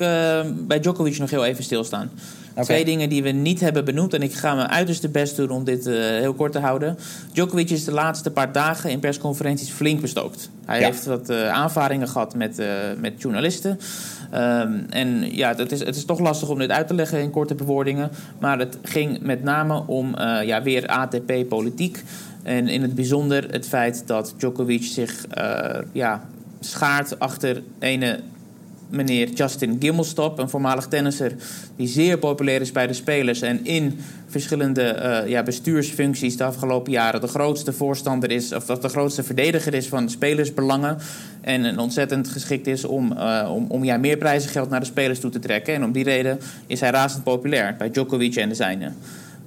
bij 0.67 0.81
Djokovic 0.81 1.19
nog 1.19 1.31
heel 1.31 1.45
even 1.45 1.65
stilstaan. 1.65 2.11
Okay. 2.51 2.65
Twee 2.65 2.85
dingen 2.85 3.09
die 3.09 3.23
we 3.23 3.31
niet 3.31 3.61
hebben 3.61 3.85
benoemd. 3.85 4.15
En 4.15 4.23
ik 4.23 4.35
ga 4.35 4.55
mijn 4.55 4.69
uiterste 4.69 5.09
best 5.09 5.37
doen 5.37 5.51
om 5.51 5.65
dit 5.65 5.87
uh, 5.87 5.95
heel 5.97 6.35
kort 6.35 6.53
te 6.53 6.59
houden. 6.59 6.99
Djokovic 7.33 7.71
is 7.71 7.85
de 7.85 7.93
laatste 7.93 8.31
paar 8.31 8.53
dagen 8.53 8.91
in 8.91 8.99
persconferenties 8.99 9.71
flink 9.71 10.01
bestookt. 10.01 10.51
Hij 10.65 10.81
ja. 10.81 10.87
heeft 10.87 11.05
wat 11.05 11.31
uh, 11.31 11.49
aanvaringen 11.49 12.09
gehad 12.09 12.35
met, 12.35 12.63
met 13.01 13.13
journalisten. 13.19 13.79
Um, 14.35 14.87
en 14.91 15.37
ja, 15.37 15.55
het 15.57 15.73
is, 15.73 15.81
het 15.81 15.97
is 15.97 16.05
toch 16.05 16.19
lastig 16.19 16.49
om 16.49 16.59
dit 16.59 16.71
uit 16.71 16.87
te 16.87 16.95
leggen 16.95 17.21
in 17.21 17.31
korte 17.31 17.55
bewoordingen. 17.55 18.11
Maar 18.39 18.59
het 18.59 18.79
ging 18.83 19.21
met 19.21 19.43
name 19.43 19.83
om 19.87 20.15
ja, 20.45 20.63
weer 20.63 20.87
ATP-politiek. 20.87 22.03
En 22.43 22.69
in 22.69 22.83
het 22.83 22.95
bijzonder 22.95 23.47
het 23.51 23.69
feit 23.69 24.03
dat 24.07 24.35
Djokovic 24.37 24.83
zich 24.83 25.27
ja, 25.93 26.25
schaart 26.65 27.19
achter 27.19 27.63
ene 27.79 28.21
meneer 28.91 29.29
Justin 29.29 29.77
Gimmelstop, 29.81 30.39
een 30.39 30.49
voormalig 30.49 30.87
tennisser 30.87 31.33
die 31.77 31.89
zeer 31.89 32.19
populair 32.19 32.61
is 32.61 32.73
bij 32.73 32.87
de 32.87 32.93
spelers 32.93 33.43
en 33.43 33.65
in 33.65 33.99
verschillende 34.27 35.23
uh, 35.25 35.31
ja, 35.31 35.43
bestuursfuncties 35.43 36.37
de 36.37 36.45
afgelopen 36.45 36.93
jaren 36.93 37.21
de 37.21 37.27
grootste 37.27 37.73
voorstander 37.73 38.31
is, 38.31 38.53
of 38.53 38.65
de 38.65 38.89
grootste 38.89 39.23
verdediger 39.23 39.75
is 39.75 39.89
van 39.89 40.11
spelersbelangen. 40.11 40.99
En 41.41 41.65
een 41.65 41.79
ontzettend 41.79 42.29
geschikt 42.29 42.67
is 42.67 42.85
om, 42.85 43.13
uh, 43.13 43.51
om, 43.55 43.67
om 43.69 43.85
ja, 43.85 43.97
meer 43.97 44.17
prijzengeld 44.17 44.71
naar 44.71 44.81
de 44.81 44.87
spelers 44.87 45.21
toe 45.21 45.31
te 45.31 45.39
trekken. 45.39 45.75
En 45.75 45.85
om 45.85 45.93
die 45.93 46.05
reden 46.05 46.39
is 46.67 46.81
hij 46.81 46.91
razend 46.91 47.25
populair 47.25 47.75
bij 47.79 47.91
Djokovic 47.91 48.37
en 48.37 48.49
de 48.49 48.55
zijnen. 48.55 48.97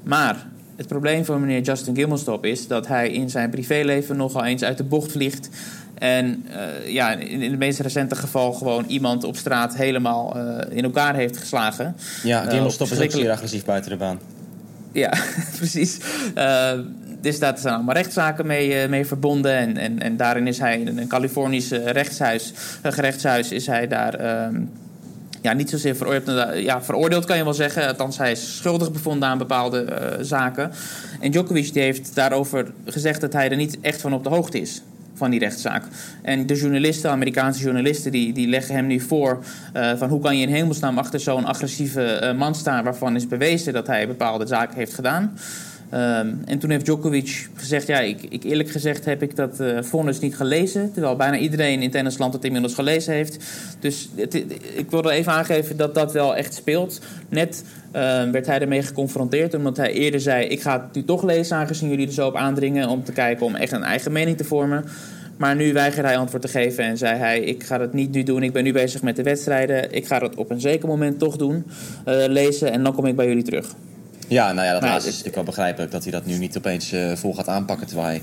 Maar 0.04 0.48
het 0.76 0.88
probleem 0.88 1.26
van 1.26 1.42
meneer 1.42 1.62
Justin 1.62 1.96
Gimmelstop 1.96 2.46
is 2.46 2.68
dat 2.68 2.88
hij 2.88 3.10
in 3.10 3.30
zijn 3.30 3.50
privéleven 3.50 4.18
nogal 4.18 4.46
eens 4.46 4.64
uit 4.64 4.78
de 4.78 4.84
bocht 4.84 5.12
vliegt. 5.12 5.50
En 5.98 6.46
uh, 6.50 6.94
ja, 6.94 7.12
in, 7.12 7.42
in 7.42 7.52
het 7.52 7.60
meest 7.60 7.80
recente 7.80 8.16
geval 8.16 8.54
gewoon 8.54 8.86
iemand 8.88 9.24
op 9.24 9.38
straat 9.38 9.76
helemaal 9.76 10.38
uh, 10.38 10.58
in 10.70 10.84
elkaar 10.84 11.16
heeft 11.16 11.38
geslagen. 11.38 11.96
Ja, 12.24 12.44
Gimmelstop 12.44 12.88
uh, 12.88 12.94
is 12.94 13.04
ook 13.04 13.12
zeer 13.12 13.32
agressief 13.32 13.66
buiten 13.66 13.92
de 13.92 13.98
baan. 13.98 14.20
Ja, 14.92 15.14
precies. 15.58 15.98
dus 17.22 17.40
daar 17.40 17.58
zijn 17.58 17.74
allemaal 17.74 17.96
rechtszaken 17.96 18.48
mee, 18.48 18.88
mee 18.88 19.06
verbonden. 19.06 19.56
En, 19.56 19.78
en, 19.78 20.02
en 20.02 20.18
daarin 20.18 20.48
is 20.48 20.60
hij 20.60 20.80
in 20.80 20.98
een 20.98 21.08
Californisch 21.08 21.72
rechtshuis, 21.72 22.54
gerechtshuis, 22.84 23.52
is 23.52 23.68
hij 23.68 23.88
daar 23.88 24.14
ehm, 24.14 24.62
ja, 25.42 25.54
niet 25.54 25.70
zozeer 25.70 25.96
veroordeeld, 25.96 26.58
ja, 26.58 26.82
veroordeeld 26.82 27.26
kan 27.26 27.38
je 27.38 27.44
wel 27.44 27.54
zeggen. 27.54 27.88
Althans, 27.88 28.18
hij 28.18 28.32
is 28.32 28.58
schuldig 28.58 28.92
bevonden 28.92 29.30
aan 29.30 29.38
bepaalde 29.38 29.86
uh, 29.90 30.24
zaken. 30.24 30.72
En 31.20 31.32
Djokovic 31.32 31.74
die 31.74 31.82
heeft 31.82 32.16
daarover 32.16 32.72
gezegd 32.86 33.22
dat 33.22 33.34
hij 33.34 33.50
er 33.50 33.56
niet 33.56 33.78
echt 33.82 34.02
van 34.02 34.14
op 34.14 34.24
de 34.24 34.30
hoogte 34.30 34.60
is 34.60 34.82
van 35.18 35.30
die 35.30 35.40
rechtszaak. 35.40 35.84
En 36.22 36.46
de 36.46 36.56
journalisten, 36.56 37.12
Amerikaanse 37.12 37.64
journalisten, 37.64 38.12
die, 38.12 38.34
die 38.34 38.48
leggen 38.48 38.76
hem 38.76 38.88
nu 38.88 39.00
voor 39.00 39.44
uh, 39.76 39.92
van 39.98 40.10
hoe 40.10 40.22
kan 40.22 40.38
je 40.38 40.48
in 40.48 40.54
hemelsnaam 40.54 40.98
achter 40.98 41.20
zo'n 41.20 41.46
agressieve 41.46 42.22
uh, 42.24 42.40
man 42.40 42.56
staan 42.56 42.84
waarvan 42.84 43.16
is 43.16 43.28
bewezen 43.28 43.74
dat 43.74 43.88
hij 43.88 44.08
bepaalde 44.08 44.48
zaken 44.48 44.76
heeft 44.76 44.94
gedaan. 44.94 45.38
Um, 45.94 46.42
en 46.46 46.60
toen 46.60 46.70
heeft 46.70 46.86
Djokovic 46.86 47.50
gezegd: 47.56 47.88
Ja, 47.88 48.00
ik, 48.00 48.22
ik 48.30 48.44
eerlijk 48.44 48.70
gezegd 48.70 49.06
heb 49.06 49.22
ik 49.22 49.36
dat 49.36 49.60
uh, 49.62 50.04
niet 50.20 50.36
gelezen. 50.36 50.92
Terwijl 50.92 51.16
bijna 51.16 51.38
iedereen 51.38 51.82
in 51.82 51.92
tennisland 51.92 52.34
het 52.34 52.44
inmiddels 52.44 52.74
gelezen 52.74 53.14
heeft. 53.14 53.38
Dus 53.80 54.10
het, 54.16 54.34
ik 54.76 54.90
wilde 54.90 55.12
even 55.12 55.32
aangeven 55.32 55.78
dat 55.78 55.96
dat 55.96 56.14
wel 56.14 56.36
echt 56.36 56.54
speelt. 56.54 57.02
Net 57.30 57.64
uh, 57.88 58.30
werd 58.30 58.46
hij 58.46 58.60
ermee 58.60 58.82
geconfronteerd, 58.82 59.54
omdat 59.54 59.78
hij 59.78 59.92
eerder 59.92 60.20
zei: 60.20 60.46
Ik 60.46 60.62
ga 60.62 60.82
het 60.82 60.96
nu 60.96 61.04
toch 61.04 61.24
lezen, 61.24 61.58
aangezien 61.58 61.90
jullie 61.90 62.08
er 62.08 62.14
zo 62.14 62.28
op 62.28 62.36
aandringen. 62.36 62.90
Om 62.90 63.04
te 63.04 63.12
kijken 63.12 63.46
om 63.46 63.56
echt 63.56 63.72
een 63.72 63.84
eigen 63.84 64.12
mening 64.12 64.38
te 64.38 64.44
vormen. 64.44 64.86
Maar 65.38 65.56
nu 65.56 65.74
weigerde 65.74 66.08
hij 66.08 66.18
antwoord 66.18 66.42
te 66.42 66.48
geven 66.48 66.84
en 66.84 66.98
zei 66.98 67.18
hij: 67.18 67.40
Ik 67.40 67.64
ga 67.64 67.78
dat 67.78 67.94
niet 67.94 68.12
nu 68.12 68.24
doen. 68.24 68.44
Ik 68.44 68.54
ben 68.54 68.64
nu 68.64 68.74
bezig 68.74 69.02
met 69.02 69.16
de 69.16 69.24
wedstrijden. 69.24 69.92
Ik 69.92 70.08
ga 70.08 70.20
dat 70.20 70.36
op 70.36 70.50
een 70.50 70.62
zeker 70.62 70.88
moment 70.88 71.20
toch 71.20 71.38
doen, 71.38 71.66
uh, 72.08 72.24
lezen. 72.28 72.72
En 72.72 72.84
dan 72.84 72.94
kom 72.94 73.06
ik 73.06 73.16
bij 73.16 73.28
jullie 73.28 73.44
terug. 73.44 73.76
Ja, 74.28 74.54
nou 74.54 74.68
ja, 74.68 74.74
dat 74.74 74.82
laatste 74.82 75.10
is 75.10 75.16
natuurlijk 75.16 75.36
wel 75.36 75.44
begrijpelijk 75.44 75.92
dat 75.92 76.04
hij 76.04 76.12
dat 76.12 76.26
nu 76.26 76.38
niet 76.38 76.58
opeens 76.58 76.94
uh, 76.94 77.16
vol 77.16 77.34
gaat 77.34 77.48
aanpakken 77.48 77.88
terwijl 77.88 78.08
hij 78.08 78.22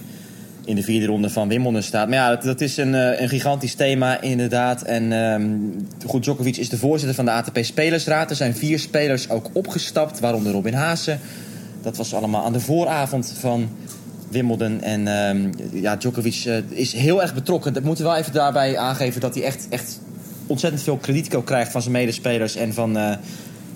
in 0.64 0.76
de 0.76 0.82
vierde 0.82 1.06
ronde 1.06 1.30
van 1.30 1.48
Wimbledon 1.48 1.82
staat. 1.82 2.08
Maar 2.08 2.16
ja, 2.16 2.28
dat, 2.28 2.42
dat 2.42 2.60
is 2.60 2.76
een, 2.76 2.94
uh, 2.94 3.20
een, 3.20 3.28
gigantisch 3.28 3.74
thema 3.74 4.20
inderdaad. 4.20 4.82
En 4.82 5.12
um, 5.12 5.86
goed, 6.06 6.22
Djokovic 6.22 6.56
is 6.56 6.68
de 6.68 6.78
voorzitter 6.78 7.14
van 7.14 7.24
de 7.24 7.30
ATP 7.30 7.58
Spelersraad. 7.60 8.30
Er 8.30 8.36
zijn 8.36 8.56
vier 8.56 8.78
spelers 8.78 9.30
ook 9.30 9.50
opgestapt, 9.52 10.20
waaronder 10.20 10.52
Robin 10.52 10.74
Haase. 10.74 11.16
Dat 11.82 11.96
was 11.96 12.14
allemaal 12.14 12.44
aan 12.44 12.52
de 12.52 12.60
vooravond 12.60 13.34
van 13.38 13.68
Wimbledon. 14.28 14.82
En 14.82 15.06
um, 15.06 15.50
ja, 15.72 15.96
Djokovic 15.96 16.44
uh, 16.46 16.56
is 16.68 16.92
heel 16.92 17.22
erg 17.22 17.34
betrokken. 17.34 17.72
Dat 17.72 17.82
moeten 17.82 18.04
we 18.04 18.10
wel 18.10 18.20
even 18.20 18.32
daarbij 18.32 18.78
aangeven 18.78 19.20
dat 19.20 19.34
hij 19.34 19.44
echt, 19.44 19.66
echt 19.68 20.00
ontzettend 20.46 20.82
veel 20.82 20.96
krediet 20.96 21.44
krijgt 21.44 21.72
van 21.72 21.82
zijn 21.82 21.92
medespelers 21.92 22.56
en 22.56 22.74
van 22.74 22.96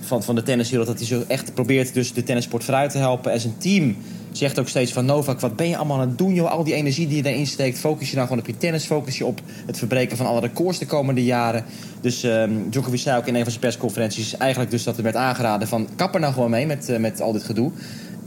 van, 0.00 0.22
van 0.22 0.34
de 0.34 0.42
tenniswereld. 0.42 0.88
Dat 0.88 0.98
hij 0.98 1.06
zo 1.06 1.24
echt 1.28 1.54
probeert 1.54 1.94
dus 1.94 2.12
de 2.12 2.22
tennissport 2.22 2.64
vooruit 2.64 2.90
te 2.90 2.98
helpen. 2.98 3.32
En 3.32 3.40
zijn 3.40 3.58
team 3.58 3.96
zegt 4.32 4.58
ook 4.58 4.68
steeds 4.68 4.92
van 4.92 5.04
Novak, 5.04 5.40
wat 5.40 5.56
ben 5.56 5.68
je 5.68 5.76
allemaal 5.76 6.00
aan 6.00 6.08
het 6.08 6.18
doen 6.18 6.34
joh? 6.34 6.50
Al 6.50 6.64
die 6.64 6.74
energie 6.74 7.06
die 7.06 7.16
je 7.16 7.22
daarin 7.22 7.46
steekt, 7.46 7.78
focus 7.78 8.08
je 8.08 8.14
nou 8.16 8.28
gewoon 8.28 8.42
op 8.42 8.48
je 8.48 8.56
tennis. 8.56 8.84
Focus 8.84 9.18
je 9.18 9.26
op 9.26 9.40
het 9.66 9.78
verbreken 9.78 10.16
van 10.16 10.26
alle 10.26 10.40
records 10.40 10.78
de 10.78 10.86
komende 10.86 11.24
jaren. 11.24 11.64
Dus 12.00 12.22
um, 12.22 12.70
Djokovic 12.70 13.00
zei 13.00 13.18
ook 13.18 13.26
in 13.26 13.34
een 13.34 13.42
van 13.42 13.50
zijn 13.50 13.62
persconferenties 13.62 14.36
eigenlijk 14.36 14.70
dus 14.70 14.84
dat 14.84 14.96
er 14.96 15.02
werd 15.02 15.16
aangeraden 15.16 15.68
van 15.68 15.88
kapper 15.96 16.20
nou 16.20 16.32
gewoon 16.32 16.50
mee 16.50 16.66
met, 16.66 16.88
uh, 16.90 16.98
met 16.98 17.20
al 17.20 17.32
dit 17.32 17.42
gedoe. 17.42 17.70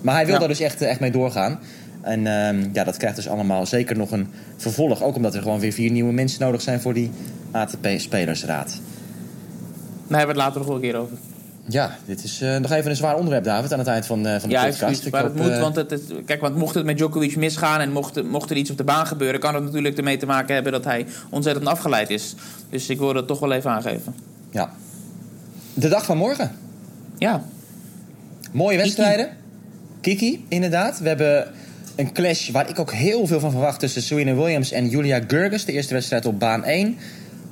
Maar 0.02 0.16
hij 0.16 0.26
wil 0.26 0.34
ja. 0.34 0.40
daar 0.40 0.48
dus 0.48 0.60
echt, 0.60 0.82
echt 0.82 1.00
mee 1.00 1.12
doorgaan. 1.12 1.60
En 2.02 2.28
um, 2.28 2.70
ja, 2.74 2.84
dat 2.84 2.98
krijgt 2.98 3.16
dus 3.16 3.28
allemaal 3.28 3.66
zeker 3.66 3.98
nog 3.98 4.12
een 4.12 4.28
vervolg. 4.58 5.04
Ook 5.04 5.16
omdat 5.16 5.36
er 5.36 5.42
gewoon 5.42 5.60
weer 5.60 5.72
vier 5.72 5.92
nieuwe 5.92 6.14
mensen 6.14 6.42
nodig 6.42 6.62
zijn 6.62 6.82
voor 6.82 6.94
die 6.94 7.10
ATP-spelersraad. 7.52 8.80
Daar 10.08 10.20
hebben 10.20 10.36
we 10.36 10.42
het 10.42 10.54
later 10.54 10.58
nog 10.58 10.68
wel 10.68 10.76
een 10.76 10.82
keer 10.82 10.96
over. 10.96 11.18
Ja, 11.68 11.98
dit 12.06 12.24
is 12.24 12.42
uh, 12.42 12.58
nog 12.58 12.72
even 12.72 12.90
een 12.90 12.96
zwaar 12.96 13.16
onderwerp, 13.16 13.44
David, 13.44 13.74
aan 13.74 13.80
het 13.80 13.88
eind 13.88 14.06
van, 14.06 14.28
uh, 14.28 14.40
van 14.40 14.50
de 14.50 14.56
ja, 14.56 14.66
podcast. 14.66 15.04
Ja, 15.04 15.10
maar 15.12 15.24
het 15.24 15.36
moet, 15.36 15.48
uh... 15.48 15.60
want 15.60 15.76
het, 15.76 15.90
het, 15.90 16.04
kijk, 16.26 16.42
want 16.42 16.56
mocht 16.56 16.76
het 16.76 16.86
met 16.86 16.98
Djokovic 16.98 17.36
misgaan 17.36 17.80
en 17.80 17.92
mocht, 17.92 18.24
mocht 18.24 18.50
er 18.50 18.56
iets 18.56 18.72
op 18.72 18.78
de 18.78 18.84
baan 18.84 19.08
gebeuren, 19.08 19.40
kan 19.40 19.56
het 19.56 19.64
natuurlijk 19.64 19.98
ermee 19.98 20.18
te 20.18 20.26
maken 20.26 20.54
hebben 20.54 20.72
dat 20.72 20.84
hij 20.84 21.06
ontzettend 21.30 21.68
afgeleid 21.68 22.10
is. 22.10 22.36
Dus 22.70 22.90
ik 22.90 23.00
wil 23.00 23.16
het 23.16 23.28
toch 23.28 23.40
wel 23.40 23.52
even 23.52 23.72
aangeven. 23.72 24.16
Ja. 24.52 24.72
De 25.74 25.88
dag 25.88 26.06
van 26.06 26.18
morgen. 26.18 26.52
Ja. 27.18 27.44
Mooie 28.52 28.78
wedstrijden. 28.78 29.30
Kiki, 30.02 30.18
Kiki 30.18 30.46
inderdaad. 30.48 31.00
We 31.00 31.08
hebben 31.08 31.48
een 31.96 32.14
clash 32.14 32.50
waar 32.50 32.70
ik 32.70 32.80
ook 32.80 32.92
heel 32.92 33.28
veel 33.28 33.40
van 33.40 33.52
verwacht 33.52 33.80
tussen 33.80 34.02
Serena 34.02 34.34
Williams 34.34 34.72
en 34.72 34.90
Julia 34.90 35.22
Gerges. 35.28 35.66
De 35.66 35.72
eerste 35.72 35.94
wedstrijd 35.94 36.26
op 36.26 36.40
baan 36.40 36.64
1. 36.64 36.98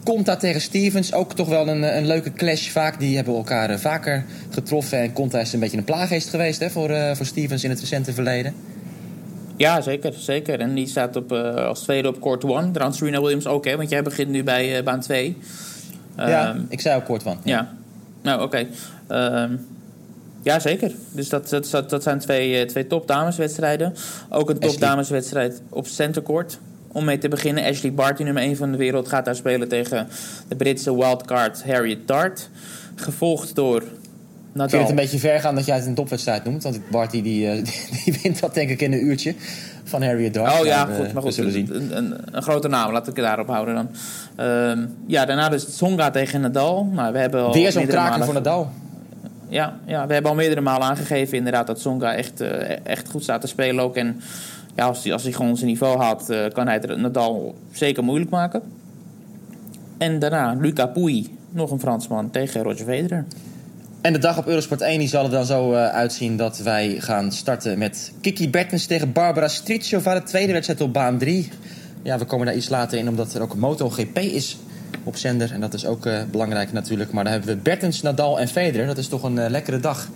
Conta 0.09 0.35
tegen 0.35 0.61
Stevens, 0.61 1.13
ook 1.13 1.33
toch 1.33 1.47
wel 1.47 1.67
een, 1.67 1.97
een 1.97 2.07
leuke 2.07 2.33
clash 2.33 2.69
vaak. 2.69 2.99
Die 2.99 3.15
hebben 3.15 3.35
elkaar 3.35 3.69
uh, 3.69 3.77
vaker 3.77 4.25
getroffen. 4.49 4.99
En 4.99 5.13
Conta 5.13 5.39
is 5.39 5.53
een 5.53 5.59
beetje 5.59 5.77
een 5.77 5.83
plaaggeest 5.83 6.29
geweest 6.29 6.59
hè, 6.59 6.69
voor, 6.69 6.89
uh, 6.89 7.15
voor 7.15 7.25
Stevens 7.25 7.63
in 7.63 7.69
het 7.69 7.79
recente 7.79 8.13
verleden. 8.13 8.53
Ja, 9.55 9.81
zeker. 9.81 10.13
zeker. 10.13 10.59
En 10.59 10.73
die 10.73 10.87
staat 10.87 11.15
op, 11.15 11.31
als 11.31 11.79
tweede 11.79 12.07
op 12.07 12.21
court 12.21 12.43
1. 12.43 12.71
Trouwens, 12.71 12.97
Serena 12.97 13.21
Williams 13.21 13.47
ook, 13.47 13.65
hè? 13.65 13.77
Want 13.77 13.89
jij 13.89 14.03
begint 14.03 14.29
nu 14.29 14.43
bij 14.43 14.83
baan 14.83 14.99
2. 14.99 15.37
Ja, 16.17 16.55
um, 16.55 16.65
ik 16.69 16.81
zei 16.81 16.97
ook 16.99 17.05
court 17.05 17.23
1. 17.23 17.37
Ja. 17.43 17.55
ja. 17.55 17.73
Nou, 18.21 18.41
oké. 18.41 18.65
Okay. 19.07 19.43
Um, 19.43 19.67
ja, 20.41 20.59
zeker. 20.59 20.91
Dus 21.11 21.29
dat, 21.29 21.49
dat, 21.49 21.89
dat 21.89 22.03
zijn 22.03 22.19
twee, 22.19 22.65
twee 22.65 22.87
topdameswedstrijden. 22.87 23.93
Ook 24.29 24.49
een 24.49 24.59
topdameswedstrijd 24.59 25.61
op 25.69 25.87
centercourt. 25.87 26.59
Om 26.91 27.05
mee 27.05 27.17
te 27.17 27.27
beginnen, 27.27 27.63
Ashley 27.63 27.93
Barty, 27.93 28.23
nummer 28.23 28.43
1 28.43 28.55
van 28.55 28.71
de 28.71 28.77
wereld, 28.77 29.07
gaat 29.07 29.25
daar 29.25 29.35
spelen 29.35 29.67
tegen 29.67 30.07
de 30.47 30.55
Britse 30.55 30.95
wildcard 30.95 31.63
Harriet 31.63 32.07
Dart. 32.07 32.49
Gevolgd 32.95 33.55
door 33.55 33.83
Nadal. 34.53 34.65
Ik 34.65 34.69
vind 34.69 34.81
het 34.81 34.89
een 34.89 34.95
beetje 34.95 35.19
ver 35.19 35.39
gaan 35.39 35.55
dat 35.55 35.65
jij 35.65 35.75
het 35.75 35.85
een 35.85 35.93
topwedstrijd 35.93 36.43
noemt. 36.43 36.63
Want 36.63 36.79
Barty 36.89 37.21
die, 37.21 37.45
uh, 37.45 37.65
die 38.05 38.19
wint 38.23 38.39
dat 38.39 38.53
denk 38.53 38.69
ik 38.69 38.81
in 38.81 38.93
een 38.93 39.05
uurtje 39.05 39.35
van 39.83 40.03
Harriet 40.03 40.33
Dart. 40.33 40.59
Oh 40.59 40.65
ja, 40.65 40.85
goed. 40.85 41.13
Maar 41.13 41.21
goed, 41.21 41.33
zullen 41.33 41.51
zien. 41.51 41.75
Een, 41.75 41.97
een, 41.97 42.15
een, 42.31 42.41
grote 42.41 42.67
naam, 42.67 42.91
laat 42.91 43.07
ik 43.07 43.15
het 43.15 43.25
daarop 43.25 43.47
houden 43.47 43.75
dan. 43.75 43.89
Uh, 44.39 44.85
ja, 45.07 45.25
daarna 45.25 45.49
dus 45.49 45.65
Tsonga 45.65 46.11
tegen 46.11 46.41
Nadal. 46.41 46.85
Nou, 46.85 47.13
we 47.13 47.19
hebben 47.19 47.43
al 47.43 47.53
Weer 47.53 47.71
zo'n 47.71 47.87
kraker 47.87 48.25
voor 48.25 48.33
Nadal. 48.33 48.71
Ja, 49.49 49.79
ja, 49.85 50.07
we 50.07 50.13
hebben 50.13 50.31
al 50.31 50.37
meerdere 50.37 50.61
malen 50.61 50.87
aangegeven 50.87 51.37
inderdaad 51.37 51.67
dat 51.67 51.77
Tsonga 51.77 52.15
echt, 52.15 52.41
uh, 52.41 52.85
echt 52.85 53.09
goed 53.09 53.23
staat 53.23 53.41
te 53.41 53.47
spelen 53.47 53.83
ook. 53.83 53.95
En 53.95 54.21
ja, 54.75 54.85
als 54.85 55.03
hij 55.03 55.13
als 55.13 55.23
hij 55.23 55.31
gewoon 55.31 55.55
zijn 55.57 55.69
niveau 55.69 55.97
had, 55.97 56.29
uh, 56.29 56.45
kan 56.53 56.67
hij 56.67 56.75
het 56.75 56.97
Nadal 56.97 57.55
zeker 57.71 58.03
moeilijk 58.03 58.31
maken. 58.31 58.61
En 59.97 60.19
daarna 60.19 60.53
Luca 60.59 60.85
Pouille, 60.85 61.25
nog 61.49 61.71
een 61.71 61.79
Fransman, 61.79 62.29
tegen 62.31 62.63
Roger 62.63 62.85
Federer. 62.85 63.25
En 64.01 64.13
de 64.13 64.19
dag 64.19 64.37
op 64.37 64.47
Eurosport 64.47 64.81
1 64.81 64.99
die 64.99 65.07
zal 65.07 65.23
er 65.23 65.29
dan 65.29 65.45
zo 65.45 65.71
uh, 65.71 65.87
uitzien 65.87 66.37
dat 66.37 66.57
wij 66.57 66.95
gaan 66.99 67.31
starten 67.31 67.77
met 67.77 68.11
Kiki 68.21 68.49
Bertens 68.49 68.85
tegen 68.85 69.11
Barbara 69.11 69.47
Stritschova. 69.47 70.13
De 70.13 70.23
tweede 70.23 70.53
wedstrijd 70.53 70.81
op 70.81 70.93
baan 70.93 71.17
3. 71.17 71.49
Ja, 72.03 72.17
we 72.17 72.25
komen 72.25 72.45
daar 72.45 72.55
iets 72.55 72.69
later 72.69 72.97
in 72.97 73.07
omdat 73.07 73.33
er 73.33 73.41
ook 73.41 73.55
MotoGP 73.55 74.17
is 74.17 74.57
op 75.03 75.15
zender. 75.15 75.51
En 75.51 75.61
dat 75.61 75.73
is 75.73 75.85
ook 75.85 76.05
uh, 76.05 76.21
belangrijk 76.31 76.71
natuurlijk. 76.71 77.11
Maar 77.11 77.23
dan 77.23 77.33
hebben 77.33 77.55
we 77.55 77.61
Bertens, 77.61 78.01
Nadal 78.01 78.39
en 78.39 78.47
Federer. 78.47 78.87
Dat 78.87 78.97
is 78.97 79.07
toch 79.07 79.23
een 79.23 79.49
lekkere 79.49 79.79
dag, 79.79 80.09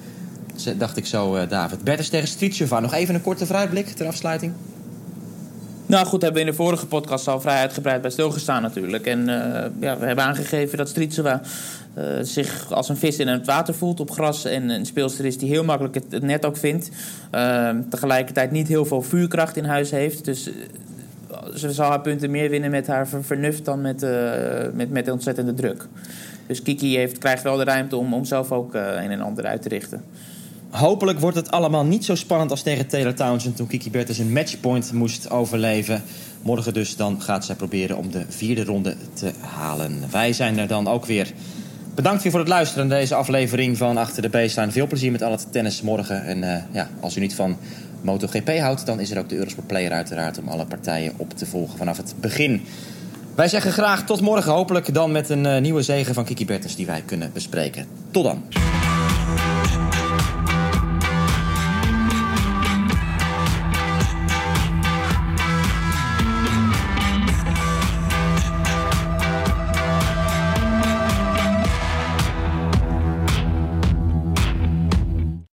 dacht 0.77 0.97
ik 0.97 1.05
zo, 1.05 1.47
David. 1.47 1.83
Bertens 1.83 2.09
tegen 2.09 2.27
Stritschova. 2.27 2.79
Nog 2.79 2.93
even 2.93 3.15
een 3.15 3.21
korte 3.21 3.45
vooruitblik 3.45 3.87
ter 3.87 4.07
afsluiting. 4.07 4.53
Nou 5.85 6.05
goed, 6.05 6.21
hebben 6.21 6.41
we 6.41 6.47
in 6.47 6.53
de 6.55 6.63
vorige 6.63 6.87
podcast 6.87 7.27
al 7.27 7.41
vrij 7.41 7.57
uitgebreid 7.57 8.01
bij 8.01 8.11
stilgestaan 8.11 8.61
natuurlijk. 8.61 9.05
En 9.05 9.19
uh, 9.19 9.25
ja, 9.79 9.97
we 9.97 10.05
hebben 10.05 10.23
aangegeven 10.23 10.77
dat 10.77 10.89
Stritseva 10.89 11.41
uh, 11.97 12.03
zich 12.21 12.71
als 12.71 12.89
een 12.89 12.97
vis 12.97 13.17
in 13.17 13.27
het 13.27 13.45
water 13.45 13.73
voelt 13.73 13.99
op 13.99 14.11
gras. 14.11 14.45
En 14.45 14.69
een 14.69 14.85
speelster 14.85 15.25
is 15.25 15.37
die 15.37 15.49
heel 15.49 15.63
makkelijk 15.63 15.95
het, 15.95 16.21
net 16.21 16.45
ook 16.45 16.57
vindt. 16.57 16.89
Uh, 17.35 17.69
tegelijkertijd 17.89 18.51
niet 18.51 18.67
heel 18.67 18.85
veel 18.85 19.01
vuurkracht 19.01 19.57
in 19.57 19.65
huis 19.65 19.91
heeft. 19.91 20.25
Dus 20.25 20.49
ze 21.55 21.71
zal 21.71 21.89
haar 21.89 22.01
punten 22.01 22.31
meer 22.31 22.49
winnen 22.49 22.71
met 22.71 22.87
haar 22.87 23.07
vernuft 23.21 23.65
dan 23.65 23.81
met, 23.81 24.05
met, 24.73 24.89
met 24.89 25.09
ontzettende 25.09 25.53
druk. 25.53 25.87
Dus 26.47 26.61
Kiki 26.61 26.97
heeft, 26.97 27.17
krijgt 27.17 27.43
wel 27.43 27.57
de 27.57 27.63
ruimte 27.63 27.95
om, 27.95 28.13
om 28.13 28.25
zelf 28.25 28.51
ook 28.51 28.73
een 28.73 29.11
en 29.11 29.21
ander 29.21 29.45
uit 29.45 29.61
te 29.61 29.69
richten. 29.69 30.03
Hopelijk 30.73 31.19
wordt 31.19 31.35
het 31.35 31.51
allemaal 31.51 31.85
niet 31.85 32.05
zo 32.05 32.15
spannend 32.15 32.51
als 32.51 32.61
tegen 32.61 32.87
Taylor 32.87 33.13
Townsend... 33.13 33.55
toen 33.55 33.67
Kiki 33.67 33.91
Bertens 33.91 34.17
een 34.17 34.33
matchpoint 34.33 34.91
moest 34.91 35.29
overleven. 35.29 36.03
Morgen 36.41 36.73
dus 36.73 36.95
dan 36.95 37.21
gaat 37.21 37.45
zij 37.45 37.55
proberen 37.55 37.97
om 37.97 38.11
de 38.11 38.25
vierde 38.29 38.63
ronde 38.63 38.95
te 39.13 39.31
halen. 39.39 40.03
Wij 40.11 40.33
zijn 40.33 40.57
er 40.57 40.67
dan 40.67 40.87
ook 40.87 41.05
weer. 41.05 41.33
Bedankt 41.95 42.23
weer 42.23 42.31
voor 42.31 42.41
het 42.41 42.49
luisteren 42.49 42.87
naar 42.87 42.99
deze 42.99 43.15
aflevering 43.15 43.77
van 43.77 43.97
Achter 43.97 44.21
de 44.21 44.29
Baseline. 44.29 44.71
Veel 44.71 44.87
plezier 44.87 45.11
met 45.11 45.21
al 45.21 45.31
het 45.31 45.47
tennis 45.51 45.81
morgen. 45.81 46.25
En 46.25 46.37
uh, 46.37 46.55
ja, 46.71 46.89
als 46.99 47.17
u 47.17 47.19
niet 47.19 47.35
van 47.35 47.57
MotoGP 48.01 48.57
houdt... 48.59 48.85
dan 48.85 48.99
is 48.99 49.11
er 49.11 49.19
ook 49.19 49.29
de 49.29 49.35
Eurosport 49.35 49.67
Player 49.67 49.91
uiteraard... 49.91 50.37
om 50.37 50.47
alle 50.47 50.65
partijen 50.65 51.13
op 51.17 51.37
te 51.37 51.45
volgen 51.45 51.77
vanaf 51.77 51.97
het 51.97 52.13
begin. 52.19 52.61
Wij 53.35 53.47
zeggen 53.47 53.71
graag 53.71 54.05
tot 54.05 54.21
morgen. 54.21 54.51
Hopelijk 54.51 54.93
dan 54.93 55.11
met 55.11 55.29
een 55.29 55.45
uh, 55.45 55.57
nieuwe 55.57 55.81
zegen 55.81 56.13
van 56.13 56.25
Kiki 56.25 56.45
Bertens 56.45 56.75
die 56.75 56.85
wij 56.85 57.03
kunnen 57.05 57.31
bespreken. 57.33 57.85
Tot 58.11 58.23
dan. 58.23 58.43